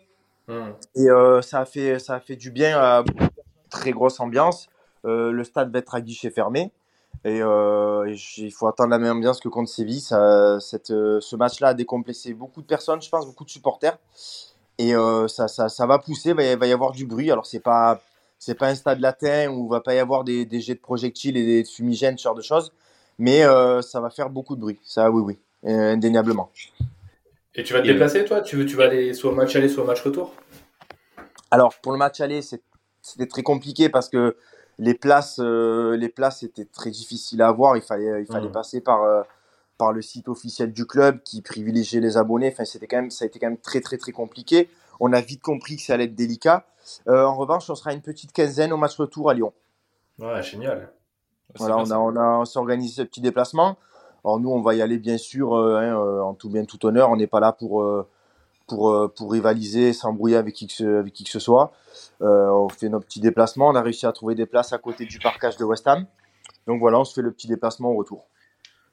hmm. 0.49 0.71
et 0.95 1.07
ça, 1.43 1.61
a 1.61 1.65
fait, 1.65 1.99
ça 1.99 2.17
a 2.17 2.21
fait 2.21 2.37
du 2.37 2.51
bien 2.51 2.79
à 2.79 3.05
très 3.71 3.93
grosse 3.93 4.21
ambiance. 4.21 4.69
le 5.05 5.43
stade 5.45 5.73
va 5.73 5.79
être 5.79 5.95
à 5.95 6.01
guichet 6.01 6.31
fermé. 6.31 6.73
Et, 7.25 7.39
il 7.39 8.53
faut 8.53 8.67
attendre 8.67 8.91
la 8.91 8.99
même 8.99 9.17
ambiance 9.17 9.41
que 9.41 9.49
contre 9.49 9.71
Séville. 9.71 10.01
Ça, 10.01 10.61
cette, 10.61 10.89
ce 10.89 11.37
match-là 11.37 11.69
a 11.69 11.75
décomplexé 11.75 12.35
beaucoup 12.35 12.61
de 12.61 12.67
personnes, 12.67 13.01
je 13.01 13.09
pense, 13.09 13.27
beaucoup 13.27 13.45
de 13.45 13.51
supporters. 13.51 13.97
Et 14.79 14.95
euh, 14.95 15.29
ça, 15.29 15.49
ça, 15.49 15.69
ça, 15.69 15.87
va 15.87 15.99
pousser, 15.99 16.31
il 16.31 16.35
va 16.35 16.67
y 16.67 16.73
avoir 16.73 16.93
du 16.93 17.07
bruit. 17.07 17.31
Alors, 17.31 17.47
c'est 17.47 17.61
pas, 17.61 18.01
c'est 18.39 18.55
pas 18.55 18.69
un 18.69 18.75
stade 18.75 19.01
latin 19.01 19.51
où 19.51 19.67
il 19.67 19.71
va 19.71 19.81
pas 19.81 19.95
y 19.95 19.99
avoir 19.99 20.25
des, 20.25 20.45
des, 20.45 20.61
jets 20.61 20.75
de 20.75 20.81
projectiles 20.81 21.37
et 21.37 21.45
des 21.45 21.65
fumigènes, 21.65 22.17
ce 22.19 22.25
genre 22.25 22.35
de 22.35 22.43
choses. 22.43 22.73
Mais 23.19 23.45
euh, 23.45 23.83
ça 23.83 24.01
va 24.01 24.11
faire 24.11 24.31
beaucoup 24.31 24.57
de 24.57 24.61
bruit. 24.61 24.79
Ça, 24.83 25.11
oui, 25.11 25.23
oui, 25.23 25.39
euh, 25.71 25.93
indéniablement. 25.93 26.51
Et 27.55 27.63
tu 27.63 27.75
vas 27.75 27.83
te 27.83 27.87
déplacer, 27.87 28.25
toi? 28.25 28.41
Tu, 28.41 28.65
tu 28.65 28.77
vas 28.77 28.85
aller 28.85 29.13
soit 29.13 29.31
au 29.31 29.35
match 29.35 29.55
aller, 29.55 29.69
soit 29.69 29.85
au 29.85 29.87
match 29.87 30.01
retour? 30.01 30.35
Alors, 31.51 31.75
pour 31.83 31.93
le 31.93 31.99
match 31.99 32.21
aller, 32.21 32.41
c'était 32.41 33.27
très 33.27 33.43
compliqué 33.43 33.91
parce 33.91 34.09
que 34.09 34.37
les 34.79 34.95
places, 34.95 35.39
les 35.39 36.09
places 36.09 36.43
étaient 36.43 36.65
très 36.65 36.91
difficiles 36.91 37.43
à 37.43 37.49
avoir. 37.49 37.77
Il 37.77 37.83
fallait, 37.83 38.23
il 38.23 38.27
fallait 38.27 38.49
mmh. 38.49 38.53
passer 38.53 38.81
par 38.81 39.27
par 39.83 39.93
le 39.93 40.01
site 40.01 40.29
officiel 40.29 40.73
du 40.73 40.87
club 40.87 41.25
qui 41.25 41.43
privilégiait 41.43 41.99
les 41.99 42.17
abonnés. 42.17 42.51
Enfin, 42.53 42.65
c'était 42.65 42.87
quand 42.87 42.99
même, 42.99 43.11
ça 43.11 43.25
a 43.25 43.27
été 43.27 43.41
quand 43.41 43.49
même 43.49 43.59
très 43.59 43.81
très 43.81 43.99
très 43.99 44.13
compliqué. 44.13 44.69
On 45.01 45.13
a 45.13 45.21
vite 45.21 45.43
compris 45.43 45.75
que 45.75 45.83
ça 45.83 45.95
allait 45.95 46.05
être 46.05 46.15
délicat. 46.15 46.65
Euh, 47.09 47.25
en 47.25 47.35
revanche, 47.35 47.69
on 47.69 47.75
sera 47.75 47.93
une 47.93 48.01
petite 48.01 48.33
quinzaine 48.33 48.73
au 48.73 48.77
match 48.77 48.97
retour 48.97 49.29
à 49.29 49.35
Lyon. 49.35 49.53
Ouais, 50.21 50.41
génial. 50.41 50.93
Voilà, 51.57 51.79
on 51.79 51.91
a, 51.91 51.99
on 51.99 52.43
a, 52.43 52.45
s'organisé 52.45 52.95
ce 52.95 53.03
petit 53.03 53.21
déplacement. 53.21 53.77
Alors 54.25 54.39
nous, 54.39 54.51
on 54.51 54.63
va 54.63 54.77
y 54.77 54.83
aller 54.83 54.99
bien 54.99 55.19
sûr 55.19 55.57
euh, 55.57 55.81
hein, 55.81 55.99
euh, 55.99 56.21
en 56.21 56.35
tout 56.35 56.49
bien 56.49 56.65
tout 56.65 56.87
honneur. 56.87 57.11
On 57.11 57.17
n'est 57.17 57.27
pas 57.27 57.41
là 57.41 57.51
pour 57.51 57.85
pour, 58.69 59.13
pour 59.17 59.33
rivaliser, 59.33 59.93
s'embrouiller 59.93 60.37
avec 60.37 60.55
qui, 60.55 60.69
que, 60.69 61.01
avec 61.01 61.13
qui 61.13 61.25
que 61.25 61.31
ce 61.31 61.41
soit. 61.41 61.73
on 62.21 62.69
fait 62.69 62.89
nos 62.89 63.01
petits 63.01 63.19
déplacements. 63.19 63.67
On 63.67 63.75
a 63.75 63.83
réussi 63.83 64.07
à 64.07 64.13
trouver 64.13 64.37
des 64.37 64.47
places 64.47 64.73
à 64.73 64.79
côté 64.79 65.07
du 65.07 65.19
parcage 65.19 65.57
de 65.57 65.65
West 65.65 65.89
Ham. 65.89 66.07
Donc 66.69 66.79
voilà, 66.79 67.01
on 67.01 67.05
se 67.05 67.15
fait 67.15 67.23
le 67.23 67.33
petit 67.33 67.49
déplacement 67.49 67.91
au 67.91 67.97
retour. 67.97 68.29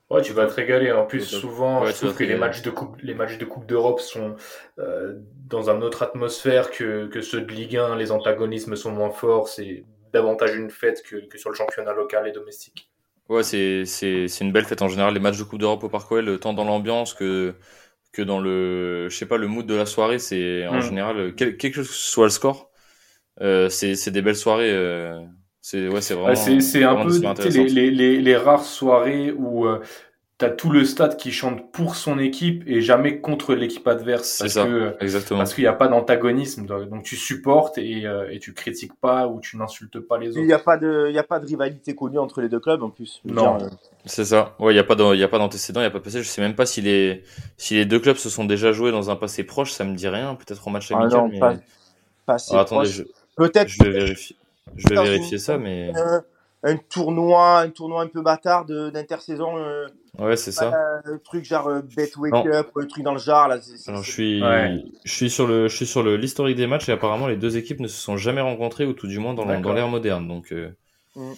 Ouais, 0.10 0.22
tu 0.24 0.34
vas 0.34 0.48
te 0.48 0.54
régaler. 0.54 0.92
En 0.92 1.06
plus, 1.06 1.22
souvent, 1.22 1.86
je 1.86 1.94
trouve 1.94 2.16
que 2.16 2.24
les 2.24 2.36
matchs 2.36 2.62
de 2.64 2.72
coupe, 2.72 2.98
les 3.02 3.14
matchs 3.14 3.38
de 3.38 3.46
coupe 3.46 3.66
d'Europe 3.68 4.00
sont 4.00 4.36
euh, 4.80 5.14
dans 5.48 5.70
une 5.70 5.84
autre 5.84 6.02
atmosphère 6.02 6.72
que, 6.72 7.06
que 7.08 7.22
ceux 7.22 7.42
de 7.42 7.52
Ligue 7.52 7.78
1. 7.78 7.96
Les 7.96 8.12
antagonismes 8.12 8.76
sont 8.76 8.92
moins 8.92 9.12
forts. 9.12 9.50
C'est 9.50 9.86
davantage 10.12 10.56
une 10.56 10.72
fête 10.72 11.04
que, 11.04 11.18
que 11.28 11.38
sur 11.38 11.52
le 11.52 11.56
championnat 11.56 11.94
local 11.94 12.28
et 12.28 12.32
domestique. 12.32 12.90
Ouais, 13.30 13.44
c'est 13.44 13.86
c'est 13.86 14.28
c'est 14.28 14.44
une 14.44 14.52
belle 14.52 14.66
fête 14.66 14.82
en 14.82 14.88
général 14.88 15.14
les 15.14 15.20
matchs 15.20 15.38
de 15.38 15.44
Coupe 15.44 15.60
d'Europe 15.60 15.84
au 15.84 15.90
Parc 15.90 16.12
OL 16.12 16.40
tant 16.40 16.54
dans 16.54 16.64
l'ambiance 16.64 17.14
que 17.14 17.54
que 18.14 18.22
dans 18.24 18.40
le 18.40 19.10
je 19.10 19.16
sais 19.18 19.28
pas 19.28 19.38
le 19.38 19.48
mood 19.48 19.66
de 19.68 19.76
la 19.76 19.86
soirée, 19.86 20.20
c'est 20.20 20.68
en 20.68 20.80
Mm. 20.80 20.82
général 20.82 21.36
quel, 21.36 21.58
quel 21.58 21.72
que 21.74 21.84
soit 21.84 22.26
le 22.26 22.32
score, 22.32 22.72
euh, 23.42 23.70
c'est 23.70 23.96
c'est 23.96 24.12
des 24.12 24.22
belles 24.24 24.36
soirées 24.38 24.72
euh, 24.74 25.22
c'est 25.62 25.88
ouais, 25.88 26.02
c'est 26.02 26.14
vraiment 26.14 26.30
Ouais, 26.30 26.36
c'est 26.36 26.62
c'est 26.62 26.84
un 26.84 26.96
vraiment 26.96 27.06
peu 27.06 27.20
tu 27.34 27.50
les, 27.50 27.70
les, 27.70 27.92
les, 27.92 28.22
les 28.22 28.38
rares 28.38 28.64
soirées 28.66 29.32
où 29.32 29.66
euh, 29.66 29.82
t'as 30.38 30.50
tout 30.50 30.70
le 30.72 30.86
stade 30.86 31.18
qui 31.18 31.32
chante 31.32 31.72
pour 31.72 31.96
son 31.96 32.20
équipe 32.20 32.64
et 32.68 32.82
jamais 32.82 33.22
contre 33.22 33.56
l'équipe 33.56 33.88
adverse 33.88 34.38
C'est 34.38 34.38
parce 34.40 34.54
ça. 34.54 34.66
que 34.66 34.96
Exactement. 35.02 35.40
parce 35.40 35.54
qu'il 35.54 35.64
n'y 35.64 35.68
a 35.70 35.74
pas 35.74 35.88
d'antagonisme 35.88 36.66
donc 36.68 37.04
tu 37.04 37.16
supportes 37.18 37.78
et, 37.78 38.06
euh, 38.08 38.30
et 38.32 38.40
tu 38.40 38.54
critiques 38.54 38.96
pas 39.02 39.28
ou 39.28 39.40
tu 39.42 39.58
n'insultes 39.58 40.00
pas 40.00 40.18
les 40.18 40.30
Il 40.34 40.42
autres. 40.42 40.48
n'y 40.48 40.54
a 40.54 40.58
pas 40.58 40.76
de, 40.78 41.06
il 41.10 41.14
y 41.14 41.20
a 41.20 41.24
pas 41.24 41.40
de 41.40 41.46
rivalité 41.46 41.94
connue 41.94 42.18
entre 42.18 42.42
les 42.42 42.50
deux 42.50 42.60
clubs 42.60 42.82
en 42.82 42.90
plus. 42.90 43.22
Non. 43.26 43.58
dire, 43.58 43.66
euh, 43.66 43.70
C'est 44.06 44.26
ça. 44.26 44.56
Ouais, 44.60 44.74
il 44.74 44.76
y 44.78 44.80
a 44.80 44.84
pas 44.84 44.96
d'an- 44.96 45.14
y 45.14 45.24
a 45.24 45.28
pas 45.28 45.38
d'antécédent, 45.38 45.82
il 45.82 45.84
y 45.84 45.88
a 45.88 45.92
pas 45.92 46.00
de 46.00 46.04
passé. 46.04 46.24
Je 46.24 46.28
sais 46.28 46.42
même 46.42 46.56
pas 46.56 46.66
si 46.66 46.82
les 46.82 47.24
si 47.58 47.76
les 47.76 47.86
deux 47.86 48.00
clubs 48.00 48.18
se 48.18 48.30
sont 48.30 48.46
déjà 48.46 48.72
joués 48.72 48.92
dans 48.92 49.10
un 49.10 49.16
passé 49.16 49.44
proche, 49.44 49.72
ça 49.72 49.84
me 49.86 49.96
dit 49.96 50.08
rien, 50.08 50.36
peut-être 50.36 50.68
en 50.68 50.72
match 50.72 50.92
ah 50.92 51.08
amical 51.08 51.22
non, 51.22 51.30
mais 51.30 51.40
pas, 51.40 51.56
pas 52.26 52.38
Ah, 52.50 52.62
attendez, 52.62 52.90
proche. 52.90 52.92
je, 52.92 53.04
Peut-être 53.36 53.72
je 53.72 53.84
vais 53.84 53.92
vérifier. 53.92 54.38
Je 54.76 54.88
vais 54.90 54.96
vérifier 54.96 55.34
une- 55.34 55.40
ça 55.40 55.58
mais 55.58 55.92
un, 55.96 56.24
un 56.64 56.78
tournoi, 56.78 57.60
un 57.60 57.70
tournoi 57.70 58.02
un 58.04 58.08
peu 58.08 58.22
bâtard 58.22 58.66
de- 58.66 58.90
d'intersaison, 58.90 59.58
euh, 59.58 59.88
ouais, 60.20 60.36
c'est 60.36 60.52
ça. 60.52 60.74
un 61.06 61.18
truc 61.24 61.46
genre 61.46 61.68
euh, 61.68 61.82
Bet 61.96 62.12
Wake 62.18 62.34
Non. 62.34 62.48
Up, 62.48 62.70
un 62.76 62.86
truc 62.86 63.04
dans 63.04 63.14
le 63.14 63.20
genre. 63.20 63.48
Là, 63.48 63.58
Alors, 63.88 64.04
je 64.04 64.12
suis, 64.12 64.42
Ouais. 64.44 64.84
je 65.06 65.12
suis 65.14 65.30
sur 65.30 65.48
le, 65.48 65.68
je 65.68 65.76
suis 65.76 65.86
sur 65.86 66.04
le 66.04 66.18
l'historique 66.18 66.58
des 66.58 66.68
matchs 66.68 66.90
et 66.90 66.92
apparemment 66.92 67.28
les 67.28 67.38
deux 67.38 67.58
équipes 67.58 67.80
ne 67.80 67.88
se 67.88 68.00
sont 68.00 68.18
jamais 68.18 68.42
rencontrées 68.42 68.86
ou 68.86 68.94
tout 68.94 69.08
du 69.08 69.20
moins 69.20 69.34
dans, 69.34 69.46
l'ère 69.46 69.88
moderne. 69.88 70.28
Donc, 70.28 70.52
euh, 70.52 70.70
Mm. 71.16 71.32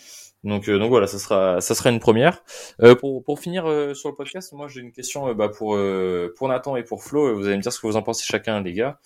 donc, 0.43 0.67
euh, 0.69 0.77
donc 0.79 0.89
voilà, 0.89 1.07
ça 1.07 1.17
sera, 1.17 1.61
ça 1.61 1.75
sera 1.75 1.89
une 1.91 1.99
première. 1.99 2.43
Euh, 2.81 2.93
pour, 2.95 3.23
pour 3.23 3.39
finir 3.39 3.69
euh, 3.69 3.93
sur 3.93 4.09
le 4.09 4.15
podcast, 4.15 4.51
moi 4.53 4.67
j'ai 4.67 4.81
une 4.81 4.91
question 4.91 5.29
euh, 5.29 5.33
bah, 5.33 5.49
pour 5.49 5.75
euh, 5.75 6.33
pour 6.37 6.47
Nathan 6.49 6.75
et 6.75 6.83
pour 6.83 7.03
Flo. 7.03 7.35
Vous 7.35 7.45
allez 7.47 7.57
me 7.57 7.61
dire 7.61 7.71
ce 7.71 7.79
que 7.79 7.87
vous 7.87 7.95
en 7.95 8.01
pensez 8.01 8.23
chacun, 8.25 8.61
les 8.61 8.73
gars. 8.73 8.99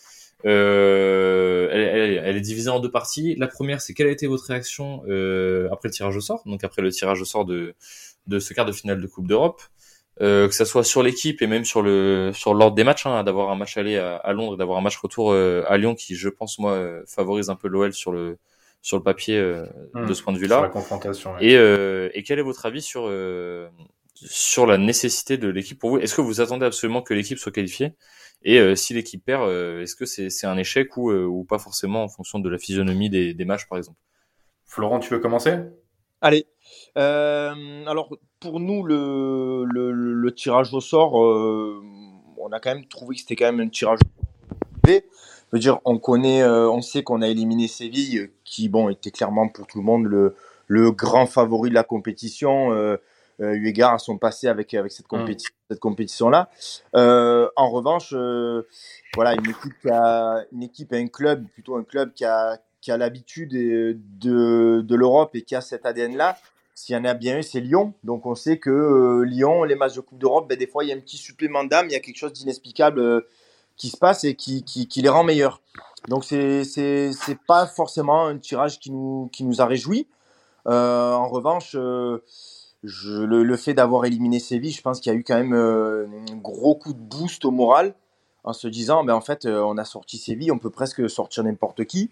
Euh, 0.46 1.70
elle, 1.72 1.82
elle- 1.82 2.22
elle 2.26 2.38
est 2.38 2.42
divisée 2.42 2.70
en 2.70 2.80
deux 2.80 2.92
parties. 2.92 3.36
La 3.38 3.48
première, 3.48 3.82
c'est 3.82 3.94
quelle 3.94 4.08
a 4.08 4.12
été 4.12 4.28
votre 4.28 4.46
réaction 4.46 5.04
euh, 5.08 5.68
après 5.72 5.90
le 5.90 5.94
tirage 5.94 6.16
au 6.18 6.22
sort, 6.22 6.42
donc 6.46 6.64
après 6.64 6.82
le 6.82 6.92
tirage 6.92 7.22
au 7.22 7.26
sort 7.26 7.46
de 7.46 7.74
de 8.28 8.40
ce 8.40 8.54
quart 8.54 8.66
de 8.66 8.72
finale 8.72 9.00
de 9.02 9.08
Coupe 9.08 9.28
d'Europe 9.28 9.62
euh, 10.22 10.48
que 10.48 10.54
ça 10.56 10.66
soit 10.66 10.84
sur 10.84 11.04
l'équipe 11.04 11.42
et 11.42 11.48
même 11.48 11.66
sur 11.66 11.82
le 11.82 12.32
sur 12.34 12.54
l'ordre 12.54 12.76
des 12.76 12.84
matchs, 12.84 13.06
hein, 13.06 13.24
d'avoir 13.24 13.50
un 13.52 13.56
match 13.56 13.78
aller 13.78 13.98
à, 13.98 14.16
à 14.16 14.34
Londres 14.34 14.56
d'avoir 14.58 14.78
un 14.78 14.82
match 14.82 14.98
retour 14.98 15.32
euh, 15.32 15.64
à 15.68 15.78
Lyon 15.78 15.94
qui, 15.96 16.16
je 16.16 16.30
pense 16.30 16.58
moi, 16.60 16.72
euh, 16.72 17.04
favorise 17.08 17.50
un 17.50 17.56
peu 17.56 17.68
l'OL 17.68 17.94
sur 17.94 18.12
le 18.12 18.38
sur 18.82 18.98
le 18.98 19.04
papier 19.04 19.38
euh, 19.38 19.66
Hmm. 19.94 20.06
de 20.08 20.14
ce 20.14 20.24
point 20.24 20.34
de 20.34 20.38
vue-là. 20.40 20.70
confrontation. 20.70 21.34
ouais. 21.34 21.46
Et 21.46 21.58
euh, 21.58 22.10
et 22.14 22.24
quel 22.24 22.40
est 22.40 22.44
votre 22.44 22.66
avis 22.66 22.82
sur 22.82 23.06
euh, 23.08 23.68
sur 24.16 24.66
la 24.66 24.78
nécessité 24.78 25.38
de 25.38 25.50
l'équipe 25.50 25.78
pour 25.80 25.90
vous? 25.92 25.98
Est-ce 26.00 26.16
que 26.16 26.22
vous 26.22 26.40
attendez 26.42 26.66
absolument 26.66 27.02
que 27.02 27.14
l'équipe 27.14 27.38
soit 27.38 27.52
qualifiée? 27.52 27.94
Et 28.44 28.60
euh, 28.60 28.76
si 28.76 28.94
l'équipe 28.94 29.24
perd, 29.24 29.44
euh, 29.44 29.82
est-ce 29.82 29.96
que 29.96 30.06
c'est 30.06 30.48
un 30.48 30.58
échec 30.58 30.98
ou 30.98 31.10
euh, 31.10 31.26
ou 31.26 31.44
pas 31.44 31.60
forcément 31.60 32.04
en 32.04 32.08
fonction 32.08 32.40
de 32.40 32.50
la 32.50 32.58
physionomie 32.58 33.10
des 33.10 33.34
des 33.34 33.46
matchs 33.46 33.68
par 33.68 33.78
exemple? 33.78 33.98
Florent, 34.66 35.00
tu 35.00 35.14
veux 35.14 35.20
commencer? 35.20 35.58
Allez. 36.22 36.48
Euh, 36.98 37.86
alors, 37.86 38.10
pour 38.40 38.60
nous, 38.60 38.84
le, 38.84 39.66
le, 39.66 39.92
le 39.92 40.34
tirage 40.34 40.74
au 40.74 40.82
sort, 40.82 41.24
euh, 41.24 41.82
on 42.38 42.52
a 42.52 42.60
quand 42.60 42.74
même 42.74 42.88
trouvé 42.88 43.16
que 43.16 43.22
c'était 43.22 43.36
quand 43.36 43.52
même 43.52 43.60
un 43.60 43.70
tirage 43.70 44.00
au 44.04 44.08
sort. 44.88 45.02
Je 45.52 45.58
veux 45.58 45.60
dire, 45.60 45.80
on 45.86 46.00
connaît, 46.00 46.42
euh, 46.42 46.70
on 46.70 46.82
sait 46.82 47.04
qu'on 47.04 47.22
a 47.22 47.28
éliminé 47.28 47.68
Séville, 47.68 48.32
qui, 48.44 48.70
bon, 48.70 48.90
était 48.90 49.12
clairement 49.12 49.48
pour 49.48 49.68
tout 49.68 49.78
le 49.78 49.84
monde 49.84 50.06
le, 50.06 50.36
le 50.68 50.92
grand 50.92 51.28
favori 51.28 51.70
de 51.70 51.76
la 51.76 51.84
compétition, 51.84 52.72
eu 53.40 53.68
égard 53.68 53.94
à 53.94 53.98
son 53.98 54.18
passé 54.18 54.48
avec, 54.48 54.74
avec 54.74 54.92
cette, 54.92 55.08
compétition, 55.08 55.54
cette 55.70 55.80
compétition-là. 55.80 56.50
Euh, 56.96 57.50
en 57.56 57.70
revanche, 57.70 58.14
euh, 58.14 58.64
voilà, 59.16 59.34
une 59.34 59.50
équipe, 59.50 59.74
qui 59.82 59.90
a, 59.90 60.46
une 60.52 60.64
équipe 60.64 60.94
et 60.94 60.98
un 60.98 61.08
club, 61.08 61.46
plutôt 61.54 61.76
un 61.76 61.84
club 61.84 62.14
qui 62.14 62.26
a, 62.26 62.60
qui 62.82 62.92
a 62.92 62.98
l'habitude 62.98 63.52
de, 63.52 63.98
de, 64.20 64.82
de 64.82 64.96
l'Europe 64.96 65.36
et 65.36 65.42
qui 65.42 65.56
a 65.56 65.62
cet 65.62 65.86
ADN-là, 65.86 66.38
s'il 66.76 66.94
y 66.94 67.00
en 67.00 67.06
a 67.06 67.14
bien 67.14 67.38
eu, 67.38 67.44
c'est 67.44 67.62
Lyon. 67.62 67.94
Donc 68.04 68.26
on 68.26 68.36
sait 68.36 68.60
que 68.60 68.70
euh, 68.70 69.24
Lyon, 69.24 69.64
les 69.64 69.76
matchs 69.76 69.96
de 69.96 70.02
Coupe 70.02 70.20
d'Europe, 70.20 70.48
ben, 70.50 70.58
des 70.58 70.68
fois 70.68 70.84
il 70.84 70.90
y 70.90 70.94
a 70.94 70.96
un 70.96 71.00
petit 71.00 71.18
supplément 71.18 71.64
d'âme, 71.64 71.88
il 71.88 71.94
y 71.94 71.96
a 71.96 72.00
quelque 72.00 72.18
chose 72.18 72.34
d'inexplicable 72.34 73.00
euh, 73.00 73.22
qui 73.78 73.90
se 73.90 73.98
passe 73.98 74.24
et 74.26 74.36
qui, 74.36 74.64
qui, 74.64 74.88
qui 74.88 75.02
les 75.02 75.10
rend 75.10 75.24
meilleurs. 75.24 75.62
Donc 76.10 76.26
c'est 76.26 76.64
c'est 76.64 77.40
pas 77.48 77.66
forcément 77.66 78.28
un 78.28 78.38
tirage 78.38 78.80
qui 78.80 78.92
nous 78.92 79.30
qui 79.32 79.44
nous 79.44 79.62
a 79.62 79.66
réjouis. 79.66 80.08
Euh, 80.68 81.14
en 81.14 81.28
revanche, 81.28 81.76
euh, 81.76 82.24
je, 82.86 83.24
le, 83.24 83.44
le 83.44 83.58
fait 83.58 83.74
d'avoir 83.74 84.06
éliminé 84.06 84.40
Séville, 84.40 84.72
je 84.72 84.82
pense 84.82 85.00
qu'il 85.00 85.12
y 85.12 85.16
a 85.16 85.18
eu 85.18 85.24
quand 85.24 85.36
même 85.36 85.54
euh, 85.54 86.06
un 86.32 86.36
gros 86.36 86.76
coup 86.76 86.94
de 86.94 87.00
boost 87.00 87.46
au 87.46 87.52
moral 87.52 87.96
en 88.44 88.54
se 88.54 88.68
disant, 88.68 89.04
ben 89.04 89.16
en 89.16 89.22
fait, 89.22 89.46
euh, 89.46 89.62
on 89.64 89.78
a 89.78 89.86
sorti 89.86 90.18
Séville, 90.18 90.52
on 90.52 90.60
peut 90.60 90.70
presque 90.70 91.10
sortir 91.10 91.44
n'importe 91.44 91.86
qui. 91.86 92.12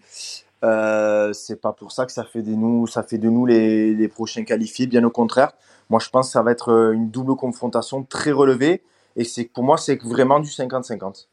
Euh, 0.64 1.32
c'est 1.32 1.60
pas 1.60 1.72
pour 1.72 1.92
ça 1.92 2.06
que 2.06 2.12
ça 2.12 2.24
fait 2.24 2.42
de 2.42 2.50
nous, 2.50 2.86
ça 2.86 3.02
fait 3.02 3.18
de 3.18 3.28
nous 3.28 3.46
les, 3.46 4.08
prochains 4.08 4.44
qualifiés. 4.44 4.86
Bien 4.86 5.04
au 5.04 5.10
contraire, 5.10 5.52
moi 5.90 6.00
je 6.00 6.10
pense 6.10 6.26
que 6.26 6.32
ça 6.32 6.42
va 6.42 6.50
être 6.50 6.92
une 6.92 7.10
double 7.10 7.36
confrontation 7.36 8.02
très 8.02 8.32
relevée. 8.32 8.82
Et 9.16 9.24
c'est 9.24 9.44
pour 9.44 9.62
moi 9.62 9.78
c'est 9.78 10.02
vraiment 10.02 10.40
du 10.40 10.48
50-50. 10.48 11.28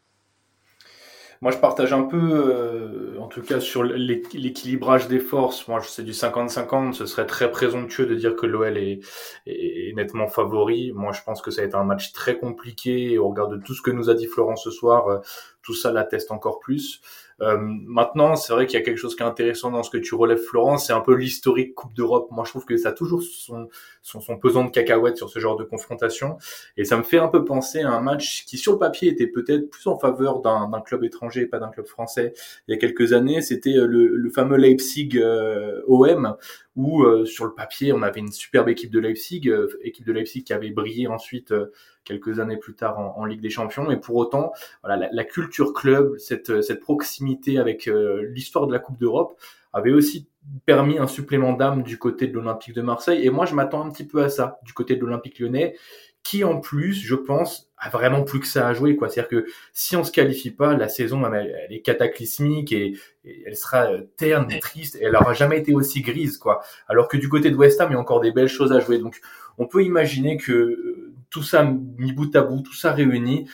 Moi, 1.42 1.52
je 1.52 1.58
partage 1.58 1.92
un 1.92 2.04
peu, 2.04 2.20
euh, 2.20 3.20
en 3.20 3.28
tout 3.28 3.42
cas, 3.42 3.60
sur 3.60 3.82
l'é- 3.84 4.22
l'équilibrage 4.34 5.08
des 5.08 5.20
forces. 5.20 5.68
Moi, 5.68 5.80
je 5.80 5.88
c'est 5.90 6.04
du 6.04 6.14
50-50. 6.14 6.94
Ce 6.94 7.08
serait 7.08 7.26
très 7.26 7.50
présomptueux 7.50 8.06
de 8.06 8.14
dire 8.14 8.36
que 8.36 8.46
l'OL 8.46 8.78
est, 8.78 9.00
est, 9.48 9.96
nettement 9.96 10.28
favori. 10.28 10.92
Moi, 10.94 11.14
je 11.14 11.22
pense 11.24 11.42
que 11.42 11.50
ça 11.50 11.62
va 11.62 11.68
être 11.68 11.76
un 11.76 11.84
match 11.84 12.12
très 12.14 12.38
compliqué. 12.38 13.18
Au 13.18 13.30
regard 13.30 13.48
de 13.48 13.58
tout 13.58 13.74
ce 13.74 13.82
que 13.82 13.90
nous 13.90 14.10
a 14.12 14.14
dit 14.14 14.28
Florent 14.28 14.56
ce 14.56 14.70
soir, 14.70 15.08
euh, 15.08 15.18
tout 15.64 15.74
ça 15.74 15.92
l'atteste 15.92 16.32
encore 16.32 16.60
plus. 16.60 17.02
Euh, 17.42 17.58
maintenant, 17.60 18.36
c'est 18.36 18.54
vrai 18.54 18.68
qu'il 18.68 18.80
y 18.80 18.82
a 18.82 18.86
quelque 18.86 18.98
chose 18.98 19.16
qui 19.16 19.24
est 19.24 19.26
intéressant 19.26 19.72
dans 19.72 19.84
ce 19.84 19.90
que 19.90 19.98
tu 19.98 20.16
relèves, 20.16 20.42
Florent. 20.42 20.78
C'est 20.78 20.94
un 20.94 21.02
peu 21.02 21.16
l'historique 21.16 21.76
Coupe 21.76 21.94
d'Europe. 21.94 22.28
Moi, 22.32 22.44
je 22.46 22.52
trouve 22.52 22.66
que 22.66 22.78
ça 22.78 22.90
a 22.90 22.92
toujours 22.92 23.22
son, 23.24 23.68
son, 24.02 24.22
son 24.22 24.38
pesant 24.38 24.64
de 24.64 24.70
cacahuètes 24.70 25.18
sur 25.18 25.30
ce 25.30 25.40
genre 25.40 25.56
de 25.56 25.64
confrontation. 25.64 26.38
Et 26.78 26.86
ça 26.86 26.98
me 26.98 27.04
fait 27.04 27.18
un 27.18 27.28
peu 27.28 27.44
penser 27.44 27.82
à 27.82 27.92
un 27.92 28.02
match 28.02 28.46
qui, 28.46 28.58
sur 28.58 28.74
le 28.74 28.80
papier, 28.80 29.10
était 29.10 29.28
peut-être 29.28 29.70
plus 29.70 29.88
en 29.88 29.98
faveur 29.98 30.42
d'un 30.42 30.70
d'un 30.70 30.82
club 30.82 31.04
étranger 31.04 31.42
et 31.42 31.46
pas 31.46 31.60
d'un 31.60 31.70
club 31.70 31.88
français. 31.88 32.34
Il 32.68 32.74
y 32.74 32.76
a 32.76 32.80
quelques 32.80 33.14
années, 33.14 33.42
c'était 33.42 33.78
euh, 33.78 33.86
le, 33.86 34.16
le 34.16 34.30
fameux 34.30 34.58
Leipzig 34.58 35.12
euh, 35.16 35.82
OM, 35.88 36.36
où 36.76 37.04
euh, 37.04 37.26
sur 37.26 37.46
le 37.46 37.54
papier, 37.54 37.92
on 37.94 38.02
avait 38.02 38.22
une 38.22 38.32
superbe 38.32 38.70
équipe 38.70 38.92
de 38.92 39.00
Leipzig, 39.00 39.50
euh, 39.50 39.68
équipe 39.82 40.06
de 40.06 40.14
Leipzig 40.14 40.44
qui 40.44 40.54
avait 40.54 40.70
brillé 40.70 41.08
ensuite 41.08 41.52
euh, 41.52 41.72
quelques 42.04 42.40
années 42.40 42.58
plus 42.58 42.76
tard 42.76 42.98
en, 43.00 43.26
Ligue 43.26 43.42
des 43.42 43.50
Champions. 43.50 43.92
Et 43.92 43.98
pour 43.98 44.16
autant, 44.16 44.54
voilà, 44.82 44.98
la, 44.98 45.10
la 45.12 45.24
culture 45.24 45.74
club, 45.74 46.18
cette, 46.18 46.62
cette 46.62 46.80
proximité 46.80 47.58
avec 47.58 47.88
euh, 47.88 48.26
l'histoire 48.32 48.68
de 48.68 48.74
la 48.74 48.80
Coupe 48.80 48.98
d'Europe, 48.98 49.38
avait 49.74 49.92
aussi 49.92 50.28
permis 50.66 50.98
un 50.98 51.08
supplément 51.08 51.54
d'âme 51.54 51.84
du 51.84 51.98
côté 51.98 52.28
de 52.28 52.34
l'Olympique 52.34 52.74
de 52.74 52.82
Marseille. 52.82 53.26
Et 53.26 53.30
moi, 53.30 53.46
je 53.46 53.56
m'attends 53.56 53.86
un 53.86 53.92
petit 53.92 54.06
peu 54.06 54.22
à 54.24 54.30
ça 54.30 54.60
du 54.64 54.74
côté 54.74 54.96
de 54.96 55.02
l'Olympique 55.02 55.40
lyonnais, 55.40 55.76
qui 56.24 56.44
en 56.44 56.60
plus, 56.60 56.94
je 56.94 57.16
pense, 57.16 57.72
a 57.78 57.90
vraiment 57.90 58.24
plus 58.24 58.40
que 58.40 58.48
ça 58.48 58.68
à 58.68 58.74
jouer. 58.74 58.96
quoi. 58.96 59.10
C'est-à-dire 59.10 59.30
que 59.30 59.46
si 59.74 59.96
on 59.96 60.04
se 60.04 60.12
qualifie 60.12 60.52
pas, 60.52 60.76
la 60.76 60.88
saison, 60.88 61.24
elle, 61.34 61.68
est 61.70 61.82
cataclysmique 61.82 62.72
et, 62.72 62.96
et 63.26 63.44
elle 63.48 63.56
sera 63.56 63.92
euh, 63.92 64.02
terne, 64.18 64.48
triste, 64.60 64.96
et 64.96 65.06
elle 65.06 65.16
aura 65.16 65.34
jamais 65.34 65.58
été 65.58 65.74
aussi 65.74 66.02
grise. 66.02 66.38
quoi. 66.38 66.62
Alors 66.88 67.08
que 67.08 67.18
du 67.18 67.28
côté 67.28 67.50
de 67.50 67.56
West 67.56 67.82
Ham, 67.82 67.90
il 67.90 67.94
y 67.94 67.98
a 67.98 68.00
encore 68.00 68.22
des 68.22 68.32
belles 68.32 68.48
choses 68.48 68.72
à 68.72 68.80
jouer. 68.80 69.00
Donc, 69.00 69.20
on 69.58 69.66
peut 69.66 69.84
imaginer 69.84 70.38
que 70.38 70.52
euh, 70.52 71.14
tout 71.30 71.44
ça 71.44 71.64
mis 71.64 72.14
bout 72.14 72.36
à 72.36 72.42
bout, 72.42 72.62
tout 72.62 72.76
ça 72.76 72.92
réuni, 72.92 73.48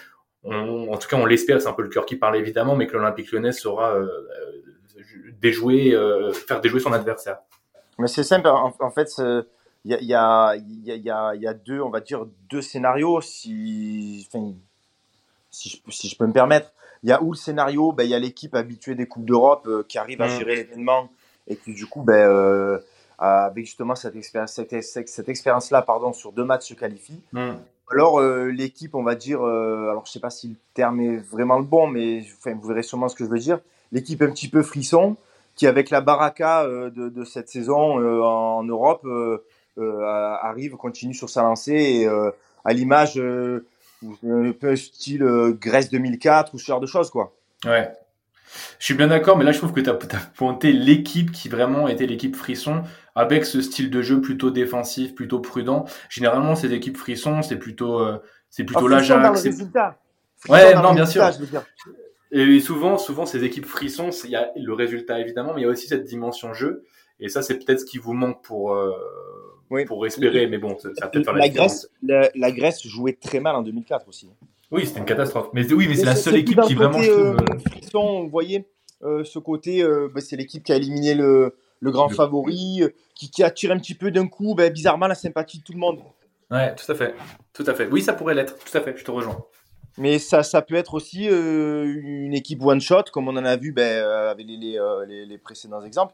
on, 0.44 0.92
en 0.92 0.98
tout 0.98 1.08
cas, 1.08 1.18
on 1.18 1.26
l'espère, 1.26 1.62
c'est 1.62 1.68
un 1.68 1.74
peu 1.74 1.84
le 1.84 1.90
cœur 1.90 2.06
qui 2.06 2.16
parle 2.16 2.38
évidemment, 2.38 2.76
mais 2.76 2.88
que 2.88 2.94
l'Olympique 2.96 3.32
lyonnais 3.32 3.52
saura 3.52 3.96
euh, 3.96 4.04
euh, 4.06 5.02
déjouer, 5.42 5.94
euh, 5.94 6.32
faire 6.32 6.62
déjouer 6.62 6.80
son 6.80 6.94
adversaire. 6.94 7.40
Mais 8.00 8.08
c'est 8.08 8.24
simple, 8.24 8.48
en, 8.48 8.74
en 8.80 8.92
fait, 8.92 9.10
il 9.88 10.06
y 10.08 10.14
a, 10.14 10.56
y, 10.56 10.92
a, 10.92 10.96
y, 10.98 11.10
a, 11.10 11.36
y, 11.36 11.56
deux, 11.66 11.82
on 11.82 11.90
va 11.90 12.02
dire, 12.02 12.26
deux 12.50 12.62
scénarios, 12.62 13.22
si, 13.22 14.28
enfin, 14.28 14.54
si, 15.50 15.70
je, 15.70 15.92
si 15.92 16.10
je 16.10 16.18
peux 16.18 16.28
me 16.28 16.34
permettre. 16.34 16.72
Il 17.04 17.10
y 17.10 17.14
a 17.14 17.22
où 17.22 17.32
le 17.32 17.38
scénario, 17.38 17.94
ben, 17.94 18.04
il 18.04 18.10
y 18.10 18.16
a 18.16 18.20
l'équipe 18.20 18.54
habituée 18.56 18.96
des 18.96 19.08
Coupes 19.08 19.26
d'Europe 19.26 19.66
euh, 19.68 19.86
qui 19.88 19.98
arrive 19.98 20.22
à 20.22 20.28
gérer 20.28 20.56
l'événement 20.58 21.10
et 21.48 21.56
qui, 21.56 21.74
du 21.74 21.86
coup, 21.86 22.02
ben, 22.02 22.14
euh, 22.16 22.80
avec 23.18 23.66
justement 23.66 23.96
cette 23.96 24.16
expérience, 24.16 24.52
cette, 24.52 25.08
cette 25.08 25.30
expérience-là, 25.30 25.84
pardon, 25.84 26.12
sur 26.12 26.34
deux 26.34 26.44
matchs 26.44 26.70
se 26.70 26.74
qualifie. 26.74 27.22
Mm. 27.32 27.52
Alors 27.90 28.20
euh, 28.20 28.48
l'équipe, 28.48 28.94
on 28.96 29.04
va 29.04 29.16
dire, 29.16 29.42
alors 29.42 30.06
je 30.06 30.12
sais 30.12 30.20
pas 30.20 30.30
si 30.30 30.50
le 30.50 30.56
terme 30.74 31.00
est 31.00 31.18
vraiment 31.18 31.58
le 31.58 31.64
bon, 31.64 31.88
mais 31.88 32.26
enfin, 32.38 32.54
vous 32.54 32.68
verrez 32.68 32.84
sûrement 32.84 33.08
ce 33.08 33.16
que 33.16 33.24
je 33.24 33.30
veux 33.30 33.40
dire. 33.40 33.60
L'équipe 33.94 34.22
un 34.22 34.30
petit 34.30 34.50
peu 34.50 34.62
frisson, 34.62 35.16
qui 35.56 35.68
avec 35.68 35.90
la 35.90 36.02
baraka 36.02 36.66
de, 36.68 36.90
de, 36.90 37.24
cette 37.24 37.48
saison 37.48 37.98
en 38.26 38.64
Europe 38.64 39.08
arrive, 39.78 40.76
continue 40.76 41.14
sur 41.14 41.30
sa 41.30 41.44
lancée 41.44 41.74
et 41.74 42.08
à 42.66 42.74
l'image 42.74 43.18
un 43.18 44.52
peu 44.52 44.76
style 44.76 45.26
Grèce 45.60 45.90
2004 45.90 46.54
ou 46.54 46.60
ce 46.60 46.66
genre 46.66 46.80
de 46.80 46.88
choses 46.88 47.10
quoi. 47.10 47.34
Ouais. 47.66 47.92
Je 48.80 48.86
suis 48.86 48.94
bien 48.94 49.08
d'accord, 49.08 49.38
mais 49.38 49.44
là 49.44 49.52
je 49.52 49.58
trouve 49.58 49.74
que 49.74 49.82
tu 49.82 49.90
as, 49.90 49.94
pointé 50.36 50.72
l'équipe 50.72 51.32
qui 51.32 51.50
vraiment 51.50 51.88
était 51.88 52.06
l'équipe 52.06 52.36
frisson 52.36 52.84
avec 53.18 53.46
ce 53.46 53.62
style 53.62 53.90
de 53.90 54.02
jeu 54.04 54.22
plutôt 54.22 54.52
défensif, 54.52 55.16
plutôt 55.16 55.40
prudent. 55.40 55.86
Généralement, 56.08 56.56
ces 56.56 56.72
équipes 56.74 56.98
frisson, 56.98 57.42
c'est 57.42 57.58
plutôt, 57.58 58.00
euh, 58.00 58.20
c'est 58.52 58.64
plutôt 58.64 58.88
l'Ajax. 58.88 59.48
Ouais, 60.48 60.76
non, 60.76 60.94
bien 60.94 61.08
sûr. 61.08 61.28
Et 62.32 62.60
souvent, 62.60 63.00
souvent, 63.00 63.26
ces 63.26 63.44
équipes 63.44 63.66
frissons, 63.66 64.12
il 64.24 64.30
y 64.30 64.36
a 64.36 64.52
le 64.56 64.74
résultat 64.74 65.20
évidemment, 65.20 65.54
mais 65.56 65.62
il 65.62 65.64
y 65.64 65.68
a 65.68 65.70
aussi 65.70 65.88
cette 65.88 66.04
dimension 66.04 66.54
jeu. 66.54 66.86
Et 67.20 67.30
ça, 67.30 67.42
c'est 67.42 67.56
peut-être 67.58 67.80
ce 67.80 67.86
qui 67.86 67.98
vous 67.98 68.14
manque 68.14 68.44
pour, 68.44 68.76
euh, 68.76 68.92
pour 69.88 70.06
espérer. 70.06 70.48
Mais 70.48 70.58
bon, 70.58 70.78
ça, 70.78 71.08
peut-être 71.08 71.26
faire 71.26 71.34
la, 71.34 71.42
la 71.42 71.50
Grèce, 71.50 71.90
la, 72.02 72.52
Grèce 72.52 72.86
jouait 72.86 73.14
très 73.14 73.40
mal 73.40 73.56
en 73.56 73.62
2004 73.62 74.08
aussi. 74.08 74.30
Oui, 74.72 74.86
c'était 74.86 75.00
une 75.00 75.06
catastrophe. 75.06 75.50
Mais 75.54 75.72
oui, 75.72 75.88
mais 75.88 75.96
c'est 75.96 76.06
la 76.06 76.16
seule 76.16 76.36
équipe 76.38 76.60
qui 76.62 76.76
vraiment. 76.76 77.00
Euh, 77.00 77.38
frisson, 77.70 78.24
vous 78.24 78.30
voyez, 78.30 78.66
euh, 79.04 79.24
ce 79.24 79.40
côté, 79.40 79.82
euh, 79.82 80.10
bah, 80.14 80.22
c'est 80.22 80.36
l'équipe 80.36 80.64
qui 80.64 80.74
a 80.74 80.76
éliminé 80.76 81.16
le, 81.16 81.56
le 81.80 81.92
grand 81.92 82.10
favori, 82.10 82.82
qui, 83.16 83.30
qui, 83.30 83.44
attire 83.44 83.72
un 83.72 83.78
petit 83.78 83.96
peu 83.96 84.12
d'un 84.12 84.28
coup, 84.28 84.56
bah, 84.56 84.70
bizarrement, 84.70 85.08
la 85.08 85.16
sympathie 85.16 85.60
de 85.60 85.64
tout 85.64 85.74
le 85.74 85.80
monde. 85.80 86.00
Ouais, 86.52 86.76
tout 86.76 86.90
à 86.92 86.96
fait. 86.96 87.14
Tout 87.54 87.64
à 87.68 87.74
fait. 87.74 87.88
Oui, 87.92 88.02
ça 88.02 88.14
pourrait 88.14 88.36
l'être. 88.36 88.58
Tout 88.58 88.78
à 88.78 88.82
fait, 88.82 88.96
je 88.98 89.04
te 89.04 89.12
rejoins. 89.12 89.38
Mais 89.98 90.20
ça, 90.20 90.44
ça 90.44 90.62
peut 90.62 90.76
être 90.76 90.94
aussi 90.94 91.28
euh, 91.28 91.86
une 92.04 92.34
équipe 92.34 92.64
one-shot, 92.64 93.06
comme 93.12 93.28
on 93.28 93.36
en 93.36 93.46
a 93.46 93.56
vu 93.56 93.72
ben, 93.72 94.04
avec 94.06 94.46
les, 94.46 94.58
les, 94.58 95.26
les, 95.26 95.38
précédents 95.40 95.84
exemples. 95.84 96.14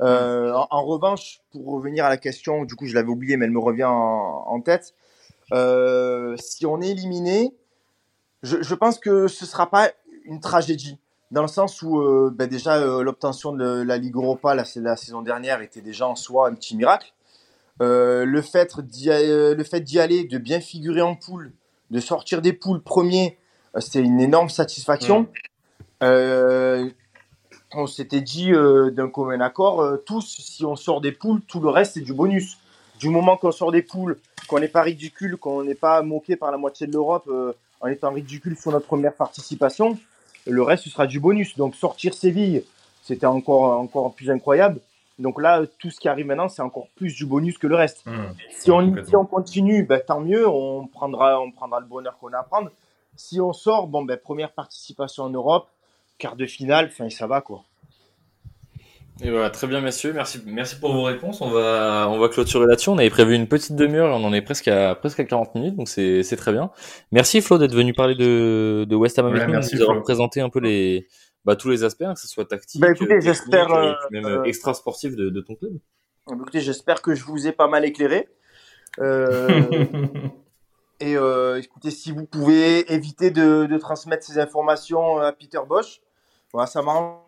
Euh, 0.00 0.52
en, 0.52 0.66
en, 0.70 0.84
revanche, 0.84 1.40
pour 1.52 1.66
revenir 1.72 2.04
à 2.04 2.08
la 2.08 2.16
question, 2.16 2.64
du 2.64 2.74
coup, 2.74 2.86
je 2.86 2.94
l'avais 2.94 3.08
oublié, 3.08 3.36
mais 3.36 3.44
elle 3.44 3.52
me 3.52 3.60
revient 3.60 3.84
en, 3.84 4.44
en 4.46 4.60
tête. 4.60 4.94
Euh, 5.52 6.36
si 6.38 6.66
on 6.66 6.80
est 6.80 6.90
éliminé, 6.90 7.54
je, 8.42 8.62
je, 8.62 8.74
pense 8.74 8.98
que 8.98 9.28
ce 9.28 9.46
sera 9.46 9.68
pas 9.68 9.90
une 10.24 10.40
tragédie, 10.40 10.98
dans 11.30 11.42
le 11.42 11.48
sens 11.48 11.82
où 11.82 12.00
euh, 12.00 12.30
ben 12.34 12.48
déjà 12.48 12.76
euh, 12.76 13.02
l'obtention 13.02 13.52
de 13.52 13.82
la 13.82 13.96
Ligue 13.96 14.16
Europa 14.16 14.54
la, 14.54 14.64
la, 14.76 14.96
saison 14.96 15.22
dernière 15.22 15.60
était 15.60 15.80
déjà 15.80 16.06
en 16.06 16.16
soi 16.16 16.48
un 16.48 16.54
petit 16.54 16.76
miracle. 16.76 17.12
Euh, 17.82 18.24
le 18.24 18.42
fait 18.42 18.78
d'y 18.80 19.06
le 19.06 19.64
fait 19.64 19.80
d'y 19.80 19.98
aller, 19.98 20.24
de 20.24 20.38
bien 20.38 20.60
figurer 20.60 21.00
en 21.00 21.16
poule, 21.16 21.52
de 21.90 22.00
sortir 22.00 22.42
des 22.42 22.52
poules 22.52 22.80
premiers, 22.80 23.38
c'était 23.78 24.00
une 24.00 24.20
énorme 24.20 24.48
satisfaction. 24.48 25.28
Mmh. 26.02 26.88
on 27.74 27.86
s'était 27.86 28.20
dit 28.20 28.52
d'un 28.52 29.08
commun 29.08 29.40
accord, 29.40 29.98
tous, 30.06 30.40
si 30.40 30.64
on 30.64 30.76
sort 30.76 31.00
des 31.00 31.12
poules, 31.12 31.40
tout 31.46 31.60
le 31.60 31.68
reste 31.68 31.94
c'est 31.94 32.00
du 32.00 32.14
bonus. 32.14 32.58
Du 32.98 33.08
moment 33.08 33.36
qu'on 33.36 33.52
sort 33.52 33.72
des 33.72 33.82
poules, 33.82 34.18
qu'on 34.48 34.60
n'est 34.60 34.68
pas 34.68 34.82
ridicule, 34.82 35.36
qu'on 35.36 35.64
n'est 35.64 35.74
pas 35.74 36.02
moqué 36.02 36.36
par 36.36 36.50
la 36.50 36.58
moitié 36.58 36.86
de 36.86 36.92
l'Europe 36.92 37.30
en 37.80 37.86
étant 37.86 38.12
ridicule 38.12 38.56
sur 38.56 38.72
notre 38.72 38.86
première 38.86 39.14
participation, 39.14 39.98
le 40.46 40.62
reste 40.62 40.84
ce 40.84 40.90
sera 40.90 41.06
du 41.06 41.20
bonus. 41.20 41.56
Donc 41.56 41.74
sortir 41.74 42.14
Séville, 42.14 42.64
c'était 43.02 43.26
encore, 43.26 43.78
encore 43.80 44.14
plus 44.14 44.30
incroyable. 44.30 44.80
Donc 45.20 45.40
là, 45.40 45.62
tout 45.78 45.90
ce 45.90 46.00
qui 46.00 46.08
arrive 46.08 46.26
maintenant, 46.26 46.48
c'est 46.48 46.62
encore 46.62 46.88
plus 46.96 47.14
du 47.14 47.26
bonus 47.26 47.58
que 47.58 47.66
le 47.66 47.76
reste. 47.76 48.04
Mmh. 48.06 48.12
si, 48.50 48.70
on, 48.70 49.04
si, 49.04 49.14
on, 49.16 49.26
continue, 49.26 49.84
ben, 49.84 50.00
tant 50.04 50.20
mieux, 50.20 50.48
on 50.48 50.86
prendra, 50.86 51.40
on 51.40 51.50
prendra 51.50 51.80
le 51.80 51.86
bonheur 51.86 52.16
qu'on 52.18 52.32
a 52.32 52.38
à 52.38 52.42
prendre. 52.42 52.70
Si 53.16 53.40
on 53.40 53.52
sort, 53.52 53.86
bon, 53.86 54.02
ben, 54.02 54.16
première 54.16 54.52
participation 54.52 55.24
en 55.24 55.30
Europe, 55.30 55.68
quart 56.18 56.36
de 56.36 56.46
finale, 56.46 56.90
fin, 56.90 57.10
ça 57.10 57.26
va 57.26 57.40
quoi. 57.40 57.64
Et 59.22 59.30
voilà, 59.30 59.50
très 59.50 59.66
bien 59.66 59.82
messieurs, 59.82 60.14
merci, 60.14 60.40
merci 60.46 60.76
pour 60.76 60.94
vos 60.94 61.02
réponses. 61.02 61.42
On 61.42 61.50
va, 61.50 62.08
on 62.10 62.18
va 62.18 62.28
clôturer 62.30 62.66
là-dessus. 62.66 62.88
On 62.88 62.96
avait 62.96 63.10
prévu 63.10 63.34
une 63.34 63.48
petite 63.48 63.76
demi-heure 63.76 64.08
et 64.08 64.14
on 64.14 64.24
en 64.24 64.32
est 64.32 64.40
presque 64.40 64.68
à 64.68 64.94
presque 64.94 65.20
à 65.20 65.24
40 65.24 65.56
minutes, 65.56 65.76
donc 65.76 65.90
c'est, 65.90 66.22
c'est 66.22 66.36
très 66.36 66.52
bien. 66.52 66.70
Merci 67.12 67.42
Flo 67.42 67.58
d'être 67.58 67.74
venu 67.74 67.92
parler 67.92 68.14
de, 68.14 68.86
de 68.88 68.96
West 68.96 69.18
Ham 69.18 69.26
avec 69.26 69.46
nous, 69.46 69.52
de 69.52 69.94
nous 69.94 70.00
présenter 70.00 70.40
un 70.40 70.48
peu 70.48 70.60
les, 70.60 71.06
bah, 71.44 71.56
tous 71.56 71.68
les 71.68 71.84
aspects, 71.84 72.02
hein, 72.02 72.14
que 72.14 72.20
ce 72.20 72.28
soit 72.28 72.44
tactique, 72.44 72.80
bah, 72.80 72.90
écoutez, 72.90 73.20
j'espère, 73.20 73.72
euh, 73.72 73.92
même 74.10 74.26
euh, 74.26 74.44
extra 74.44 74.74
sportif 74.74 75.16
de, 75.16 75.30
de, 75.30 75.40
ton 75.40 75.54
club. 75.54 75.78
Bah, 76.26 76.34
écoutez, 76.36 76.60
j'espère 76.60 77.02
que 77.02 77.14
je 77.14 77.24
vous 77.24 77.46
ai 77.46 77.52
pas 77.52 77.68
mal 77.68 77.84
éclairé. 77.84 78.28
Euh, 78.98 79.48
et 81.00 81.16
euh, 81.16 81.60
écoutez, 81.60 81.90
si 81.90 82.12
vous 82.12 82.26
pouvez 82.26 82.92
éviter 82.92 83.30
de, 83.30 83.66
de 83.66 83.78
transmettre 83.78 84.24
ces 84.24 84.38
informations 84.38 85.18
à 85.18 85.32
Peter 85.32 85.60
Bosch, 85.66 86.00
voilà, 86.52 86.66
ça 86.66 86.82
m'arrange 86.82 87.20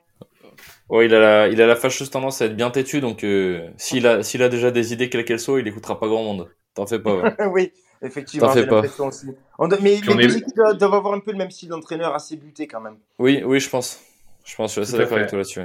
Ouais, 0.88 1.06
il 1.06 1.14
a 1.14 1.20
la, 1.20 1.48
il 1.48 1.60
a 1.62 1.66
la 1.66 1.76
fâcheuse 1.76 2.10
tendance 2.10 2.42
à 2.42 2.46
être 2.46 2.56
bien 2.56 2.70
têtu, 2.70 3.00
donc 3.00 3.24
euh, 3.24 3.70
s'il 3.76 4.06
a, 4.06 4.18
a 4.18 4.48
déjà 4.48 4.70
des 4.70 4.92
idées 4.92 5.08
quelles 5.08 5.24
qu'elles 5.24 5.40
soient, 5.40 5.60
il 5.60 5.66
écoutera 5.66 5.98
pas 5.98 6.06
grand 6.06 6.22
monde. 6.22 6.50
T'en 6.74 6.86
fais 6.86 6.98
pas. 6.98 7.14
Ouais. 7.14 7.36
oui, 7.52 7.72
effectivement. 8.02 8.48
T'en 8.48 8.54
fais 8.54 8.66
pas. 8.66 8.80
Aussi. 8.80 9.26
On 9.58 9.68
Mais 9.80 10.00
les 10.00 10.26
deux 10.26 10.36
équipes 10.38 10.56
doivent 10.78 10.94
avoir 10.94 11.14
un 11.14 11.20
peu 11.20 11.32
le 11.32 11.38
même 11.38 11.50
style 11.50 11.68
d'entraîneur, 11.68 12.14
assez 12.14 12.36
buté 12.36 12.66
quand 12.66 12.80
même. 12.80 12.96
Oui, 13.18 13.42
oui, 13.44 13.60
je 13.60 13.68
pense. 13.68 14.00
Je 14.44 14.54
pense. 14.56 14.70
Je 14.70 14.72
suis 14.72 14.80
assez 14.82 14.98
d'accord 14.98 15.18
avec 15.18 15.28
toi 15.28 15.38
là-dessus. 15.38 15.62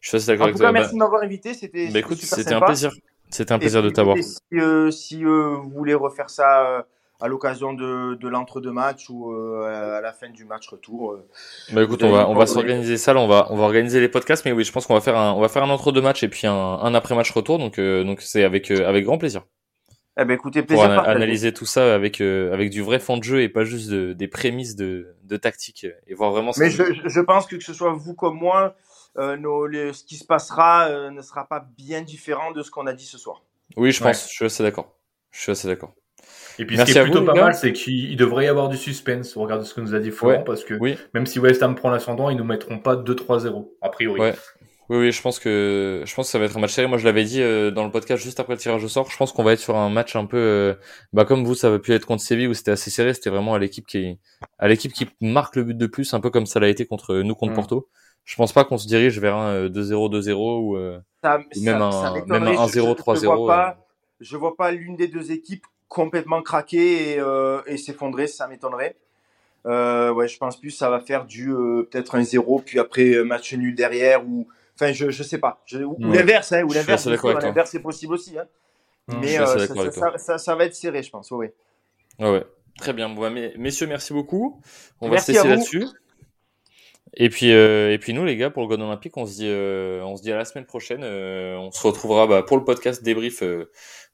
Je 0.00 0.08
suis 0.08 0.16
assez 0.16 0.26
d'accord 0.26 0.46
avec 0.46 0.56
toi. 0.56 0.66
En 0.66 0.68
tout 0.70 0.74
cas, 0.74 0.80
merci 0.80 0.94
de 0.94 0.98
m'avoir 0.98 1.22
invité. 1.22 1.54
C'était. 1.54 1.88
Bah, 1.88 1.98
écoute, 1.98 2.18
c'était 2.18 2.54
un 2.54 2.60
plaisir. 2.60 2.92
C'était 3.30 3.52
un 3.52 3.58
plaisir 3.58 3.82
de 3.82 3.90
t'avoir. 3.90 4.18
Si, 4.18 4.38
euh, 4.54 4.90
si 4.90 5.24
euh, 5.24 5.56
vous 5.56 5.70
voulez 5.70 5.94
refaire 5.94 6.28
ça 6.28 6.66
euh, 6.66 6.82
à 7.22 7.28
l'occasion 7.28 7.72
de, 7.72 8.14
de 8.16 8.28
l'entre-deux 8.28 8.72
matchs 8.72 9.08
ou 9.08 9.32
euh, 9.32 9.96
à 9.96 10.00
la 10.00 10.12
fin 10.12 10.28
du 10.28 10.44
match 10.44 10.68
retour. 10.68 11.12
Euh, 11.12 11.28
bah 11.72 11.84
écoute, 11.84 12.02
on 12.02 12.10
va, 12.10 12.28
on 12.28 12.34
va 12.34 12.46
s'organiser 12.46 12.96
ça, 12.96 13.14
là, 13.14 13.20
on 13.20 13.28
va, 13.28 13.46
on 13.50 13.56
va 13.56 13.62
organiser 13.62 14.00
les 14.00 14.08
podcasts, 14.08 14.44
mais 14.44 14.50
oui, 14.50 14.64
je 14.64 14.72
pense 14.72 14.86
qu'on 14.86 14.94
va 14.94 15.00
faire 15.00 15.16
un, 15.16 15.32
on 15.32 15.40
va 15.40 15.48
faire 15.48 15.62
un 15.62 15.70
entre-deux 15.70 16.02
matchs 16.02 16.24
et 16.24 16.28
puis 16.28 16.48
un, 16.48 16.52
un 16.52 16.94
après-match 16.94 17.30
retour, 17.30 17.58
donc, 17.58 17.78
euh, 17.78 18.02
donc 18.02 18.20
c'est 18.20 18.42
avec, 18.42 18.72
avec 18.72 19.04
grand 19.04 19.18
plaisir. 19.18 19.44
Eh 20.18 20.24
ben 20.24 20.34
écoutez, 20.34 20.62
plaisir 20.62 20.94
Pour 20.94 21.08
analyser 21.08 21.52
tout 21.52 21.64
ça 21.64 21.94
avec, 21.94 22.20
avec 22.20 22.70
du 22.70 22.82
vrai 22.82 22.98
fond 22.98 23.16
de 23.16 23.24
jeu 23.24 23.40
et 23.42 23.48
pas 23.48 23.64
juste 23.64 23.90
de, 23.90 24.12
des 24.12 24.28
prémices 24.28 24.76
de, 24.76 25.14
de 25.24 25.36
tactique 25.36 25.86
et 26.06 26.14
voir 26.14 26.30
vraiment. 26.32 26.52
Ce 26.52 26.60
mais 26.60 26.70
je, 26.70 26.82
je 27.04 27.20
pense 27.20 27.46
que 27.46 27.56
que 27.56 27.64
ce 27.64 27.72
soit 27.72 27.92
vous 27.92 28.14
comme 28.14 28.36
moi, 28.36 28.74
nos, 29.16 29.66
les, 29.66 29.92
ce 29.92 30.04
qui 30.04 30.16
se 30.16 30.26
passera 30.26 31.10
ne 31.10 31.22
sera 31.22 31.46
pas 31.46 31.66
bien 31.78 32.02
différent 32.02 32.52
de 32.52 32.62
ce 32.62 32.70
qu'on 32.70 32.86
a 32.86 32.92
dit 32.92 33.06
ce 33.06 33.16
soir. 33.16 33.42
Oui, 33.76 33.90
je 33.90 34.02
pense. 34.02 34.28
Je 34.28 34.34
suis 34.34 34.44
assez 34.44 34.62
d'accord. 34.62 34.94
Je 35.30 35.40
suis 35.40 35.52
assez 35.52 35.66
d'accord. 35.66 35.94
Et 36.58 36.66
puis 36.66 36.76
ce 36.76 36.84
qui 36.84 36.92
est 36.92 37.02
plutôt 37.02 37.24
pas 37.24 37.34
mal, 37.34 37.54
c'est 37.54 37.72
qu'il 37.72 38.16
devrait 38.16 38.44
y 38.44 38.48
avoir 38.48 38.68
du 38.68 38.76
suspense 38.76 39.36
au 39.36 39.42
regard 39.42 39.58
de 39.58 39.64
ce 39.64 39.74
que 39.74 39.80
nous 39.80 39.94
a 39.94 39.98
dit 39.98 40.10
Florent, 40.10 40.42
parce 40.42 40.64
que 40.64 40.74
même 41.14 41.26
si 41.26 41.38
West 41.38 41.62
Ham 41.62 41.74
prend 41.74 41.90
l'ascendant, 41.90 42.30
ils 42.30 42.36
nous 42.36 42.44
mettront 42.44 42.78
pas 42.78 42.96
2-3-0, 42.96 43.70
a 43.80 43.88
priori. 43.88 44.20
Ouais. 44.20 44.34
Oui, 44.88 44.98
oui, 44.98 45.12
je 45.12 45.22
pense 45.22 45.38
que 45.38 46.02
je 46.04 46.14
pense 46.14 46.26
que 46.26 46.32
ça 46.32 46.38
va 46.38 46.44
être 46.44 46.56
un 46.56 46.60
match 46.60 46.72
serré. 46.72 46.88
Moi, 46.88 46.98
je 46.98 47.04
l'avais 47.04 47.24
dit 47.24 47.40
euh, 47.40 47.70
dans 47.70 47.84
le 47.84 47.90
podcast 47.90 48.22
juste 48.22 48.40
après 48.40 48.54
le 48.54 48.58
tirage 48.58 48.82
au 48.84 48.88
sort. 48.88 49.10
Je 49.10 49.16
pense 49.16 49.32
qu'on 49.32 49.44
va 49.44 49.52
être 49.52 49.60
sur 49.60 49.76
un 49.76 49.88
match 49.88 50.16
un 50.16 50.26
peu, 50.26 50.36
euh, 50.36 50.74
bah 51.12 51.24
comme 51.24 51.44
vous, 51.44 51.54
ça 51.54 51.70
va 51.70 51.78
pu 51.78 51.92
être 51.92 52.04
contre 52.04 52.22
Séville 52.22 52.48
où 52.48 52.54
c'était 52.54 52.72
assez 52.72 52.90
serré. 52.90 53.14
C'était 53.14 53.30
vraiment 53.30 53.54
à 53.54 53.58
l'équipe 53.58 53.86
qui, 53.86 54.18
à 54.58 54.68
l'équipe 54.68 54.92
qui 54.92 55.08
marque 55.20 55.56
le 55.56 55.64
but 55.64 55.78
de 55.78 55.86
plus, 55.86 56.12
un 56.14 56.20
peu 56.20 56.30
comme 56.30 56.46
ça 56.46 56.60
l'a 56.60 56.68
été 56.68 56.84
contre 56.84 57.16
nous 57.16 57.34
contre 57.34 57.52
mm. 57.52 57.56
Porto. 57.56 57.88
Je 58.24 58.36
pense 58.36 58.52
pas 58.52 58.64
qu'on 58.64 58.78
se 58.78 58.86
dirige 58.86 59.18
vers 59.18 59.36
un 59.36 59.66
2-0, 59.66 60.14
euh, 60.14 60.20
2-0 60.20 60.60
ou, 60.60 61.00
ça, 61.22 61.40
même, 61.60 61.82
un, 61.82 62.24
même 62.26 62.44
un 62.44 62.66
1-0, 62.66 62.96
3-0. 62.96 63.20
Je 63.20 63.26
vois 63.26 63.46
pas, 63.46 63.86
je 64.20 64.36
vois 64.36 64.56
pas 64.56 64.70
l'une 64.70 64.96
des 64.96 65.08
deux 65.08 65.32
équipes 65.32 65.66
complètement 65.88 66.40
craquer 66.40 67.12
et, 67.12 67.20
euh, 67.20 67.60
et 67.66 67.76
s'effondrer, 67.76 68.26
ça 68.26 68.46
m'étonnerait. 68.46 68.96
Euh, 69.66 70.12
ouais, 70.12 70.26
je 70.26 70.38
pense 70.38 70.58
plus 70.58 70.70
ça 70.70 70.90
va 70.90 71.00
faire 71.00 71.24
du 71.24 71.52
euh, 71.52 71.86
peut-être 71.90 72.16
un 72.16 72.24
zéro, 72.24 72.60
puis 72.64 72.78
après 72.78 73.14
euh, 73.14 73.22
match 73.22 73.52
nul 73.54 73.74
derrière 73.74 74.26
ou 74.26 74.48
enfin 74.82 74.92
je 74.92 75.10
je 75.10 75.22
sais 75.22 75.38
pas, 75.38 75.62
je, 75.66 75.78
ou, 75.78 75.96
l'inverse, 76.00 76.52
hein, 76.52 76.62
ou 76.62 76.72
l'inverse, 76.72 77.06
l'inverse 77.06 77.70
c'est 77.70 77.82
possible 77.82 78.14
aussi. 78.14 78.38
Hein. 78.38 78.46
Mais 79.20 79.38
euh, 79.38 79.46
ça, 79.46 79.90
ça, 79.90 80.18
ça, 80.18 80.38
ça, 80.38 80.54
va 80.54 80.64
être 80.64 80.74
serré, 80.74 81.02
je 81.02 81.10
pense. 81.10 81.30
Ouais. 81.30 81.52
Ouais, 82.18 82.30
ouais. 82.30 82.44
Très 82.78 82.92
bien. 82.92 83.08
Bon, 83.08 83.20
bah, 83.20 83.30
messieurs, 83.30 83.86
merci 83.86 84.12
beaucoup. 84.12 84.60
On 85.00 85.08
merci 85.08 85.32
va 85.32 85.40
se 85.40 85.44
laisser 85.44 85.56
là-dessus. 85.56 85.86
Et 87.14 87.28
puis, 87.28 87.52
euh, 87.52 87.92
et 87.92 87.98
puis 87.98 88.14
nous, 88.14 88.24
les 88.24 88.36
gars, 88.36 88.48
pour 88.48 88.62
le 88.62 88.68
Golden 88.68 88.86
Olympique, 88.86 89.16
on 89.18 89.26
se 89.26 89.34
dit, 89.34 89.46
euh, 89.46 90.02
on 90.02 90.16
se 90.16 90.22
dit 90.22 90.32
à 90.32 90.36
la 90.36 90.46
semaine 90.46 90.64
prochaine. 90.64 91.02
Euh, 91.04 91.56
on 91.56 91.70
se 91.70 91.86
retrouvera 91.86 92.26
bah, 92.26 92.42
pour 92.42 92.56
le 92.56 92.64
podcast 92.64 93.02
débrief 93.02 93.42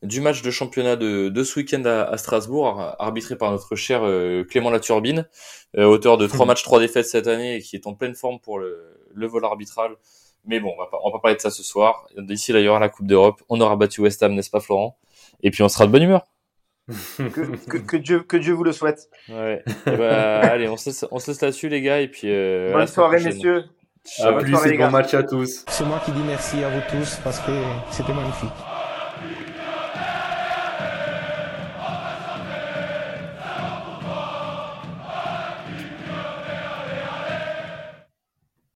du 0.02 0.20
match 0.20 0.42
de 0.42 0.50
championnat 0.50 0.96
de, 0.96 1.28
de 1.28 1.44
ce 1.44 1.60
week-end 1.60 1.84
à, 1.84 2.02
à, 2.02 2.16
Strasbourg, 2.16 2.96
arbitré 2.98 3.36
par 3.36 3.52
notre 3.52 3.76
cher 3.76 4.00
Clément 4.48 4.70
Laturbine, 4.70 5.28
auteur 5.76 6.18
de 6.18 6.26
trois 6.26 6.44
mmh. 6.44 6.48
matchs, 6.48 6.62
trois 6.64 6.80
défaites 6.80 7.06
cette 7.06 7.28
année 7.28 7.56
et 7.56 7.60
qui 7.60 7.76
est 7.76 7.86
en 7.86 7.94
pleine 7.94 8.14
forme 8.14 8.40
pour 8.40 8.58
le, 8.58 8.98
le 9.14 9.26
vol 9.26 9.44
arbitral. 9.44 9.92
Mais 10.48 10.60
bon, 10.60 10.72
on 10.74 10.80
va, 10.80 10.86
pas, 10.86 10.98
on 11.04 11.10
va 11.10 11.18
pas 11.18 11.20
parler 11.20 11.36
de 11.36 11.40
ça 11.40 11.50
ce 11.50 11.62
soir. 11.62 12.06
D'ici 12.16 12.52
là, 12.52 12.60
il 12.60 12.64
y 12.64 12.68
aura 12.68 12.80
la 12.80 12.88
Coupe 12.88 13.06
d'Europe. 13.06 13.42
On 13.50 13.60
aura 13.60 13.76
battu 13.76 14.00
West 14.00 14.22
Ham, 14.22 14.34
n'est-ce 14.34 14.50
pas, 14.50 14.60
Florent? 14.60 14.98
Et 15.42 15.50
puis 15.50 15.62
on 15.62 15.68
sera 15.68 15.86
de 15.86 15.92
bonne 15.92 16.02
humeur 16.02 16.24
que, 17.18 17.76
que, 17.76 17.96
Dieu, 17.98 18.20
que 18.20 18.38
Dieu 18.38 18.54
vous 18.54 18.64
le 18.64 18.72
souhaite. 18.72 19.10
Ouais. 19.28 19.62
bah, 19.84 20.40
allez, 20.42 20.68
on 20.68 20.78
se 20.78 20.88
laisse, 20.88 21.04
on 21.10 21.18
se 21.18 21.30
laisse 21.30 21.42
là-dessus, 21.42 21.68
les 21.68 21.82
gars. 21.82 22.00
Et 22.00 22.08
puis, 22.08 22.28
euh, 22.32 22.72
Bonne 22.72 22.86
soirée, 22.86 23.22
messieurs. 23.22 23.64
À 24.20 24.32
plus 24.32 24.56
et 24.66 24.78
bon 24.78 24.90
match 24.90 25.12
à 25.12 25.22
tous. 25.22 25.66
C'est 25.68 25.84
moi 25.84 26.00
qui 26.02 26.12
dis 26.12 26.22
merci 26.26 26.64
à 26.64 26.70
vous 26.70 26.80
tous 26.90 27.18
parce 27.22 27.40
que 27.40 27.52
c'était 27.90 28.14
magnifique. 28.14 28.48